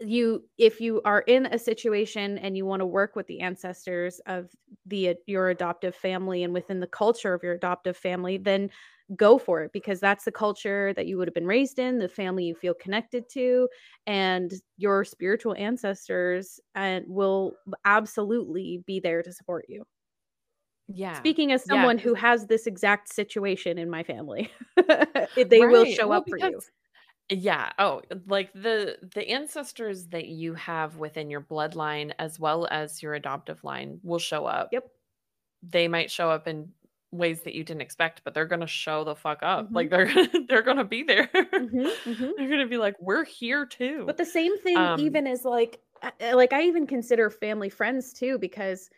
you 0.00 0.44
if 0.58 0.80
you 0.80 1.02
are 1.04 1.20
in 1.22 1.46
a 1.46 1.58
situation 1.58 2.38
and 2.38 2.56
you 2.56 2.64
want 2.64 2.80
to 2.80 2.86
work 2.86 3.16
with 3.16 3.26
the 3.26 3.40
ancestors 3.40 4.20
of 4.26 4.48
the 4.86 5.16
your 5.26 5.50
adoptive 5.50 5.94
family 5.94 6.44
and 6.44 6.52
within 6.52 6.78
the 6.78 6.86
culture 6.86 7.34
of 7.34 7.42
your 7.42 7.54
adoptive 7.54 7.96
family 7.96 8.36
then 8.36 8.70
go 9.16 9.38
for 9.38 9.62
it 9.62 9.72
because 9.72 10.00
that's 10.00 10.24
the 10.24 10.32
culture 10.32 10.92
that 10.94 11.06
you 11.06 11.16
would 11.16 11.28
have 11.28 11.34
been 11.34 11.46
raised 11.46 11.78
in, 11.78 11.98
the 11.98 12.08
family 12.08 12.44
you 12.44 12.54
feel 12.54 12.74
connected 12.74 13.28
to, 13.30 13.68
and 14.06 14.52
your 14.76 15.04
spiritual 15.04 15.54
ancestors 15.56 16.60
and 16.74 17.04
will 17.08 17.54
absolutely 17.84 18.82
be 18.86 19.00
there 19.00 19.22
to 19.22 19.32
support 19.32 19.64
you. 19.68 19.84
Yeah. 20.88 21.18
Speaking 21.18 21.52
as 21.52 21.64
someone 21.64 21.98
yeah. 21.98 22.04
who 22.04 22.14
has 22.14 22.46
this 22.46 22.66
exact 22.66 23.12
situation 23.12 23.78
in 23.78 23.90
my 23.90 24.02
family, 24.02 24.50
they 24.76 25.60
right. 25.60 25.70
will 25.70 25.84
show 25.84 26.08
well, 26.08 26.20
up 26.20 26.28
for 26.28 26.38
you. 26.38 26.60
Yeah. 27.30 27.70
Oh, 27.78 28.02
like 28.26 28.52
the 28.54 28.96
the 29.14 29.28
ancestors 29.28 30.06
that 30.08 30.28
you 30.28 30.54
have 30.54 30.96
within 30.96 31.30
your 31.30 31.42
bloodline 31.42 32.12
as 32.18 32.40
well 32.40 32.66
as 32.70 33.02
your 33.02 33.14
adoptive 33.14 33.62
line 33.64 34.00
will 34.02 34.18
show 34.18 34.46
up. 34.46 34.70
Yep. 34.72 34.88
They 35.62 35.88
might 35.88 36.10
show 36.10 36.30
up 36.30 36.48
in 36.48 36.70
ways 37.10 37.42
that 37.42 37.54
you 37.54 37.64
didn't 37.64 37.82
expect, 37.82 38.22
but 38.24 38.34
they're 38.34 38.46
gonna 38.46 38.66
show 38.66 39.04
the 39.04 39.14
fuck 39.14 39.40
up. 39.42 39.66
Mm-hmm. 39.66 39.74
Like 39.74 39.90
they're 39.90 40.06
gonna 40.06 40.28
they're 40.48 40.62
gonna 40.62 40.84
be 40.84 41.02
there. 41.02 41.28
Mm-hmm, 41.34 42.10
mm-hmm. 42.10 42.30
they're 42.36 42.48
gonna 42.48 42.66
be 42.66 42.78
like, 42.78 42.96
we're 43.00 43.24
here 43.24 43.66
too. 43.66 44.04
But 44.06 44.16
the 44.16 44.26
same 44.26 44.58
thing 44.58 44.76
um, 44.76 45.00
even 45.00 45.26
is 45.26 45.44
like 45.44 45.80
like 46.32 46.52
I 46.52 46.62
even 46.62 46.86
consider 46.86 47.28
family 47.28 47.68
friends 47.68 48.12
too, 48.12 48.38
because 48.38 48.88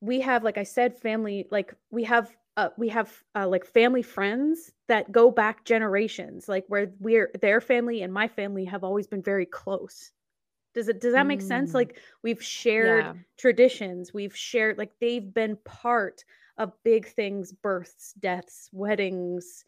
we 0.00 0.20
have, 0.20 0.44
like 0.44 0.58
I 0.58 0.64
said, 0.64 0.98
family 0.98 1.46
like 1.50 1.74
we 1.90 2.04
have 2.04 2.30
uh, 2.56 2.68
we 2.76 2.88
have 2.88 3.22
uh, 3.34 3.48
like 3.48 3.64
family 3.64 4.02
friends 4.02 4.72
that 4.88 5.10
go 5.10 5.30
back 5.30 5.64
generations, 5.64 6.48
like 6.48 6.64
where 6.68 6.92
we're 7.00 7.30
their 7.40 7.60
family 7.60 8.02
and 8.02 8.12
my 8.12 8.28
family 8.28 8.64
have 8.64 8.84
always 8.84 9.06
been 9.06 9.22
very 9.22 9.46
close. 9.46 10.10
Does 10.74 10.88
it 10.88 11.00
does 11.00 11.12
that 11.14 11.26
make 11.26 11.40
sense? 11.42 11.70
Mm. 11.70 11.74
Like 11.74 11.98
we've 12.22 12.42
shared 12.42 13.04
yeah. 13.04 13.12
traditions, 13.38 14.12
we've 14.12 14.36
shared 14.36 14.78
like 14.78 14.92
they've 15.00 15.32
been 15.32 15.56
part 15.64 16.24
of 16.58 16.72
big 16.84 17.06
things 17.06 17.52
births 17.52 18.12
deaths 18.20 18.68
weddings 18.72 19.64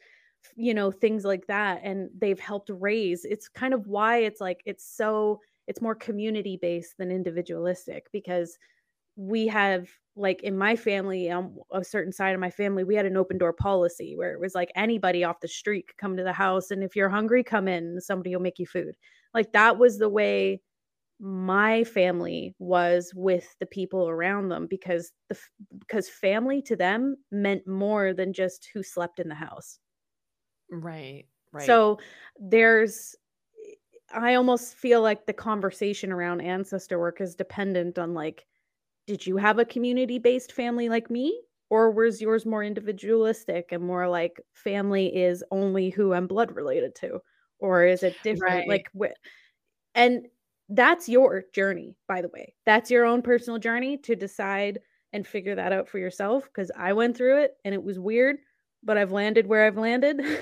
you 0.55 0.75
know 0.75 0.91
things 0.91 1.25
like 1.25 1.47
that 1.47 1.81
and 1.83 2.11
they've 2.19 2.39
helped 2.39 2.71
raise 2.71 3.25
it's 3.25 3.49
kind 3.49 3.73
of 3.73 3.87
why 3.87 4.19
it's 4.19 4.41
like 4.41 4.61
it's 4.67 4.87
so 4.87 5.41
it's 5.67 5.81
more 5.81 5.95
community 5.95 6.59
based 6.61 6.99
than 6.99 7.11
individualistic 7.11 8.07
because 8.13 8.59
we 9.17 9.47
have 9.47 9.89
like 10.17 10.43
in 10.43 10.57
my 10.57 10.77
family 10.77 11.31
on 11.31 11.57
a 11.73 11.83
certain 11.83 12.13
side 12.13 12.35
of 12.35 12.41
my 12.41 12.51
family 12.51 12.85
we 12.85 12.95
had 12.95 13.07
an 13.07 13.17
open 13.17 13.37
door 13.37 13.53
policy 13.53 14.15
where 14.17 14.33
it 14.33 14.41
was 14.41 14.55
like 14.55 14.71
anybody 14.77 15.25
off 15.25 15.41
the 15.41 15.49
street 15.49 15.89
could 15.89 15.97
come 15.97 16.17
to 16.17 16.23
the 16.23 16.33
house 16.33 16.71
and 16.71 16.85
if 16.85 16.95
you're 16.95 17.09
hungry 17.09 17.43
come 17.43 17.67
in 17.67 18.01
somebody 18.01 18.35
will 18.35 18.43
make 18.43 18.59
you 18.59 18.67
food. 18.67 18.95
Like 19.33 19.53
that 19.53 19.79
was 19.79 19.99
the 19.99 20.09
way 20.09 20.63
my 21.21 21.85
family 21.85 22.55
was 22.59 23.13
with 23.15 23.57
the 23.61 23.67
people 23.67 24.09
around 24.09 24.49
them 24.49 24.67
because 24.69 25.13
the 25.29 25.39
because 25.79 26.09
family 26.09 26.61
to 26.63 26.77
them 26.77 27.17
meant 27.31 27.67
more 27.67 28.13
than 28.13 28.33
just 28.33 28.69
who 28.73 28.83
slept 28.83 29.19
in 29.19 29.29
the 29.29 29.35
house. 29.35 29.79
Right 30.71 31.27
right. 31.53 31.67
So 31.67 31.99
there's 32.39 33.15
i 34.13 34.35
almost 34.35 34.75
feel 34.75 35.01
like 35.01 35.25
the 35.25 35.33
conversation 35.33 36.13
around 36.13 36.43
ancestor 36.43 36.99
work 36.99 37.21
is 37.21 37.35
dependent 37.35 37.99
on 37.99 38.13
like 38.13 38.47
did 39.07 39.27
you 39.27 39.37
have 39.37 39.59
a 39.59 39.65
community 39.65 40.19
based 40.19 40.53
family 40.53 40.89
like 40.89 41.11
me 41.11 41.41
or 41.71 41.91
was 41.91 42.21
yours 42.21 42.47
more 42.47 42.63
individualistic 42.63 43.73
and 43.73 43.83
more 43.83 44.09
like 44.09 44.41
family 44.53 45.15
is 45.15 45.43
only 45.51 45.91
who 45.91 46.13
i'm 46.13 46.27
blood 46.27 46.55
related 46.55 46.95
to? 46.97 47.19
Or 47.59 47.85
is 47.85 48.03
it 48.03 48.17
different? 48.23 48.55
Right. 48.55 48.69
like 48.69 48.91
wh- 48.99 49.15
and 49.95 50.27
that's 50.69 51.09
your 51.09 51.45
journey 51.53 51.97
by 52.09 52.23
the 52.23 52.29
way. 52.29 52.55
That's 52.67 52.91
your 52.91 53.05
own 53.05 53.23
personal 53.23 53.59
journey 53.59 53.97
to 53.99 54.17
decide 54.17 54.81
and 55.13 55.27
figure 55.27 55.55
that 55.55 55.73
out 55.73 55.89
for 55.89 55.99
yourself 55.99 56.45
because 56.45 56.73
i 56.77 56.93
went 56.93 57.17
through 57.17 57.43
it 57.43 57.53
and 57.65 57.73
it 57.73 57.83
was 57.83 58.01
weird 58.01 58.37
but 58.83 58.99
i've 58.99 59.13
landed 59.13 59.47
where 59.47 59.67
i've 59.67 59.79
landed. 59.79 60.21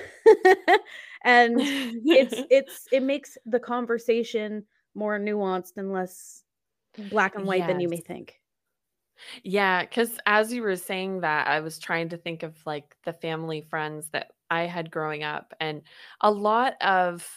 And 1.23 1.55
it's 1.59 2.35
it's 2.49 2.87
it 2.91 3.03
makes 3.03 3.37
the 3.45 3.59
conversation 3.59 4.65
more 4.95 5.19
nuanced 5.19 5.77
and 5.77 5.91
less 5.91 6.43
black 7.09 7.35
and 7.35 7.45
white 7.45 7.59
yes. 7.59 7.67
than 7.67 7.79
you 7.79 7.89
may 7.89 7.97
think 7.97 8.39
yeah, 9.43 9.83
because 9.83 10.19
as 10.25 10.51
you 10.51 10.61
were 10.61 10.75
saying 10.75 11.21
that, 11.21 11.47
I 11.47 11.59
was 11.59 11.79
trying 11.79 12.09
to 12.09 12.17
think 12.17 12.43
of 12.43 12.55
like 12.65 12.95
the 13.03 13.13
family 13.13 13.61
friends 13.61 14.09
that 14.09 14.31
I 14.49 14.63
had 14.63 14.91
growing 14.91 15.23
up, 15.23 15.53
and 15.59 15.81
a 16.21 16.31
lot 16.31 16.75
of 16.81 17.27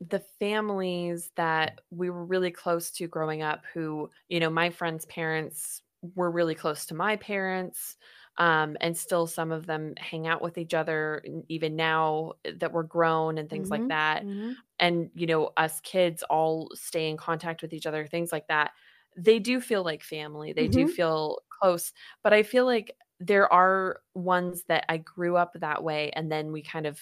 the 0.00 0.20
families 0.38 1.30
that 1.36 1.80
we 1.90 2.10
were 2.10 2.24
really 2.24 2.50
close 2.50 2.90
to 2.92 3.06
growing 3.06 3.42
up, 3.42 3.64
who, 3.72 4.10
you 4.28 4.40
know, 4.40 4.50
my 4.50 4.70
friends' 4.70 5.06
parents 5.06 5.82
were 6.14 6.30
really 6.30 6.54
close 6.54 6.86
to 6.86 6.94
my 6.94 7.16
parents. 7.16 7.96
Um, 8.38 8.76
and 8.82 8.94
still 8.94 9.26
some 9.26 9.50
of 9.50 9.64
them 9.64 9.94
hang 9.96 10.26
out 10.26 10.42
with 10.42 10.58
each 10.58 10.74
other 10.74 11.24
even 11.48 11.74
now 11.74 12.34
that 12.56 12.70
we're 12.70 12.82
grown 12.82 13.38
and 13.38 13.48
things 13.48 13.70
mm-hmm, 13.70 13.84
like 13.84 13.88
that 13.88 14.24
mm-hmm. 14.24 14.52
and 14.78 15.08
you 15.14 15.26
know 15.26 15.52
us 15.56 15.80
kids 15.80 16.22
all 16.24 16.70
stay 16.74 17.08
in 17.08 17.16
contact 17.16 17.62
with 17.62 17.72
each 17.72 17.86
other 17.86 18.06
things 18.06 18.32
like 18.32 18.46
that 18.48 18.72
they 19.16 19.38
do 19.38 19.60
feel 19.60 19.82
like 19.82 20.02
family. 20.02 20.52
They 20.52 20.68
mm-hmm. 20.68 20.86
do 20.86 20.88
feel 20.88 21.38
close. 21.48 21.92
But 22.22 22.32
I 22.32 22.42
feel 22.42 22.66
like 22.66 22.94
there 23.18 23.50
are 23.52 24.00
ones 24.14 24.64
that 24.68 24.84
I 24.88 24.98
grew 24.98 25.36
up 25.36 25.52
that 25.54 25.82
way 25.82 26.10
and 26.14 26.30
then 26.30 26.52
we 26.52 26.62
kind 26.62 26.86
of 26.86 27.00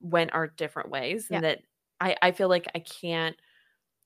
went 0.00 0.34
our 0.34 0.46
different 0.46 0.90
ways. 0.90 1.28
Yeah. 1.30 1.36
And 1.36 1.44
that 1.44 1.58
I, 2.00 2.16
I 2.20 2.32
feel 2.32 2.48
like 2.48 2.66
I 2.74 2.80
can't 2.80 3.36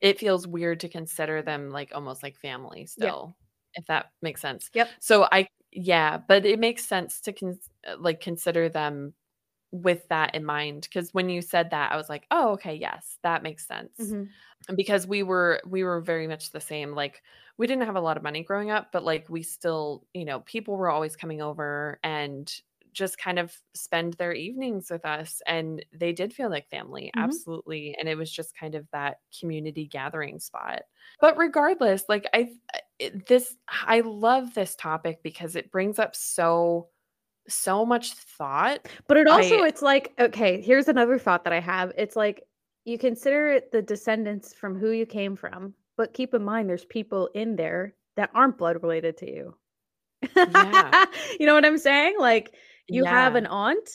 it 0.00 0.20
feels 0.20 0.46
weird 0.46 0.78
to 0.80 0.88
consider 0.88 1.42
them 1.42 1.70
like 1.70 1.90
almost 1.92 2.22
like 2.22 2.38
family 2.38 2.86
still, 2.86 3.36
if 3.74 3.84
that 3.86 4.12
makes 4.22 4.40
sense. 4.40 4.70
Yep. 4.72 4.88
So 5.00 5.26
I 5.32 5.48
yeah, 5.72 6.18
but 6.18 6.46
it 6.46 6.60
makes 6.60 6.86
sense 6.86 7.20
to 7.22 7.32
con- 7.32 7.58
uh, 7.86 7.96
like 7.98 8.20
consider 8.20 8.68
them 8.68 9.14
with 9.70 10.08
that 10.08 10.34
in 10.34 10.44
mind 10.44 10.82
because 10.82 11.12
when 11.12 11.28
you 11.28 11.42
said 11.42 11.70
that 11.70 11.92
i 11.92 11.96
was 11.96 12.08
like 12.08 12.24
oh 12.30 12.52
okay 12.52 12.74
yes 12.74 13.18
that 13.22 13.42
makes 13.42 13.66
sense 13.66 13.92
mm-hmm. 14.00 14.74
because 14.76 15.06
we 15.06 15.22
were 15.22 15.60
we 15.66 15.84
were 15.84 16.00
very 16.00 16.26
much 16.26 16.50
the 16.52 16.60
same 16.60 16.94
like 16.94 17.22
we 17.58 17.66
didn't 17.66 17.84
have 17.84 17.96
a 17.96 18.00
lot 18.00 18.16
of 18.16 18.22
money 18.22 18.42
growing 18.42 18.70
up 18.70 18.90
but 18.92 19.04
like 19.04 19.28
we 19.28 19.42
still 19.42 20.06
you 20.14 20.24
know 20.24 20.40
people 20.40 20.76
were 20.76 20.90
always 20.90 21.16
coming 21.16 21.42
over 21.42 21.98
and 22.02 22.60
just 22.94 23.18
kind 23.18 23.38
of 23.38 23.54
spend 23.74 24.14
their 24.14 24.32
evenings 24.32 24.90
with 24.90 25.04
us 25.04 25.42
and 25.46 25.84
they 25.92 26.12
did 26.12 26.32
feel 26.32 26.50
like 26.50 26.68
family 26.70 27.12
mm-hmm. 27.14 27.24
absolutely 27.24 27.94
and 27.98 28.08
it 28.08 28.16
was 28.16 28.30
just 28.30 28.56
kind 28.56 28.74
of 28.74 28.86
that 28.92 29.18
community 29.38 29.86
gathering 29.86 30.38
spot 30.38 30.82
but 31.20 31.36
regardless 31.36 32.04
like 32.08 32.26
i 32.32 32.50
this 33.26 33.56
i 33.68 34.00
love 34.00 34.54
this 34.54 34.74
topic 34.74 35.20
because 35.22 35.54
it 35.54 35.70
brings 35.70 35.98
up 35.98 36.16
so 36.16 36.88
so 37.48 37.84
much 37.84 38.12
thought. 38.12 38.86
But 39.06 39.16
it 39.16 39.26
also, 39.26 39.62
I, 39.62 39.68
it's 39.68 39.82
like, 39.82 40.12
okay, 40.18 40.60
here's 40.60 40.88
another 40.88 41.18
thought 41.18 41.44
that 41.44 41.52
I 41.52 41.60
have. 41.60 41.92
It's 41.96 42.16
like 42.16 42.42
you 42.84 42.98
consider 42.98 43.60
the 43.72 43.82
descendants 43.82 44.54
from 44.54 44.78
who 44.78 44.90
you 44.90 45.06
came 45.06 45.36
from, 45.36 45.74
but 45.98 46.14
keep 46.14 46.32
in 46.32 46.42
mind 46.42 46.70
there's 46.70 46.86
people 46.86 47.28
in 47.34 47.56
there 47.56 47.94
that 48.16 48.30
aren't 48.32 48.56
blood 48.56 48.82
related 48.82 49.18
to 49.18 49.30
you. 49.30 49.54
Yeah. 50.34 51.04
you 51.40 51.44
know 51.44 51.54
what 51.54 51.66
I'm 51.66 51.76
saying? 51.76 52.14
Like 52.18 52.54
you 52.88 53.02
yeah. 53.02 53.10
have 53.10 53.34
an 53.34 53.46
aunt 53.46 53.90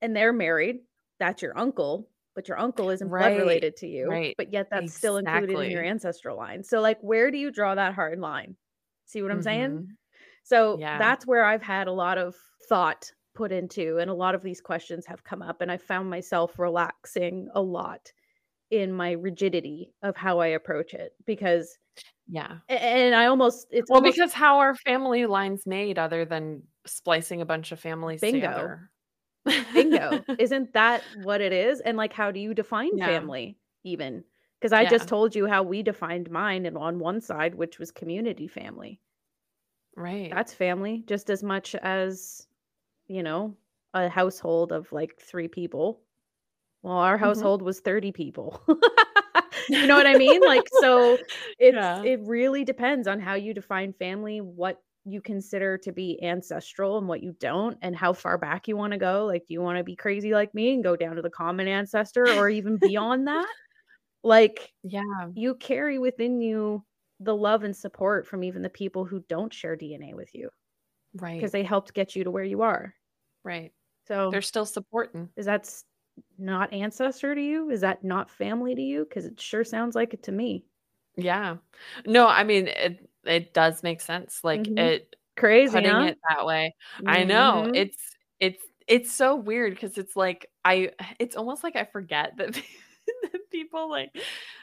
and 0.00 0.16
they're 0.16 0.32
married. 0.32 0.76
That's 1.18 1.42
your 1.42 1.58
uncle, 1.58 2.08
but 2.36 2.48
your 2.48 2.58
uncle 2.58 2.90
isn't 2.90 3.08
right. 3.10 3.34
blood 3.34 3.40
related 3.40 3.76
to 3.78 3.88
you. 3.88 4.08
Right. 4.08 4.34
But 4.38 4.52
yet 4.52 4.68
that's 4.70 4.84
exactly. 4.84 4.98
still 4.98 5.16
included 5.18 5.58
in 5.64 5.70
your 5.72 5.84
ancestral 5.84 6.36
line. 6.38 6.62
So 6.62 6.80
like 6.80 6.98
where 7.00 7.30
do 7.30 7.38
you 7.38 7.50
draw 7.50 7.74
that 7.74 7.94
hard 7.94 8.20
line? 8.20 8.56
See 9.06 9.20
what 9.20 9.32
I'm 9.32 9.38
mm-hmm. 9.38 9.44
saying? 9.44 9.88
So 10.44 10.78
yeah. 10.78 10.96
that's 10.98 11.26
where 11.26 11.44
I've 11.44 11.62
had 11.62 11.88
a 11.88 11.92
lot 11.92 12.18
of 12.18 12.36
thought 12.68 13.10
put 13.34 13.50
into 13.52 13.98
and 13.98 14.10
a 14.10 14.14
lot 14.14 14.34
of 14.34 14.42
these 14.42 14.60
questions 14.60 15.06
have 15.06 15.24
come 15.24 15.42
up 15.42 15.60
and 15.60 15.70
I 15.72 15.76
found 15.76 16.08
myself 16.08 16.58
relaxing 16.58 17.48
a 17.54 17.60
lot 17.60 18.12
in 18.70 18.92
my 18.92 19.12
rigidity 19.12 19.92
of 20.02 20.16
how 20.16 20.40
I 20.40 20.48
approach 20.48 20.94
it 20.94 21.12
because 21.26 21.78
yeah. 22.28 22.58
And 22.68 23.14
I 23.14 23.26
almost 23.26 23.66
it's 23.70 23.90
well 23.90 23.98
almost, 23.98 24.16
because 24.16 24.32
how 24.32 24.58
are 24.58 24.74
family 24.74 25.26
lines 25.26 25.66
made 25.66 25.98
other 25.98 26.24
than 26.24 26.62
splicing 26.86 27.40
a 27.40 27.46
bunch 27.46 27.72
of 27.72 27.80
families 27.80 28.20
bingo. 28.20 28.40
together? 28.40 28.90
bingo. 29.72 30.24
Isn't 30.38 30.72
that 30.74 31.02
what 31.22 31.40
it 31.40 31.52
is? 31.52 31.80
And 31.80 31.96
like 31.96 32.12
how 32.12 32.30
do 32.30 32.40
you 32.40 32.52
define 32.54 32.96
yeah. 32.96 33.06
family 33.06 33.56
even? 33.84 34.24
Because 34.60 34.72
I 34.72 34.82
yeah. 34.82 34.90
just 34.90 35.08
told 35.08 35.34
you 35.34 35.46
how 35.46 35.62
we 35.62 35.82
defined 35.82 36.30
mine 36.30 36.66
and 36.66 36.76
on 36.76 36.98
one 36.98 37.20
side, 37.20 37.54
which 37.54 37.78
was 37.78 37.90
community 37.90 38.48
family. 38.48 39.00
Right. 39.96 40.30
That's 40.32 40.52
family 40.52 41.04
just 41.06 41.30
as 41.30 41.42
much 41.42 41.74
as 41.76 42.46
you 43.08 43.22
know, 43.22 43.56
a 43.94 44.08
household 44.08 44.70
of 44.70 44.92
like 44.92 45.18
three 45.18 45.48
people. 45.48 46.02
Well, 46.82 46.96
our 46.96 47.16
mm-hmm. 47.16 47.24
household 47.24 47.60
mm-hmm. 47.60 47.66
was 47.66 47.80
30 47.80 48.12
people. 48.12 48.62
you 49.68 49.86
know 49.86 49.96
what 49.96 50.06
I 50.06 50.16
mean? 50.16 50.40
Like, 50.40 50.68
so 50.80 51.18
it's 51.58 51.74
yeah. 51.74 52.02
it 52.02 52.20
really 52.24 52.64
depends 52.64 53.08
on 53.08 53.20
how 53.20 53.34
you 53.34 53.54
define 53.54 53.92
family, 53.92 54.40
what 54.40 54.80
you 55.04 55.20
consider 55.20 55.78
to 55.78 55.92
be 55.92 56.22
ancestral 56.22 56.98
and 56.98 57.08
what 57.08 57.22
you 57.22 57.34
don't, 57.40 57.78
and 57.82 57.96
how 57.96 58.12
far 58.12 58.38
back 58.38 58.68
you 58.68 58.76
want 58.76 58.92
to 58.92 58.98
go. 58.98 59.24
Like, 59.26 59.46
do 59.46 59.54
you 59.54 59.62
want 59.62 59.78
to 59.78 59.84
be 59.84 59.96
crazy 59.96 60.32
like 60.32 60.54
me 60.54 60.74
and 60.74 60.84
go 60.84 60.96
down 60.96 61.16
to 61.16 61.22
the 61.22 61.30
common 61.30 61.66
ancestor 61.66 62.28
or 62.36 62.48
even 62.48 62.76
beyond 62.76 63.26
that? 63.26 63.48
Like, 64.22 64.72
yeah, 64.82 65.02
you 65.34 65.54
carry 65.54 65.98
within 65.98 66.40
you 66.40 66.84
the 67.20 67.34
love 67.34 67.64
and 67.64 67.76
support 67.76 68.26
from 68.26 68.44
even 68.44 68.62
the 68.62 68.68
people 68.68 69.04
who 69.04 69.24
don't 69.28 69.52
share 69.52 69.76
DNA 69.76 70.14
with 70.14 70.34
you. 70.34 70.50
Right. 71.14 71.34
Because 71.34 71.52
they 71.52 71.62
helped 71.62 71.94
get 71.94 72.14
you 72.14 72.24
to 72.24 72.30
where 72.30 72.44
you 72.44 72.62
are. 72.62 72.94
Right. 73.44 73.72
So 74.06 74.30
they're 74.30 74.42
still 74.42 74.66
supporting. 74.66 75.28
Is 75.36 75.46
that 75.46 75.70
not 76.38 76.72
ancestor 76.72 77.34
to 77.34 77.40
you? 77.40 77.70
Is 77.70 77.80
that 77.82 78.04
not 78.04 78.30
family 78.30 78.74
to 78.74 78.82
you? 78.82 79.04
Because 79.04 79.24
it 79.24 79.40
sure 79.40 79.64
sounds 79.64 79.94
like 79.94 80.14
it 80.14 80.22
to 80.24 80.32
me. 80.32 80.64
Yeah. 81.16 81.56
No, 82.06 82.26
I 82.26 82.44
mean 82.44 82.68
it. 82.68 83.08
It 83.24 83.52
does 83.52 83.82
make 83.82 84.00
sense. 84.00 84.40
Like 84.42 84.62
mm-hmm. 84.62 84.78
it 84.78 85.16
crazy 85.36 85.72
putting 85.72 85.90
huh? 85.90 86.02
it 86.02 86.18
that 86.28 86.46
way. 86.46 86.74
Mm-hmm. 86.98 87.08
I 87.08 87.24
know 87.24 87.70
it's 87.74 87.98
it's 88.40 88.62
it's 88.86 89.12
so 89.12 89.36
weird 89.36 89.74
because 89.74 89.98
it's 89.98 90.16
like 90.16 90.46
I. 90.64 90.92
It's 91.18 91.36
almost 91.36 91.64
like 91.64 91.76
I 91.76 91.84
forget 91.84 92.36
that 92.38 92.60
people 93.50 93.88
like 93.90 94.10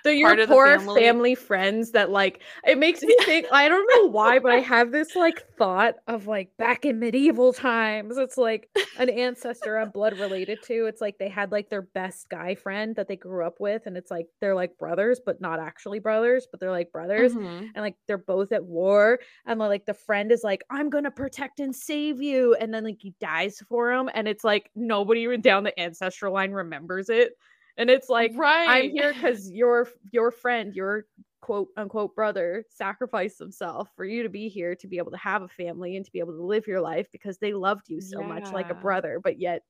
so 0.03 0.09
your 0.09 0.45
poor 0.47 0.79
family. 0.79 1.01
family. 1.01 1.35
friends 1.35 1.91
that 1.91 2.09
like 2.09 2.41
it 2.65 2.77
makes 2.77 3.01
me 3.01 3.15
think 3.23 3.45
i 3.51 3.67
don't 3.67 3.87
know 3.95 4.09
why 4.09 4.39
but 4.39 4.51
i 4.51 4.59
have 4.59 4.91
this 4.91 5.15
like 5.15 5.45
thought 5.57 5.95
of 6.07 6.27
like 6.27 6.49
back 6.57 6.85
in 6.85 6.99
medieval 6.99 7.53
times 7.53 8.17
it's 8.17 8.37
like 8.37 8.69
an 8.97 9.09
ancestor 9.09 9.77
i'm 9.77 9.89
blood 9.89 10.17
related 10.19 10.59
to 10.63 10.85
it's 10.85 11.01
like 11.01 11.17
they 11.17 11.29
had 11.29 11.51
like 11.51 11.69
their 11.69 11.81
best 11.81 12.29
guy 12.29 12.55
friend 12.55 12.95
that 12.95 13.07
they 13.07 13.15
grew 13.15 13.45
up 13.45 13.59
with 13.59 13.83
and 13.85 13.97
it's 13.97 14.11
like 14.11 14.27
they're 14.41 14.55
like 14.55 14.77
brothers 14.77 15.19
but 15.25 15.41
not 15.41 15.59
actually 15.59 15.99
brothers 15.99 16.47
but 16.49 16.59
they're 16.59 16.71
like 16.71 16.91
brothers 16.91 17.33
mm-hmm. 17.33 17.65
and 17.73 17.77
like 17.77 17.95
they're 18.07 18.17
both 18.17 18.51
at 18.51 18.63
war 18.63 19.19
and 19.45 19.59
like 19.59 19.85
the 19.85 19.93
friend 19.93 20.31
is 20.31 20.43
like 20.43 20.63
i'm 20.69 20.89
gonna 20.89 21.11
protect 21.11 21.59
and 21.59 21.75
save 21.75 22.21
you 22.21 22.55
and 22.55 22.73
then 22.73 22.83
like 22.83 22.97
he 22.99 23.13
dies 23.19 23.61
for 23.67 23.91
him 23.91 24.09
and 24.13 24.27
it's 24.27 24.43
like 24.43 24.69
nobody 24.75 25.21
even 25.21 25.41
down 25.41 25.63
the 25.63 25.79
ancestral 25.79 26.33
line 26.33 26.51
remembers 26.51 27.09
it 27.09 27.33
and 27.77 27.89
it's 27.89 28.09
like 28.09 28.31
right 28.35 28.67
i'm 28.67 28.91
here 28.91 29.13
because 29.15 29.51
your 29.51 29.87
your 30.11 30.31
friend 30.31 30.75
your 30.75 31.05
quote 31.41 31.67
unquote 31.77 32.15
brother 32.15 32.63
sacrificed 32.69 33.37
himself 33.37 33.89
for 33.95 34.03
you 34.03 34.23
to 34.23 34.29
be 34.29 34.49
here 34.49 34.75
to 34.75 34.87
be 34.87 34.97
able 34.97 35.11
to 35.11 35.17
have 35.17 35.43
a 35.43 35.47
family 35.47 35.95
and 35.95 36.05
to 36.05 36.11
be 36.11 36.19
able 36.19 36.33
to 36.33 36.43
live 36.43 36.65
your 36.65 36.81
life 36.81 37.07
because 37.11 37.37
they 37.37 37.53
loved 37.53 37.87
you 37.87 38.01
so 38.01 38.19
yeah. 38.21 38.27
much 38.27 38.51
like 38.51 38.69
a 38.71 38.75
brother 38.75 39.19
but 39.23 39.39
yet 39.39 39.61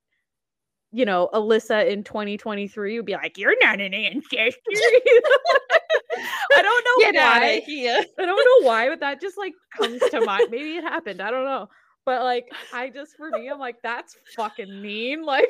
you 0.95 1.03
know, 1.03 1.29
Alyssa 1.33 1.89
in 1.89 2.05
2023 2.05 2.95
would 2.95 3.05
be 3.05 3.13
like, 3.13 3.37
You're 3.37 3.57
not 3.61 3.81
an 3.81 3.93
ancestor. 3.93 4.55
I 6.55 6.61
don't 6.61 6.85
know 6.85 7.11
Get 7.11 7.15
why. 7.15 7.61
I 7.67 8.25
don't 8.25 8.63
know 8.63 8.67
why, 8.67 8.87
but 8.87 9.01
that 9.01 9.19
just 9.19 9.37
like 9.37 9.53
comes 9.75 9.99
to 10.11 10.21
mind. 10.21 10.47
Maybe 10.49 10.77
it 10.77 10.85
happened. 10.85 11.21
I 11.21 11.31
don't 11.31 11.43
know. 11.43 11.67
But 12.05 12.23
like, 12.23 12.49
I 12.71 12.89
just 12.89 13.17
for 13.17 13.29
me, 13.31 13.49
I'm 13.49 13.59
like, 13.59 13.81
that's 13.81 14.15
fucking 14.35 14.81
mean. 14.81 15.25
Like, 15.25 15.49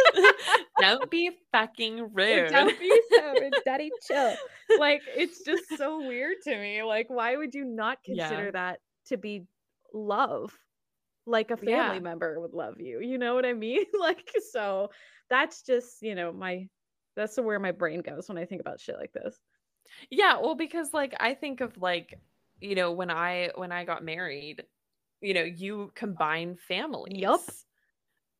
don't 0.80 1.10
be 1.10 1.30
fucking 1.52 2.10
rude. 2.12 2.50
Don't 2.50 2.78
be 2.78 3.00
so 3.16 3.32
rude, 3.32 3.54
daddy. 3.64 3.90
Chill. 4.06 4.34
Like, 4.78 5.02
it's 5.14 5.44
just 5.44 5.64
so 5.76 5.98
weird 5.98 6.36
to 6.44 6.56
me. 6.56 6.82
Like, 6.82 7.08
why 7.08 7.36
would 7.36 7.54
you 7.54 7.64
not 7.64 7.98
consider 8.02 8.46
yeah. 8.46 8.50
that 8.52 8.80
to 9.08 9.18
be 9.18 9.44
love? 9.92 10.52
Like 11.26 11.50
a 11.50 11.56
family 11.56 11.96
yeah. 11.96 12.00
member 12.00 12.40
would 12.40 12.54
love 12.54 12.80
you. 12.80 13.00
You 13.00 13.18
know 13.18 13.34
what 13.34 13.46
I 13.46 13.52
mean? 13.52 13.84
Like, 13.98 14.30
so 14.52 14.90
that's 15.30 15.62
just 15.62 16.02
you 16.02 16.14
know 16.14 16.32
my 16.32 16.66
that's 17.16 17.38
where 17.38 17.58
my 17.58 17.72
brain 17.72 18.00
goes 18.00 18.28
when 18.28 18.38
I 18.38 18.44
think 18.44 18.60
about 18.60 18.80
shit 18.80 18.96
like 18.98 19.12
this. 19.12 19.36
Yeah, 20.10 20.38
well, 20.40 20.54
because 20.54 20.92
like 20.92 21.14
I 21.20 21.34
think 21.34 21.60
of 21.60 21.76
like 21.78 22.18
you 22.60 22.74
know 22.74 22.92
when 22.92 23.10
I 23.10 23.50
when 23.54 23.72
I 23.72 23.84
got 23.84 24.04
married, 24.04 24.64
you 25.24 25.34
know, 25.34 25.42
you 25.42 25.90
combine 25.94 26.56
families. 26.68 27.14
Yep. 27.16 27.40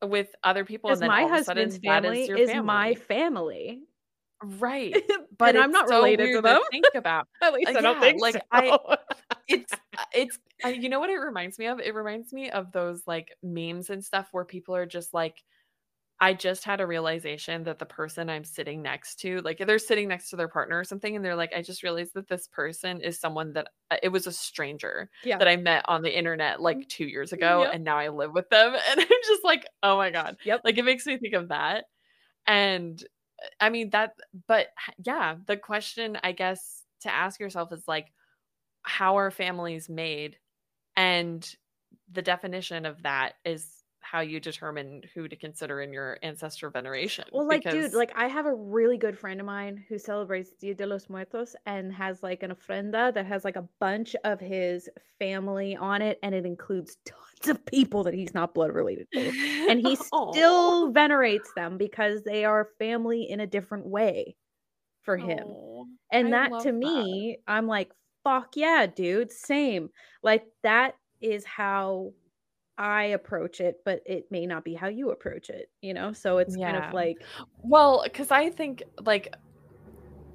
With 0.03 0.35
other 0.43 0.65
people, 0.65 0.91
and 0.91 1.01
then 1.01 1.07
my 1.07 1.25
husband's 1.25 1.77
family 1.77 2.23
is, 2.23 2.29
is 2.29 2.49
family. 2.49 2.65
my 2.65 2.95
family. 2.95 3.81
Right. 4.43 4.95
But 5.37 5.57
I'm 5.57 5.71
not 5.71 5.89
so 5.89 5.97
related 5.97 6.33
to 6.33 6.41
them. 6.41 6.61
To 6.61 6.67
think 6.71 6.85
about. 6.95 7.27
At 7.43 7.53
least 7.53 7.67
uh, 7.67 7.79
I 7.79 7.81
don't 7.81 7.99
think 7.99 8.21
like 8.21 8.35
so. 8.35 8.41
I 8.53 8.97
it's 9.49 9.73
uh, 9.73 10.03
it's 10.13 10.39
uh, 10.63 10.69
you 10.69 10.87
know 10.87 11.01
what 11.01 11.09
it 11.09 11.17
reminds 11.17 11.59
me 11.59 11.65
of? 11.65 11.81
It 11.81 11.93
reminds 11.93 12.31
me 12.31 12.49
of 12.51 12.71
those 12.71 13.01
like 13.05 13.35
memes 13.43 13.89
and 13.89 14.03
stuff 14.03 14.29
where 14.31 14.45
people 14.45 14.73
are 14.73 14.85
just 14.85 15.13
like 15.13 15.43
I 16.19 16.33
just 16.33 16.63
had 16.63 16.79
a 16.79 16.87
realization 16.87 17.63
that 17.65 17.77
the 17.77 17.85
person 17.85 18.29
I'm 18.29 18.45
sitting 18.45 18.81
next 18.81 19.19
to, 19.19 19.41
like 19.41 19.57
they're 19.57 19.77
sitting 19.77 20.07
next 20.07 20.29
to 20.29 20.37
their 20.37 20.47
partner 20.47 20.79
or 20.79 20.85
something, 20.85 21.13
and 21.13 21.25
they're 21.25 21.35
like, 21.35 21.53
I 21.53 21.61
just 21.61 21.83
realized 21.83 22.13
that 22.13 22.29
this 22.29 22.47
person 22.47 23.01
is 23.01 23.19
someone 23.19 23.51
that 23.53 23.67
uh, 23.91 23.97
it 24.01 24.09
was 24.09 24.25
a 24.25 24.31
stranger 24.31 25.09
yeah. 25.25 25.37
that 25.37 25.47
I 25.47 25.57
met 25.57 25.83
on 25.89 26.03
the 26.03 26.17
internet 26.17 26.61
like 26.61 26.77
mm, 26.77 26.87
two 26.87 27.05
years 27.05 27.33
ago, 27.33 27.63
yep. 27.63 27.71
and 27.73 27.83
now 27.83 27.97
I 27.97 28.09
live 28.09 28.33
with 28.33 28.49
them. 28.49 28.75
And 28.89 28.99
I'm 29.01 29.07
just 29.07 29.43
like, 29.43 29.67
oh 29.83 29.97
my 29.97 30.09
God. 30.09 30.37
Yep. 30.45 30.61
Like 30.63 30.77
it 30.77 30.85
makes 30.85 31.05
me 31.05 31.17
think 31.17 31.33
of 31.33 31.49
that. 31.49 31.85
And 32.47 33.01
uh, 33.43 33.47
I 33.59 33.69
mean, 33.69 33.89
that, 33.89 34.13
but 34.47 34.67
yeah, 35.03 35.35
the 35.45 35.57
question 35.57 36.17
I 36.23 36.31
guess 36.31 36.83
to 37.01 37.13
ask 37.13 37.39
yourself 37.39 37.73
is 37.73 37.83
like, 37.87 38.07
how 38.83 39.17
are 39.17 39.31
families 39.31 39.89
made? 39.89 40.37
And 40.95 41.45
the 42.09 42.21
definition 42.21 42.85
of 42.85 43.03
that 43.03 43.33
is 43.43 43.67
how 44.05 44.19
you 44.21 44.39
determine 44.39 45.01
who 45.13 45.27
to 45.27 45.35
consider 45.35 45.81
in 45.81 45.91
your 45.91 46.19
ancestor 46.21 46.69
veneration. 46.69 47.25
Well, 47.31 47.47
like, 47.47 47.63
because... 47.63 47.91
dude, 47.91 47.93
like 47.93 48.11
I 48.15 48.27
have 48.27 48.45
a 48.45 48.53
really 48.53 48.97
good 48.97 49.17
friend 49.17 49.39
of 49.39 49.45
mine 49.45 49.83
who 49.89 49.97
celebrates 49.97 50.51
Dia 50.59 50.75
de 50.75 50.85
los 50.85 51.09
Muertos 51.09 51.55
and 51.65 51.91
has 51.93 52.21
like 52.21 52.43
an 52.43 52.51
ofrenda 52.51 53.13
that 53.13 53.25
has 53.25 53.43
like 53.43 53.55
a 53.55 53.67
bunch 53.79 54.15
of 54.23 54.39
his 54.39 54.87
family 55.17 55.75
on 55.75 56.01
it, 56.01 56.19
and 56.21 56.35
it 56.35 56.45
includes 56.45 56.97
tons 57.05 57.49
of 57.49 57.65
people 57.65 58.03
that 58.03 58.13
he's 58.13 58.33
not 58.33 58.53
blood 58.53 58.71
related 58.71 59.07
to, 59.11 59.67
and 59.69 59.85
he 59.85 59.95
still 60.31 60.91
venerates 60.91 61.51
them 61.55 61.77
because 61.77 62.23
they 62.23 62.45
are 62.45 62.69
family 62.77 63.23
in 63.29 63.39
a 63.39 63.47
different 63.47 63.87
way 63.87 64.35
for 65.01 65.17
him. 65.17 65.47
and 66.11 66.33
that 66.33 66.51
to 66.61 66.71
that. 66.71 66.73
me, 66.73 67.37
I'm 67.47 67.67
like, 67.67 67.91
fuck 68.23 68.55
yeah, 68.55 68.85
dude, 68.85 69.31
same. 69.31 69.89
Like 70.21 70.45
that 70.63 70.95
is 71.21 71.43
how 71.45 72.11
I 72.77 73.03
approach 73.05 73.61
it, 73.61 73.81
but 73.85 74.01
it 74.05 74.29
may 74.31 74.45
not 74.45 74.63
be 74.63 74.73
how 74.73 74.87
you 74.87 75.11
approach 75.11 75.49
it, 75.49 75.69
you 75.81 75.93
know? 75.93 76.13
So 76.13 76.39
it's 76.39 76.57
yeah. 76.57 76.71
kind 76.71 76.83
of 76.85 76.93
like 76.93 77.23
Well, 77.63 78.05
cuz 78.13 78.31
I 78.31 78.49
think 78.49 78.83
like 79.03 79.33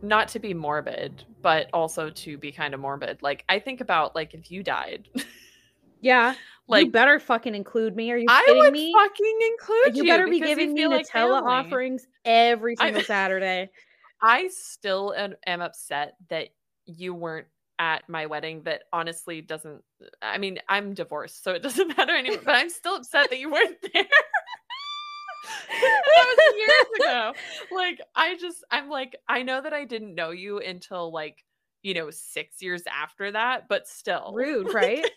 not 0.02 0.28
to 0.28 0.38
be 0.38 0.54
morbid, 0.54 1.24
but 1.42 1.68
also 1.72 2.10
to 2.10 2.38
be 2.38 2.52
kind 2.52 2.74
of 2.74 2.80
morbid. 2.80 3.22
Like 3.22 3.44
I 3.48 3.58
think 3.58 3.80
about 3.80 4.14
like 4.14 4.34
if 4.34 4.50
you 4.50 4.62
died. 4.62 5.08
yeah. 6.00 6.34
Like 6.68 6.84
you 6.84 6.92
better 6.92 7.18
fucking 7.18 7.56
include 7.56 7.96
me. 7.96 8.12
Are 8.12 8.16
you 8.16 8.26
I 8.28 8.44
kidding 8.46 8.72
me? 8.72 8.92
fucking 8.92 9.38
include 9.50 9.96
you. 9.96 10.04
You 10.04 10.08
better 10.08 10.28
be 10.28 10.38
giving 10.38 10.72
me 10.72 10.84
Nutella 10.84 11.42
offerings 11.42 12.06
every 12.24 12.76
single 12.76 13.00
I, 13.00 13.04
Saturday. 13.04 13.70
I 14.22 14.46
still 14.48 15.12
am, 15.16 15.34
am 15.48 15.62
upset 15.62 16.14
that 16.28 16.50
you 16.86 17.12
weren't 17.12 17.48
at 17.80 18.06
my 18.08 18.26
wedding 18.26 18.62
that 18.64 18.82
honestly 18.92 19.40
doesn't 19.40 19.82
I 20.22 20.38
mean, 20.38 20.58
I'm 20.68 20.94
divorced, 20.94 21.42
so 21.42 21.52
it 21.52 21.62
doesn't 21.64 21.96
matter 21.96 22.14
anymore, 22.14 22.42
but 22.44 22.54
I'm 22.54 22.70
still 22.70 22.94
upset 22.96 23.30
that 23.30 23.40
you 23.40 23.50
weren't 23.50 23.76
there. 23.92 24.04
that 25.80 26.26
was 26.26 26.54
years 26.56 27.00
ago. 27.00 27.32
Like 27.74 28.00
I 28.14 28.36
just 28.36 28.62
I'm 28.70 28.88
like 28.90 29.16
I 29.28 29.42
know 29.42 29.60
that 29.62 29.72
I 29.72 29.84
didn't 29.84 30.14
know 30.14 30.30
you 30.30 30.58
until 30.58 31.10
like 31.12 31.42
you 31.82 31.94
know, 31.94 32.10
six 32.10 32.60
years 32.60 32.82
after 32.86 33.32
that, 33.32 33.66
but 33.66 33.88
still 33.88 34.32
rude, 34.34 34.70
right? 34.74 35.10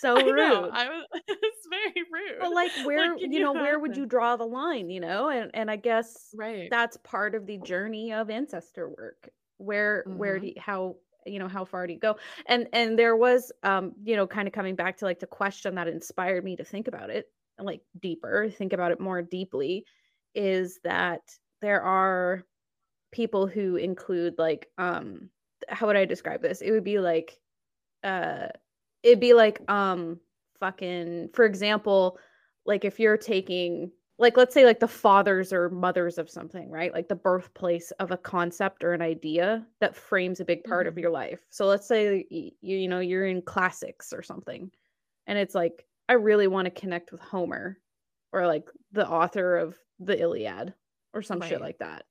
So 0.00 0.16
rude. 0.16 0.38
I, 0.38 0.48
know, 0.48 0.70
I 0.70 0.88
was 0.88 1.06
it's 1.26 1.66
very 1.70 2.06
rude. 2.12 2.40
But 2.40 2.52
like 2.52 2.70
where 2.84 3.12
like, 3.12 3.22
you, 3.22 3.28
you 3.32 3.40
know, 3.40 3.54
where 3.54 3.78
would 3.78 3.96
you 3.96 4.04
draw 4.04 4.36
the 4.36 4.44
line, 4.44 4.90
you 4.90 5.00
know? 5.00 5.30
And 5.30 5.50
and 5.54 5.70
I 5.70 5.76
guess 5.76 6.28
right 6.34 6.68
that's 6.70 6.98
part 6.98 7.34
of 7.34 7.46
the 7.46 7.56
journey 7.58 8.12
of 8.12 8.28
ancestor 8.28 8.88
work. 8.88 9.30
Where 9.56 10.04
mm-hmm. 10.06 10.18
where 10.18 10.38
do 10.38 10.48
you, 10.48 10.54
how 10.58 10.96
you 11.30 11.38
know 11.38 11.48
how 11.48 11.64
far 11.64 11.86
do 11.86 11.92
you 11.92 11.98
go? 11.98 12.16
And 12.46 12.68
and 12.72 12.98
there 12.98 13.16
was 13.16 13.52
um 13.62 13.92
you 14.02 14.16
know 14.16 14.26
kind 14.26 14.48
of 14.48 14.54
coming 14.54 14.74
back 14.74 14.98
to 14.98 15.04
like 15.04 15.20
the 15.20 15.26
question 15.26 15.74
that 15.76 15.88
inspired 15.88 16.44
me 16.44 16.56
to 16.56 16.64
think 16.64 16.88
about 16.88 17.10
it 17.10 17.26
like 17.62 17.82
deeper 18.00 18.48
think 18.48 18.72
about 18.72 18.92
it 18.92 19.00
more 19.00 19.22
deeply 19.22 19.84
is 20.34 20.80
that 20.84 21.20
there 21.60 21.82
are 21.82 22.44
people 23.12 23.46
who 23.46 23.76
include 23.76 24.34
like 24.38 24.68
um 24.78 25.28
how 25.68 25.86
would 25.86 25.96
i 25.96 26.04
describe 26.04 26.42
this? 26.42 26.60
It 26.60 26.70
would 26.70 26.84
be 26.84 26.98
like 26.98 27.38
uh 28.02 28.48
it'd 29.02 29.20
be 29.20 29.34
like 29.34 29.60
um 29.70 30.20
fucking 30.58 31.30
for 31.34 31.44
example 31.44 32.18
like 32.66 32.84
if 32.84 33.00
you're 33.00 33.16
taking 33.16 33.90
like 34.20 34.36
let's 34.36 34.52
say 34.52 34.64
like 34.64 34.80
the 34.80 34.86
fathers 34.86 35.52
or 35.52 35.70
mothers 35.70 36.18
of 36.18 36.28
something 36.28 36.70
right? 36.70 36.92
Like 36.92 37.08
the 37.08 37.14
birthplace 37.14 37.90
of 37.92 38.10
a 38.10 38.16
concept 38.16 38.84
or 38.84 38.92
an 38.92 39.02
idea 39.02 39.66
that 39.80 39.96
frames 39.96 40.40
a 40.40 40.44
big 40.44 40.62
part 40.62 40.86
mm-hmm. 40.86 40.92
of 40.92 40.98
your 40.98 41.10
life. 41.10 41.40
So 41.48 41.66
let's 41.66 41.88
say 41.88 42.26
you, 42.30 42.52
you 42.60 42.86
know 42.86 43.00
you're 43.00 43.26
in 43.26 43.42
classics 43.42 44.12
or 44.12 44.22
something 44.22 44.70
and 45.26 45.38
it's 45.38 45.54
like 45.54 45.86
i 46.08 46.12
really 46.14 46.48
want 46.48 46.66
to 46.66 46.80
connect 46.80 47.12
with 47.12 47.20
homer 47.20 47.78
or 48.32 48.46
like 48.46 48.68
the 48.92 49.08
author 49.08 49.56
of 49.56 49.78
the 50.00 50.20
iliad 50.20 50.74
or 51.14 51.22
some 51.22 51.40
right. 51.40 51.48
shit 51.48 51.60
like 51.60 51.78
that. 51.78 52.04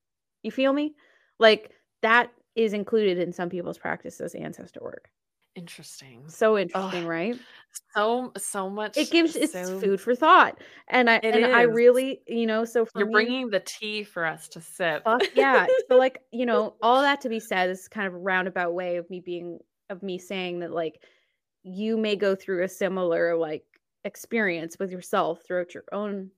You 0.43 0.51
feel 0.51 0.74
me? 0.74 0.95
Like 1.39 1.72
that 2.01 2.32
is 2.55 2.74
included 2.74 3.18
in 3.20 3.32
some 3.32 3.49
people's 3.49 3.78
practice 3.78 4.20
as 4.20 4.36
ancestor 4.36 4.82
work 4.82 5.10
Interesting. 5.60 6.30
So 6.30 6.57
interesting, 6.57 7.05
Ugh. 7.05 7.05
right? 7.05 7.39
So 7.95 8.32
so 8.38 8.70
much. 8.70 8.97
It 8.97 9.12
gives 9.12 9.36
it's 9.36 9.70
food 9.70 9.99
for 9.99 10.16
thought, 10.16 10.62
and 10.88 11.10
I 11.10 11.16
and 11.18 11.45
is. 11.45 11.53
I 11.53 11.64
really, 11.64 12.22
you 12.28 12.45
know, 12.47 12.66
so 12.66 12.88
you're 12.95 13.07
me, 13.07 13.12
bringing 13.12 13.49
the 13.49 13.60
tea 13.60 14.03
for 14.03 14.26
us 14.26 14.47
to 14.49 14.62
sip. 14.62 15.03
Fuck 15.03 15.24
yeah! 15.36 15.68
so 15.89 15.97
like, 15.97 16.20
you 16.32 16.45
know, 16.45 16.78
all 16.82 17.01
that 17.01 17.22
to 17.22 17.30
be 17.30 17.39
said 17.39 17.70
is 17.70 17.88
kind 17.88 18.07
of 18.07 18.14
a 18.14 18.18
roundabout 18.18 18.74
way 18.74 18.97
of 18.97 19.10
me 19.10 19.20
being 19.20 19.60
of 19.89 20.03
me 20.03 20.18
saying 20.18 20.60
that 20.60 20.72
like 20.72 21.03
you 21.64 21.97
may 21.97 22.16
go 22.16 22.36
through 22.36 22.64
a 22.64 22.70
similar 22.70 23.36
like 23.38 23.66
experience 24.05 24.78
with 24.80 24.91
yourself 24.91 25.41
throughout 25.45 25.74
your 25.74 25.86
own 25.91 26.32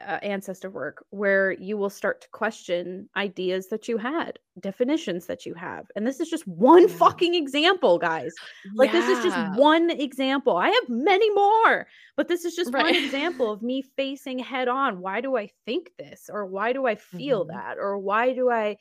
uh, 0.00 0.18
ancestor 0.22 0.70
work 0.70 1.04
where 1.10 1.52
you 1.52 1.76
will 1.76 1.90
start 1.90 2.20
to 2.20 2.28
question 2.30 3.08
ideas 3.16 3.68
that 3.68 3.86
you 3.86 3.96
had, 3.96 4.38
definitions 4.60 5.26
that 5.26 5.46
you 5.46 5.54
have. 5.54 5.86
And 5.94 6.06
this 6.06 6.18
is 6.18 6.28
just 6.28 6.46
one 6.48 6.88
yeah. 6.88 6.94
fucking 6.96 7.34
example, 7.34 7.98
guys. 7.98 8.34
Like, 8.74 8.92
yeah. 8.92 9.00
this 9.00 9.18
is 9.18 9.24
just 9.24 9.58
one 9.58 9.90
example. 9.90 10.56
I 10.56 10.68
have 10.68 10.88
many 10.88 11.30
more, 11.30 11.86
but 12.16 12.26
this 12.26 12.44
is 12.44 12.56
just 12.56 12.72
right. 12.72 12.84
one 12.84 12.94
example 12.96 13.52
of 13.52 13.62
me 13.62 13.82
facing 13.82 14.38
head 14.38 14.68
on 14.68 15.00
why 15.00 15.20
do 15.20 15.36
I 15.36 15.50
think 15.64 15.90
this? 15.98 16.28
Or 16.32 16.44
why 16.44 16.72
do 16.72 16.86
I 16.86 16.96
feel 16.96 17.44
mm-hmm. 17.44 17.56
that? 17.56 17.78
Or 17.78 17.96
why 17.98 18.34
do 18.34 18.50
I, 18.50 18.76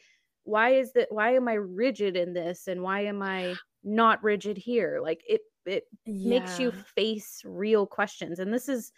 why 0.45 0.72
is 0.72 0.93
that, 0.93 1.09
why 1.11 1.36
am 1.36 1.47
I 1.47 1.53
rigid 1.53 2.18
in 2.18 2.34
this? 2.34 2.68
And 2.68 2.82
why 2.82 3.01
am 3.01 3.22
I 3.22 3.55
not 3.84 4.24
rigid 4.24 4.57
here? 4.57 4.99
Like, 5.01 5.22
it, 5.28 5.41
it 5.66 5.84
yeah. 6.05 6.39
makes 6.39 6.59
you 6.59 6.72
face 6.72 7.41
real 7.45 7.86
questions. 7.86 8.39
And 8.39 8.51
this 8.51 8.68
is, 8.68 8.91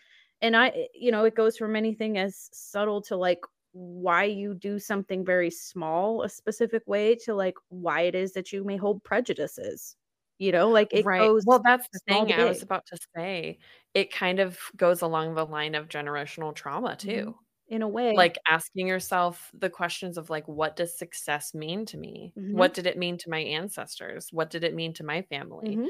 and 0.45 0.55
i 0.55 0.67
eh, 0.69 0.85
you 0.93 1.11
know 1.11 1.25
it 1.25 1.35
goes 1.35 1.57
from 1.57 1.75
anything 1.75 2.17
as 2.17 2.49
subtle 2.53 3.01
to 3.01 3.15
like 3.15 3.41
why 3.73 4.23
you 4.23 4.53
do 4.53 4.79
something 4.79 5.25
very 5.25 5.51
small 5.51 6.23
a 6.23 6.29
specific 6.29 6.83
way 6.85 7.15
to 7.15 7.33
like 7.33 7.55
why 7.69 8.01
it 8.01 8.15
is 8.15 8.31
that 8.33 8.53
you 8.53 8.63
may 8.63 8.77
hold 8.77 9.03
prejudices 9.03 9.95
you 10.37 10.51
know 10.51 10.69
like 10.69 10.93
it 10.93 11.05
right. 11.05 11.19
goes 11.19 11.43
well 11.45 11.61
that's 11.63 11.87
the 11.91 11.99
thing 12.07 12.31
i 12.31 12.45
was 12.45 12.61
about 12.61 12.85
to 12.85 12.97
say 13.15 13.57
it 13.93 14.13
kind 14.13 14.39
of 14.39 14.57
goes 14.77 15.01
along 15.01 15.33
the 15.33 15.45
line 15.45 15.75
of 15.75 15.89
generational 15.89 16.53
trauma 16.53 16.95
too 16.95 17.09
mm-hmm. 17.09 17.75
in 17.75 17.81
a 17.81 17.87
way 17.87 18.13
like 18.15 18.37
asking 18.49 18.87
yourself 18.87 19.51
the 19.57 19.69
questions 19.69 20.17
of 20.17 20.29
like 20.29 20.47
what 20.47 20.75
does 20.75 20.97
success 20.97 21.53
mean 21.53 21.85
to 21.85 21.97
me 21.97 22.33
mm-hmm. 22.37 22.57
what 22.57 22.73
did 22.73 22.85
it 22.85 22.97
mean 22.97 23.17
to 23.17 23.29
my 23.29 23.39
ancestors 23.39 24.29
what 24.31 24.49
did 24.49 24.63
it 24.63 24.75
mean 24.75 24.93
to 24.93 25.03
my 25.03 25.21
family 25.23 25.75
mm-hmm. 25.75 25.87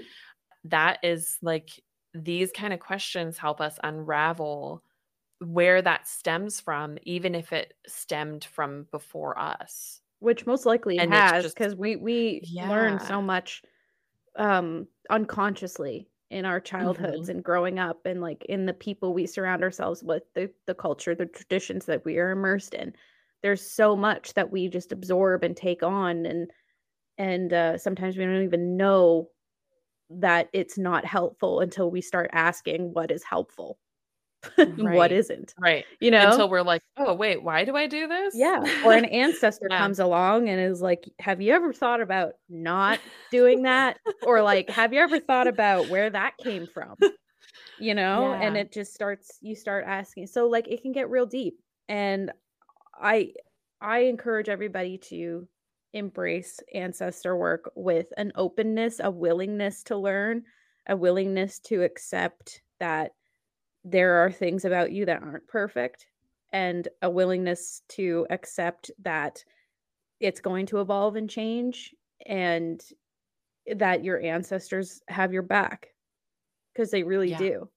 that 0.64 1.00
is 1.04 1.38
like 1.42 1.70
these 2.16 2.52
kind 2.52 2.74
of 2.74 2.80
questions 2.80 3.38
help 3.38 3.60
us 3.60 3.78
unravel 3.84 4.82
where 5.40 5.82
that 5.82 6.08
stems 6.08 6.62
from, 6.62 6.98
even 7.04 7.36
if 7.36 7.52
it 7.52 7.74
stemmed 7.86 8.46
from 8.46 8.88
before 8.92 9.38
us. 9.38 10.02
Which 10.20 10.48
most 10.48 10.66
likely 10.66 10.98
and 10.98 11.14
has, 11.14 11.54
because 11.54 11.76
we 11.76 11.98
we 11.98 12.42
yeah. 12.44 12.70
learn 12.70 13.00
so 13.00 13.22
much 13.22 13.62
um 14.38 14.88
unconsciously 15.10 16.08
in 16.32 16.46
our 16.46 16.60
childhoods 16.60 17.24
mm-hmm. 17.24 17.32
and 17.32 17.44
growing 17.44 17.80
up 17.80 18.06
and 18.06 18.22
like 18.22 18.44
in 18.46 18.66
the 18.66 18.74
people 18.74 19.14
we 19.14 19.28
surround 19.28 19.62
ourselves 19.62 20.04
with, 20.04 20.24
the 20.34 20.50
the 20.66 20.74
culture, 20.74 21.14
the 21.14 21.26
traditions 21.26 21.86
that 21.86 22.04
we 22.06 22.18
are 22.18 22.32
immersed 22.32 22.74
in. 22.74 22.94
There's 23.44 23.62
so 23.62 23.96
much 23.96 24.34
that 24.34 24.50
we 24.50 24.70
just 24.70 24.92
absorb 24.92 25.44
and 25.44 25.56
take 25.56 25.84
on 25.84 26.26
and 26.26 26.50
and 27.18 27.54
uh, 27.54 27.78
sometimes 27.78 28.18
we 28.18 28.24
don't 28.24 28.44
even 28.44 28.78
know 28.78 29.30
that 30.10 30.50
it's 30.54 30.78
not 30.78 31.06
helpful 31.06 31.60
until 31.60 31.90
we 31.90 32.02
start 32.02 32.30
asking 32.34 32.94
what 32.94 33.12
is 33.12 33.24
helpful 33.24 33.78
right. 34.58 34.78
what 34.78 35.12
isn't 35.12 35.54
right 35.60 35.86
you 36.00 36.12
know 36.12 36.30
until 36.30 36.50
we're 36.50 36.62
like 36.62 36.82
oh 36.98 37.14
wait 37.14 37.42
why 37.42 37.64
do 37.64 37.76
i 37.76 37.88
do 37.88 38.08
this 38.08 38.36
yeah 38.36 38.64
or 38.86 38.94
an 38.94 39.06
ancestor 39.06 39.68
yeah. 39.70 39.78
comes 39.78 40.00
along 40.00 40.50
and 40.50 40.60
is 40.60 40.82
like 40.82 41.10
have 41.20 41.42
you 41.42 41.52
ever 41.52 41.74
thought 41.74 42.02
about 42.02 42.34
not 42.50 43.00
doing 43.32 43.64
that 43.64 43.98
or 44.24 44.42
like 44.42 44.70
have 44.70 44.94
you 44.94 45.00
ever 45.00 45.20
thought 45.20 45.48
about 45.48 45.90
where 45.90 46.10
that 46.10 46.38
came 46.38 46.68
from 46.68 46.96
you 47.80 47.96
know 47.96 48.32
yeah. 48.32 48.42
and 48.42 48.58
it 48.58 48.72
just 48.72 48.94
starts 48.94 49.40
you 49.42 49.56
start 49.56 49.84
asking 49.88 50.28
so 50.28 50.48
like 50.48 50.68
it 50.68 50.82
can 50.82 50.92
get 50.92 51.10
real 51.10 51.26
deep 51.26 51.60
and 51.90 52.32
i 53.02 53.32
i 53.82 54.00
encourage 54.00 54.50
everybody 54.50 54.98
to 54.98 55.48
embrace 55.96 56.60
ancestor 56.74 57.36
work 57.36 57.72
with 57.76 58.08
an 58.18 58.32
openness, 58.36 59.00
a 59.04 59.10
willingness 59.10 59.82
to 59.84 59.98
learn, 59.98 60.44
a 60.88 60.96
willingness 60.96 61.60
to 61.60 61.82
accept 61.82 62.62
that 62.80 63.14
there 63.84 64.16
are 64.16 64.32
things 64.32 64.66
about 64.66 64.92
you 64.92 65.06
that 65.06 65.24
aren't 65.24 65.48
perfect, 65.48 66.08
and 66.52 66.88
a 67.02 67.10
willingness 67.10 67.82
to 67.88 68.28
accept 68.30 68.92
that 69.02 69.44
it's 70.20 70.42
going 70.42 70.66
to 70.68 70.82
evolve 70.82 71.16
and 71.16 71.30
change, 71.30 71.96
and 72.26 72.84
that 73.76 74.04
your 74.04 74.22
ancestors 74.22 75.02
have 75.08 75.34
your 75.34 75.42
back 75.42 75.94
because 76.74 76.92
they 76.92 77.04
really 77.04 77.32
yeah. 77.32 77.38
do. 77.38 77.70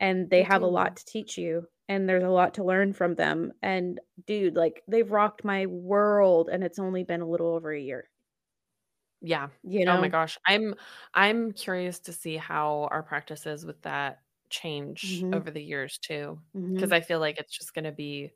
And 0.00 0.28
they, 0.28 0.38
they 0.38 0.42
have 0.42 0.60
do. 0.60 0.66
a 0.66 0.68
lot 0.68 0.96
to 0.96 1.04
teach 1.06 1.38
you 1.38 1.66
and 1.88 2.08
there's 2.08 2.24
a 2.24 2.30
lot 2.30 2.54
to 2.54 2.64
learn 2.64 2.92
from 2.92 3.14
them. 3.14 3.52
And 3.62 4.00
dude, 4.26 4.56
like 4.56 4.82
they've 4.88 5.10
rocked 5.10 5.44
my 5.44 5.66
world 5.66 6.48
and 6.50 6.64
it's 6.64 6.78
only 6.78 7.04
been 7.04 7.20
a 7.20 7.28
little 7.28 7.54
over 7.54 7.72
a 7.72 7.80
year. 7.80 8.08
Yeah. 9.20 9.48
You 9.62 9.84
know? 9.84 9.96
Oh 9.96 10.00
my 10.00 10.08
gosh. 10.08 10.38
I'm 10.46 10.74
I'm 11.14 11.52
curious 11.52 11.98
to 12.00 12.12
see 12.12 12.36
how 12.36 12.88
our 12.90 13.02
practices 13.02 13.64
with 13.64 13.80
that 13.82 14.20
change 14.50 15.20
mm-hmm. 15.20 15.34
over 15.34 15.50
the 15.50 15.62
years 15.62 15.98
too. 15.98 16.38
Because 16.54 16.90
mm-hmm. 16.90 16.92
I 16.94 17.00
feel 17.00 17.20
like 17.20 17.38
it's 17.38 17.56
just 17.56 17.74
gonna 17.74 17.92
be 17.92 18.32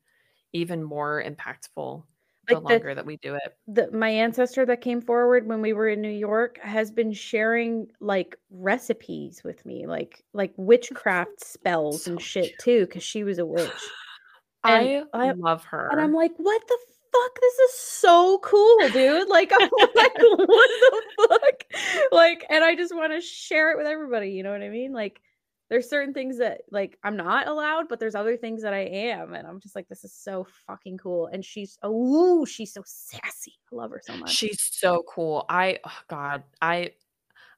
even 0.53 0.82
more 0.82 1.22
impactful 1.22 2.05
like 2.49 2.62
the 2.62 2.68
longer 2.68 2.88
the, 2.90 2.94
that 2.96 3.07
we 3.07 3.16
do 3.18 3.34
it. 3.34 3.57
The, 3.66 3.90
my 3.92 4.09
ancestor 4.09 4.64
that 4.66 4.80
came 4.80 5.01
forward 5.01 5.46
when 5.46 5.61
we 5.61 5.72
were 5.72 5.88
in 5.88 6.01
New 6.01 6.09
York 6.09 6.59
has 6.62 6.90
been 6.90 7.12
sharing 7.12 7.88
like 8.01 8.36
recipes 8.51 9.42
with 9.44 9.64
me, 9.66 9.86
like 9.86 10.24
like 10.32 10.53
witchcraft 10.57 11.44
spells 11.44 12.05
so 12.05 12.12
and 12.12 12.22
shit 12.22 12.44
cute. 12.44 12.59
too, 12.61 12.86
because 12.86 13.03
she 13.03 13.24
was 13.24 13.38
a 13.38 13.46
witch. 13.46 13.70
I, 14.64 15.05
I 15.14 15.32
love 15.32 15.64
her, 15.64 15.88
and 15.90 16.01
I'm 16.01 16.12
like, 16.12 16.32
what 16.36 16.66
the 16.66 16.78
fuck? 17.12 17.40
This 17.40 17.55
is 17.55 17.78
so 17.78 18.38
cool, 18.42 18.88
dude. 18.90 19.28
Like, 19.28 19.53
I'm 19.59 19.70
like, 19.94 20.18
what 20.18 20.70
the 20.70 21.03
fuck? 21.28 21.82
Like, 22.12 22.44
and 22.51 22.64
I 22.64 22.74
just 22.74 22.94
want 22.94 23.12
to 23.12 23.20
share 23.20 23.72
it 23.72 23.78
with 23.78 23.86
everybody. 23.86 24.30
You 24.30 24.42
know 24.42 24.51
what 24.51 24.62
I 24.62 24.68
mean? 24.68 24.92
Like, 24.92 25.20
there's 25.68 25.88
certain 25.88 26.14
things 26.14 26.38
that 26.38 26.62
like 26.70 26.98
I'm 27.04 27.16
not 27.16 27.46
allowed, 27.46 27.88
but 27.88 28.00
there's 28.00 28.14
other 28.14 28.36
things 28.36 28.62
that 28.62 28.72
I 28.72 28.80
am, 28.80 29.34
and 29.34 29.46
I'm 29.46 29.60
just 29.60 29.76
like, 29.76 29.88
this 29.88 30.04
is 30.04 30.12
so 30.12 30.46
fucking 30.66 30.98
cool. 30.98 31.26
And 31.26 31.44
she's 31.44 31.78
oh, 31.82 32.44
she's 32.44 32.72
so 32.72 32.82
sassy. 32.84 33.54
I 33.72 33.76
love 33.76 33.90
her 33.90 34.00
so 34.04 34.16
much. 34.16 34.30
She's 34.30 34.60
so 34.60 35.04
cool. 35.08 35.44
I 35.48 35.78
oh 35.84 35.98
God, 36.08 36.42
I 36.62 36.92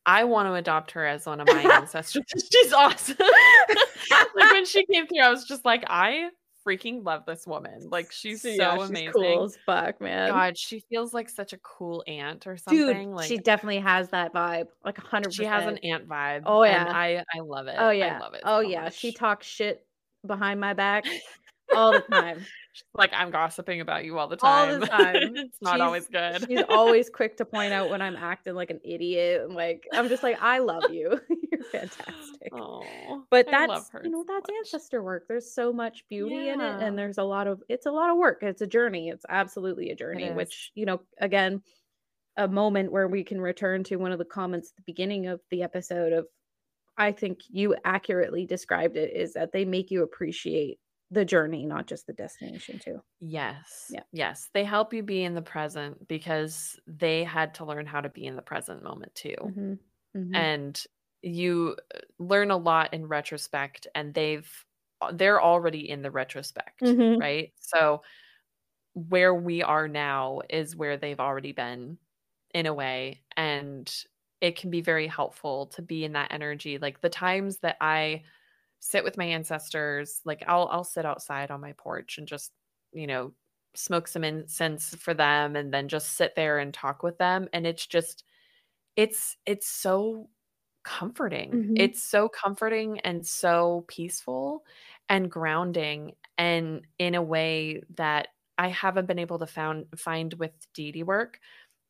I 0.06 0.24
want 0.24 0.48
to 0.48 0.54
adopt 0.54 0.92
her 0.92 1.06
as 1.06 1.26
one 1.26 1.40
of 1.40 1.46
my 1.46 1.62
ancestors. 1.76 2.24
she's 2.52 2.72
awesome. 2.72 3.16
like 4.34 4.52
when 4.52 4.66
she 4.66 4.84
came 4.86 5.06
through, 5.06 5.22
I 5.22 5.30
was 5.30 5.44
just 5.44 5.64
like, 5.64 5.84
I 5.86 6.30
freaking 6.70 7.04
love 7.04 7.24
this 7.26 7.46
woman. 7.46 7.88
Like 7.90 8.12
she's 8.12 8.42
so, 8.42 8.48
yeah, 8.48 8.76
she's 8.78 8.90
amazing. 8.90 9.12
Cool 9.12 9.44
as 9.44 9.58
fuck, 9.66 10.00
man. 10.00 10.30
God, 10.30 10.56
she 10.56 10.80
feels 10.88 11.12
like 11.12 11.28
such 11.28 11.52
a 11.52 11.58
cool 11.58 12.04
aunt 12.06 12.46
or 12.46 12.56
something. 12.56 12.86
Dude, 12.86 13.06
like 13.08 13.28
she 13.28 13.38
definitely 13.38 13.80
has 13.80 14.08
that 14.10 14.32
vibe. 14.32 14.66
Like 14.84 14.98
hundred 14.98 15.34
She 15.34 15.44
has 15.44 15.66
an 15.66 15.78
aunt 15.78 16.08
vibe. 16.08 16.42
Oh 16.46 16.62
yeah. 16.64 16.90
I 16.94 17.22
I 17.34 17.40
love 17.40 17.66
it. 17.66 17.76
Oh 17.78 17.90
yeah. 17.90 18.16
I 18.16 18.20
love 18.20 18.34
it. 18.34 18.42
Oh 18.44 18.62
so 18.62 18.68
yeah. 18.68 18.84
Much. 18.84 18.96
She 18.96 19.12
talks 19.12 19.46
shit 19.46 19.84
behind 20.26 20.60
my 20.60 20.74
back 20.74 21.04
all 21.74 21.92
the 21.92 22.00
time. 22.00 22.44
like 22.94 23.10
I'm 23.12 23.30
gossiping 23.30 23.80
about 23.80 24.04
you 24.04 24.18
all 24.18 24.28
the 24.28 24.36
time. 24.36 24.74
All 24.74 24.78
the 24.78 24.86
time. 24.86 25.16
it's 25.36 25.58
not 25.60 25.74
she's, 25.74 25.80
always 25.80 26.08
good. 26.08 26.46
she's 26.48 26.62
always 26.68 27.10
quick 27.10 27.36
to 27.38 27.44
point 27.44 27.72
out 27.72 27.90
when 27.90 28.02
I'm 28.02 28.16
acting 28.16 28.54
like 28.54 28.70
an 28.70 28.80
idiot. 28.84 29.42
And 29.42 29.54
like 29.54 29.86
I'm 29.92 30.08
just 30.08 30.22
like, 30.22 30.40
I 30.40 30.58
love 30.58 30.90
you. 30.90 31.20
Fantastic. 31.72 32.52
Oh, 32.52 33.24
but 33.30 33.46
that's 33.50 33.90
you 34.02 34.11
know, 34.11 34.24
that's 34.26 34.48
ancestor 34.58 35.02
work. 35.02 35.24
There's 35.28 35.52
so 35.52 35.72
much 35.72 36.04
beauty 36.08 36.34
yeah. 36.36 36.54
in 36.54 36.61
it. 36.61 36.82
And 36.82 36.98
there's 36.98 37.18
a 37.18 37.24
lot 37.24 37.46
of 37.46 37.62
it's 37.68 37.86
a 37.86 37.90
lot 37.90 38.11
of 38.11 38.16
work. 38.16 38.42
It's 38.42 38.62
a 38.62 38.66
journey. 38.66 39.08
It's 39.08 39.26
absolutely 39.28 39.90
a 39.90 39.96
journey, 39.96 40.30
which, 40.30 40.72
you 40.74 40.86
know, 40.86 41.00
again, 41.18 41.62
a 42.36 42.48
moment 42.48 42.92
where 42.92 43.08
we 43.08 43.24
can 43.24 43.40
return 43.40 43.84
to 43.84 43.96
one 43.96 44.12
of 44.12 44.18
the 44.18 44.24
comments 44.24 44.70
at 44.70 44.76
the 44.76 44.82
beginning 44.86 45.26
of 45.26 45.40
the 45.50 45.62
episode 45.62 46.12
of 46.12 46.26
I 46.96 47.12
think 47.12 47.40
you 47.48 47.76
accurately 47.84 48.46
described 48.46 48.96
it 48.96 49.14
is 49.14 49.32
that 49.34 49.52
they 49.52 49.64
make 49.64 49.90
you 49.90 50.02
appreciate 50.02 50.78
the 51.11 51.24
journey, 51.24 51.66
not 51.66 51.86
just 51.86 52.06
the 52.06 52.12
destination, 52.12 52.78
too. 52.78 53.00
Yes. 53.20 53.86
Yeah. 53.90 54.02
Yes. 54.12 54.48
They 54.54 54.64
help 54.64 54.94
you 54.94 55.02
be 55.02 55.24
in 55.24 55.34
the 55.34 55.42
present 55.42 56.06
because 56.06 56.78
they 56.86 57.24
had 57.24 57.54
to 57.54 57.64
learn 57.64 57.86
how 57.86 58.00
to 58.00 58.08
be 58.08 58.26
in 58.26 58.36
the 58.36 58.42
present 58.42 58.82
moment, 58.82 59.14
too. 59.14 59.34
Mm-hmm. 59.40 59.72
Mm-hmm. 60.16 60.34
And 60.34 60.84
you 61.22 61.76
uh, 61.94 61.98
learn 62.18 62.50
a 62.50 62.56
lot 62.56 62.94
in 62.94 63.06
retrospect, 63.06 63.86
and 63.94 64.14
they've, 64.14 64.48
uh, 65.00 65.12
they're 65.12 65.42
already 65.42 65.88
in 65.90 66.02
the 66.02 66.10
retrospect, 66.10 66.80
mm-hmm. 66.82 67.20
right? 67.20 67.52
So 67.60 68.02
where 68.94 69.34
we 69.34 69.62
are 69.62 69.88
now 69.88 70.40
is 70.50 70.76
where 70.76 70.96
they've 70.96 71.20
already 71.20 71.52
been 71.52 71.98
in 72.54 72.66
a 72.66 72.74
way. 72.74 73.22
And 73.36 73.92
it 74.40 74.56
can 74.56 74.70
be 74.70 74.80
very 74.80 75.06
helpful 75.06 75.66
to 75.66 75.82
be 75.82 76.04
in 76.04 76.12
that 76.14 76.32
energy. 76.32 76.78
Like 76.78 77.00
the 77.00 77.08
times 77.08 77.58
that 77.58 77.76
I, 77.80 78.22
sit 78.80 79.04
with 79.04 79.18
my 79.18 79.26
ancestors 79.26 80.20
like 80.24 80.42
i'll 80.48 80.68
i'll 80.72 80.84
sit 80.84 81.04
outside 81.04 81.50
on 81.50 81.60
my 81.60 81.72
porch 81.72 82.18
and 82.18 82.26
just 82.26 82.52
you 82.92 83.06
know 83.06 83.32
smoke 83.74 84.08
some 84.08 84.24
incense 84.24 84.94
for 84.96 85.14
them 85.14 85.54
and 85.54 85.72
then 85.72 85.86
just 85.86 86.16
sit 86.16 86.34
there 86.34 86.58
and 86.58 86.74
talk 86.74 87.02
with 87.02 87.16
them 87.18 87.48
and 87.52 87.66
it's 87.66 87.86
just 87.86 88.24
it's 88.96 89.36
it's 89.46 89.68
so 89.68 90.28
comforting 90.83 91.51
mm-hmm. 91.51 91.74
it's 91.76 92.03
so 92.03 92.28
comforting 92.28 93.01
and 93.01 93.26
so 93.26 93.85
peaceful 93.89 94.64
and 95.09 95.31
grounding 95.31 96.12
and 96.39 96.83
in 96.99 97.14
a 97.14 97.22
way 97.22 97.83
that 97.97 98.28
i 98.59 98.68
haven't 98.68 99.07
been 99.07 99.18
able 99.18 99.39
to 99.39 99.47
found 99.47 99.87
find 99.97 100.35
with 100.35 100.53
deity 100.74 101.03
work 101.03 101.39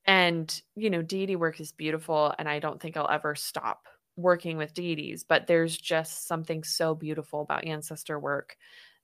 and 0.06 0.62
you 0.76 0.90
know 0.90 1.02
deity 1.02 1.36
work 1.36 1.60
is 1.60 1.72
beautiful 1.72 2.34
and 2.38 2.48
i 2.48 2.58
don't 2.58 2.80
think 2.80 2.96
i'll 2.96 3.10
ever 3.10 3.34
stop 3.34 3.86
working 4.20 4.56
with 4.56 4.74
deities, 4.74 5.24
but 5.24 5.46
there's 5.46 5.76
just 5.76 6.26
something 6.26 6.62
so 6.64 6.94
beautiful 6.94 7.42
about 7.42 7.64
ancestor 7.64 8.18
work 8.18 8.56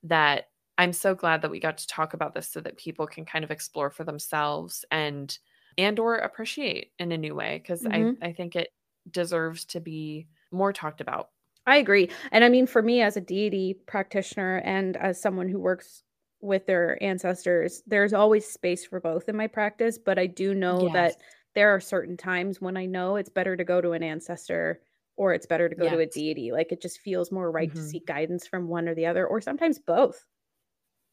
that 0.05 0.49
I'm 0.79 0.93
so 0.93 1.15
glad 1.15 1.43
that 1.43 1.51
we 1.51 1.59
got 1.59 1.79
to 1.79 1.87
talk 1.87 2.15
about 2.15 2.35
this 2.35 2.49
so 2.49 2.61
that 2.61 2.77
people 2.77 3.07
can 3.07 3.25
kind 3.25 3.45
of 3.45 3.51
explore 3.51 3.91
for 3.91 4.05
themselves 4.05 4.85
and 4.91 5.37
and 5.79 5.99
or 5.99 6.17
appreciate 6.17 6.93
in 6.99 7.13
a 7.13 7.19
new 7.19 7.35
way 7.35 7.59
because 7.63 7.83
mm-hmm. 7.83 8.23
I 8.23 8.29
I 8.29 8.33
think 8.33 8.57
it 8.57 8.69
deserves 9.11 9.65
to 9.67 9.81
be 9.81 10.27
more 10.51 10.73
talked 10.73 11.01
about. 11.01 11.31
I 11.67 11.79
agree. 11.79 12.11
And 12.31 12.45
I 12.45 12.49
mean 12.49 12.67
for 12.67 12.83
me 12.83 13.03
as 13.03 13.17
a 13.17 13.21
deity 13.21 13.75
practitioner 13.87 14.59
and 14.65 14.97
as 14.97 15.21
someone 15.21 15.49
who 15.49 15.59
works 15.59 16.05
with 16.41 16.67
their 16.67 17.03
ancestors, 17.03 17.83
there's 17.87 18.13
always 18.13 18.47
space 18.47 18.85
for 18.85 19.01
both 19.01 19.29
in 19.29 19.37
my 19.37 19.47
practice, 19.47 19.99
but 19.99 20.19
I 20.19 20.27
do 20.27 20.55
know 20.55 20.83
yes. 20.83 20.93
that 20.93 21.17
there 21.55 21.75
are 21.75 21.81
certain 21.81 22.17
times 22.17 22.61
when 22.61 22.77
I 22.77 22.87
know 22.87 23.17
it's 23.17 23.31
better 23.31 23.57
to 23.57 23.65
go 23.65 23.81
to 23.81 23.93
an 23.93 24.03
ancestor 24.03 24.81
or 25.17 25.33
it's 25.33 25.47
better 25.47 25.69
to 25.69 25.75
go 25.75 25.85
yes. 25.85 25.93
to 25.95 25.99
a 26.01 26.07
deity. 26.07 26.53
Like 26.53 26.71
it 26.71 26.83
just 26.83 27.01
feels 27.01 27.33
more 27.33 27.51
right 27.51 27.69
mm-hmm. 27.69 27.79
to 27.79 27.89
seek 27.89 28.07
guidance 28.07 28.47
from 28.47 28.69
one 28.69 28.89
or 28.89 28.95
the 28.95 29.07
other, 29.07 29.27
or 29.27 29.41
sometimes 29.41 29.79
both. 29.79 30.25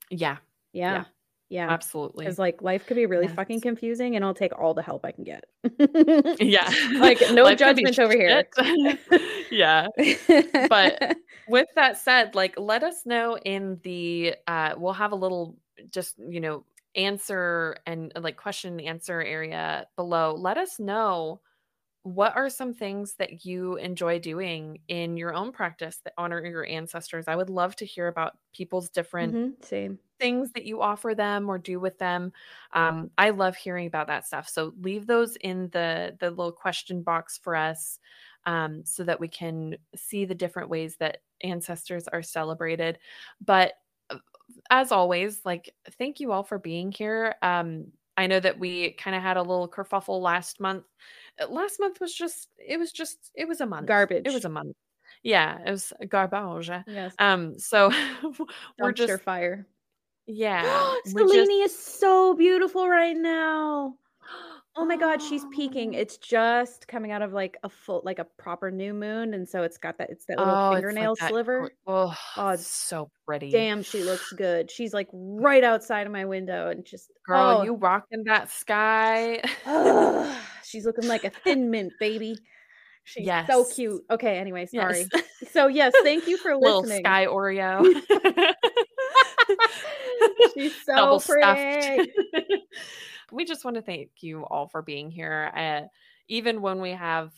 Yeah. 0.09 0.37
Yeah. 0.73 0.93
Yeah. 0.93 1.03
Yeah. 1.53 1.69
Absolutely. 1.69 2.25
Because 2.25 2.39
like 2.39 2.63
life 2.63 2.87
could 2.87 2.95
be 2.95 3.05
really 3.05 3.27
yes. 3.27 3.35
fucking 3.35 3.61
confusing 3.61 4.15
and 4.15 4.25
I'll 4.25 4.33
take 4.33 4.57
all 4.57 4.73
the 4.73 4.81
help 4.81 5.05
I 5.05 5.11
can 5.11 5.23
get. 5.23 5.45
yeah. 6.41 6.67
Like 6.93 7.21
no 7.31 7.43
life 7.43 7.59
judgment 7.59 7.99
over 7.99 8.13
here. 8.13 8.43
yeah. 9.51 9.85
But 10.67 11.17
with 11.47 11.67
that 11.75 11.99
said, 11.99 12.33
like 12.33 12.55
let 12.57 12.83
us 12.83 13.05
know 13.05 13.37
in 13.37 13.79
the 13.83 14.33
uh 14.47 14.73
we'll 14.75 14.93
have 14.93 15.11
a 15.11 15.15
little 15.15 15.55
just, 15.91 16.15
you 16.27 16.39
know, 16.39 16.65
answer 16.95 17.77
and 17.85 18.11
like 18.19 18.35
question 18.35 18.79
and 18.79 18.87
answer 18.87 19.21
area 19.21 19.85
below. 19.95 20.33
Let 20.35 20.57
us 20.57 20.79
know 20.79 21.39
what 22.01 22.35
are 22.35 22.49
some 22.49 22.73
things 22.73 23.13
that 23.19 23.45
you 23.45 23.75
enjoy 23.75 24.17
doing 24.17 24.79
in 24.87 25.17
your 25.17 25.35
own 25.35 25.51
practice 25.51 25.99
that 26.03 26.13
honor 26.17 26.43
your 26.43 26.65
ancestors? 26.65 27.25
I 27.27 27.35
would 27.35 27.51
love 27.51 27.75
to 27.77 27.85
hear 27.85 28.07
about 28.07 28.37
people's 28.53 28.89
different 28.89 29.35
mm-hmm, 29.35 29.63
same 29.63 29.99
things 30.23 30.53
that 30.53 30.63
you 30.63 30.81
offer 30.81 31.13
them 31.13 31.49
or 31.49 31.57
do 31.57 31.81
with 31.81 31.99
them. 31.99 32.31
Um, 32.71 33.11
I 33.17 33.31
love 33.31 33.57
hearing 33.57 33.87
about 33.87 34.07
that 34.07 34.25
stuff. 34.25 34.47
So 34.47 34.73
leave 34.79 35.05
those 35.05 35.35
in 35.35 35.69
the 35.73 36.15
the 36.21 36.29
little 36.29 36.53
question 36.53 37.01
box 37.01 37.37
for 37.43 37.57
us 37.57 37.99
um, 38.45 38.85
so 38.85 39.03
that 39.03 39.19
we 39.19 39.27
can 39.27 39.75
see 39.97 40.23
the 40.23 40.33
different 40.33 40.69
ways 40.69 40.95
that 40.97 41.17
ancestors 41.41 42.07
are 42.07 42.23
celebrated. 42.23 42.99
But 43.43 43.73
uh, 44.09 44.19
as 44.69 44.93
always, 44.93 45.41
like 45.43 45.75
thank 45.97 46.21
you 46.21 46.31
all 46.31 46.43
for 46.43 46.57
being 46.57 46.93
here. 46.93 47.35
Um, 47.41 47.87
I 48.15 48.27
know 48.27 48.39
that 48.39 48.57
we 48.57 48.91
kind 48.91 49.17
of 49.17 49.21
had 49.21 49.35
a 49.35 49.41
little 49.41 49.67
kerfuffle 49.67 50.21
last 50.21 50.61
month. 50.61 50.85
Uh, 51.41 51.49
last 51.49 51.81
month 51.81 51.99
was 51.99 52.13
just 52.13 52.47
it 52.65 52.77
was 52.77 52.93
just 52.93 53.29
it 53.35 53.45
was 53.45 53.59
a 53.59 53.65
month. 53.65 53.87
Garbage. 53.87 54.25
It 54.25 54.33
was 54.33 54.45
a 54.45 54.49
month. 54.49 54.77
Yeah, 55.21 55.59
it 55.65 55.71
was 55.71 55.91
garbage. 56.07 56.69
Yes. 56.87 57.13
Um. 57.19 57.59
So 57.59 57.91
we're 58.79 58.93
Dumpster 58.93 58.95
just 58.95 59.23
fire. 59.23 59.67
Yeah. 60.27 60.95
Selene 61.05 61.27
just 61.63 61.77
is 61.77 61.77
so 61.79 62.33
beautiful 62.35 62.87
right 62.89 63.17
now. 63.17 63.95
Oh 64.75 64.85
my 64.85 64.97
god, 64.97 65.21
she's 65.21 65.45
peaking. 65.53 65.93
Oh. 65.95 65.99
It's 65.99 66.17
just 66.17 66.87
coming 66.87 67.11
out 67.11 67.21
of 67.21 67.31
like 67.31 67.57
a 67.61 67.69
full, 67.69 68.01
like 68.03 68.17
a 68.17 68.23
proper 68.39 68.71
new 68.71 68.91
moon, 68.95 69.35
and 69.35 69.47
so 69.47 69.61
it's 69.61 69.77
got 69.77 69.99
that. 69.99 70.09
It's 70.09 70.25
that 70.25 70.39
little 70.39 70.51
Oh, 70.51 70.57
it's 70.71 70.73
like 70.73 70.75
fingernail 70.77 71.15
that. 71.19 71.29
sliver. 71.29 71.69
Oh, 71.85 72.17
Oh, 72.37 72.49
it's 72.49 72.65
so 72.65 73.11
pretty, 73.27 73.51
damn, 73.51 73.83
she 73.83 74.01
looks 74.03 74.33
good. 74.33 74.71
She's 74.71 74.91
like 74.91 75.09
right 75.13 75.63
outside 75.63 76.07
of 76.07 76.11
my 76.11 76.25
window, 76.25 76.69
and 76.71 76.83
just 76.83 77.11
girl. 77.23 77.59
oh, 77.59 77.63
You 77.63 77.75
rocking 77.75 78.23
that 78.23 78.49
sky? 78.49 79.43
she's 80.63 80.87
looking 80.87 81.07
like 81.07 81.23
a 81.23 81.29
thin 81.29 81.69
mint 81.69 81.93
baby. 81.99 82.35
She's 83.03 83.29
so 83.45 83.65
cute. 83.65 84.01
Okay, 84.09 84.37
anyway, 84.39 84.67
yes. 84.71 84.81
sorry. 85.11 85.23
So 85.51 85.67
yes, 85.67 85.93
thank 86.01 86.25
you 86.27 86.37
for 86.37 86.55
Little 86.57 86.81
listening. 86.81 87.03
sky 87.03 87.27
Oreo. 87.27 87.83
She's 90.57 90.73
so 90.85 90.95
double 90.95 91.19
stuffed. 91.19 91.59
pretty. 91.59 92.13
we 93.31 93.45
just 93.45 93.65
want 93.65 93.75
to 93.75 93.81
thank 93.81 94.09
you 94.21 94.45
all 94.45 94.67
for 94.67 94.81
being 94.81 95.11
here. 95.11 95.51
Uh, 95.55 95.87
even 96.27 96.61
when 96.61 96.81
we 96.81 96.91
have, 96.91 97.31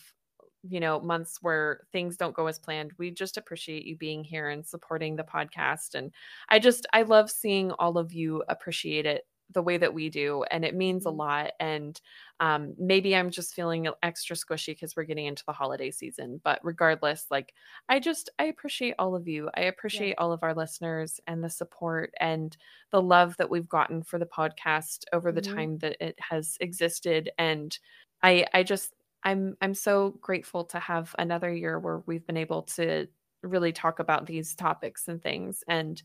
you 0.67 0.79
know, 0.79 0.99
months 0.99 1.39
where 1.41 1.81
things 1.91 2.17
don't 2.17 2.35
go 2.35 2.47
as 2.47 2.59
planned, 2.59 2.91
we 2.97 3.11
just 3.11 3.37
appreciate 3.37 3.85
you 3.85 3.95
being 3.95 4.23
here 4.23 4.49
and 4.49 4.65
supporting 4.65 5.15
the 5.15 5.23
podcast. 5.23 5.95
And 5.95 6.11
I 6.49 6.59
just, 6.59 6.85
I 6.93 7.03
love 7.03 7.29
seeing 7.29 7.71
all 7.73 7.97
of 7.97 8.13
you 8.13 8.43
appreciate 8.47 9.05
it 9.05 9.25
the 9.53 9.61
way 9.61 9.77
that 9.77 9.93
we 9.93 10.09
do 10.09 10.43
and 10.51 10.65
it 10.65 10.75
means 10.75 11.05
a 11.05 11.09
Mhm. 11.09 11.17
lot 11.17 11.51
and 11.59 12.01
um 12.39 12.73
maybe 12.77 13.15
i'm 13.15 13.29
just 13.29 13.53
feeling 13.53 13.87
extra 14.03 14.35
squishy 14.35 14.67
because 14.67 14.95
we're 14.95 15.03
getting 15.03 15.25
into 15.27 15.43
the 15.45 15.53
holiday 15.53 15.91
season 15.91 16.41
but 16.43 16.59
regardless 16.63 17.27
like 17.29 17.53
i 17.87 17.99
just 17.99 18.29
i 18.39 18.45
appreciate 18.45 18.95
all 18.97 19.15
of 19.15 19.27
you 19.27 19.49
i 19.55 19.61
appreciate 19.61 20.15
Yes. 20.15 20.17
all 20.17 20.31
of 20.31 20.41
our 20.43 20.53
listeners 20.55 21.19
and 21.27 21.43
the 21.43 21.49
support 21.49 22.11
and 22.19 22.57
the 22.91 23.01
love 23.01 23.37
that 23.37 23.49
we've 23.49 23.69
gotten 23.69 24.01
for 24.03 24.17
the 24.19 24.25
podcast 24.25 25.03
over 25.13 25.31
the 25.31 25.41
Mhm. 25.41 25.41
time 25.41 25.77
that 25.77 25.95
it 26.03 26.15
has 26.19 26.57
existed 26.59 27.29
and 27.37 27.77
i 28.23 28.45
i 28.53 28.63
just 28.63 28.93
i'm 29.23 29.55
i'm 29.61 29.73
so 29.73 30.11
grateful 30.21 30.63
to 30.65 30.79
have 30.79 31.15
another 31.19 31.53
year 31.53 31.79
where 31.79 31.99
we've 32.07 32.25
been 32.25 32.37
able 32.37 32.63
to 32.63 33.07
really 33.43 33.71
talk 33.71 33.99
about 33.99 34.25
these 34.25 34.55
topics 34.55 35.07
and 35.07 35.21
things 35.21 35.63
and 35.67 36.01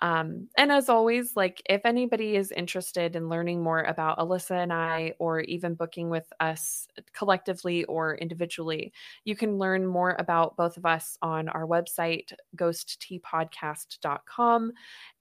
um, 0.00 0.48
and 0.58 0.70
as 0.70 0.88
always, 0.88 1.36
like 1.36 1.62
if 1.68 1.82
anybody 1.84 2.36
is 2.36 2.52
interested 2.52 3.16
in 3.16 3.28
learning 3.28 3.62
more 3.62 3.82
about 3.82 4.18
Alyssa 4.18 4.62
and 4.62 4.72
I, 4.72 5.14
or 5.18 5.40
even 5.40 5.74
booking 5.74 6.10
with 6.10 6.32
us 6.40 6.86
collectively 7.12 7.84
or 7.84 8.16
individually, 8.16 8.92
you 9.24 9.36
can 9.36 9.58
learn 9.58 9.86
more 9.86 10.16
about 10.18 10.56
both 10.56 10.76
of 10.76 10.84
us 10.84 11.16
on 11.22 11.48
our 11.48 11.66
website, 11.66 12.32
ghostteapodcast.com. 12.56 14.72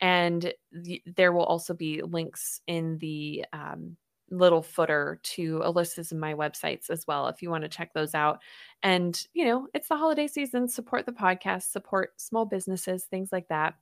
And 0.01 0.53
the, 0.71 1.01
there 1.15 1.31
will 1.31 1.45
also 1.45 1.73
be 1.73 2.01
links 2.01 2.59
in 2.67 2.97
the 2.97 3.45
um, 3.53 3.95
little 4.29 4.61
footer 4.61 5.19
to 5.23 5.59
Alyssa's 5.59 6.11
and 6.11 6.19
my 6.19 6.33
websites 6.33 6.89
as 6.89 7.07
well 7.07 7.27
if 7.27 7.41
you 7.41 7.49
want 7.49 7.63
to 7.63 7.69
check 7.69 7.93
those 7.93 8.13
out. 8.13 8.41
And, 8.83 9.25
you 9.33 9.45
know, 9.45 9.67
it's 9.73 9.87
the 9.87 9.95
holiday 9.95 10.27
season, 10.27 10.67
support 10.67 11.05
the 11.05 11.13
podcast, 11.13 11.71
support 11.71 12.19
small 12.19 12.45
businesses, 12.45 13.05
things 13.05 13.29
like 13.31 13.47
that. 13.47 13.75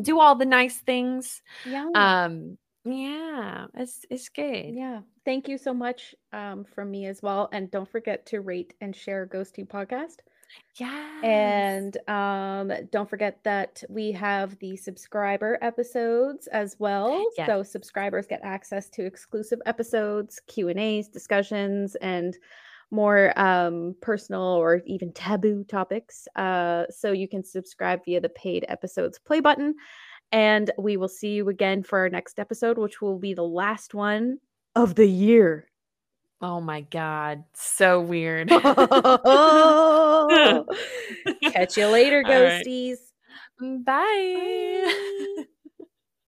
Do 0.00 0.20
all 0.20 0.34
the 0.34 0.46
nice 0.46 0.78
things. 0.78 1.42
Yeah. 1.64 1.88
Um, 1.94 2.58
yeah, 2.84 3.66
it's 3.74 4.04
it's 4.10 4.28
good. 4.28 4.74
Yeah. 4.74 5.00
Thank 5.24 5.48
you 5.48 5.58
so 5.58 5.74
much 5.74 6.14
um, 6.32 6.64
from 6.64 6.90
me 6.90 7.06
as 7.06 7.20
well. 7.22 7.48
And 7.52 7.70
don't 7.70 7.88
forget 7.88 8.24
to 8.26 8.40
rate 8.40 8.74
and 8.80 8.96
share 8.96 9.26
Ghost 9.26 9.54
Tea 9.54 9.64
Podcast. 9.64 10.16
Yeah. 10.76 11.20
And 11.22 11.96
um, 12.08 12.72
don't 12.90 13.10
forget 13.10 13.38
that 13.44 13.82
we 13.88 14.12
have 14.12 14.58
the 14.60 14.76
subscriber 14.76 15.58
episodes 15.60 16.46
as 16.46 16.76
well. 16.78 17.22
Yes. 17.36 17.46
So 17.46 17.62
subscribers 17.62 18.26
get 18.26 18.40
access 18.42 18.88
to 18.90 19.04
exclusive 19.04 19.60
episodes, 19.66 20.40
Q 20.46 20.68
and 20.68 20.80
A's, 20.80 21.08
discussions, 21.08 21.94
and 21.96 22.36
more 22.90 23.38
um, 23.38 23.94
personal 24.00 24.42
or 24.42 24.82
even 24.86 25.12
taboo 25.12 25.64
topics. 25.64 26.26
Uh, 26.36 26.84
so 26.90 27.12
you 27.12 27.28
can 27.28 27.44
subscribe 27.44 28.04
via 28.04 28.20
the 28.20 28.28
paid 28.30 28.64
episodes 28.68 29.18
play 29.18 29.40
button. 29.40 29.74
And 30.32 30.70
we 30.78 30.96
will 30.96 31.08
see 31.08 31.30
you 31.30 31.48
again 31.48 31.82
for 31.82 31.98
our 32.00 32.08
next 32.08 32.38
episode, 32.38 32.78
which 32.78 33.00
will 33.00 33.18
be 33.18 33.34
the 33.34 33.42
last 33.42 33.94
one 33.94 34.38
of 34.74 34.94
the 34.94 35.06
year. 35.06 35.66
Oh 36.40 36.60
my 36.60 36.82
god, 36.82 37.42
so 37.54 38.00
weird. 38.00 38.48
Catch 38.48 38.62
you 41.76 41.88
later, 41.88 42.22
All 42.24 42.32
right. 42.32 42.64
ghosties. 42.64 42.98
Bye. 43.60 43.78
Bye. 43.84 45.44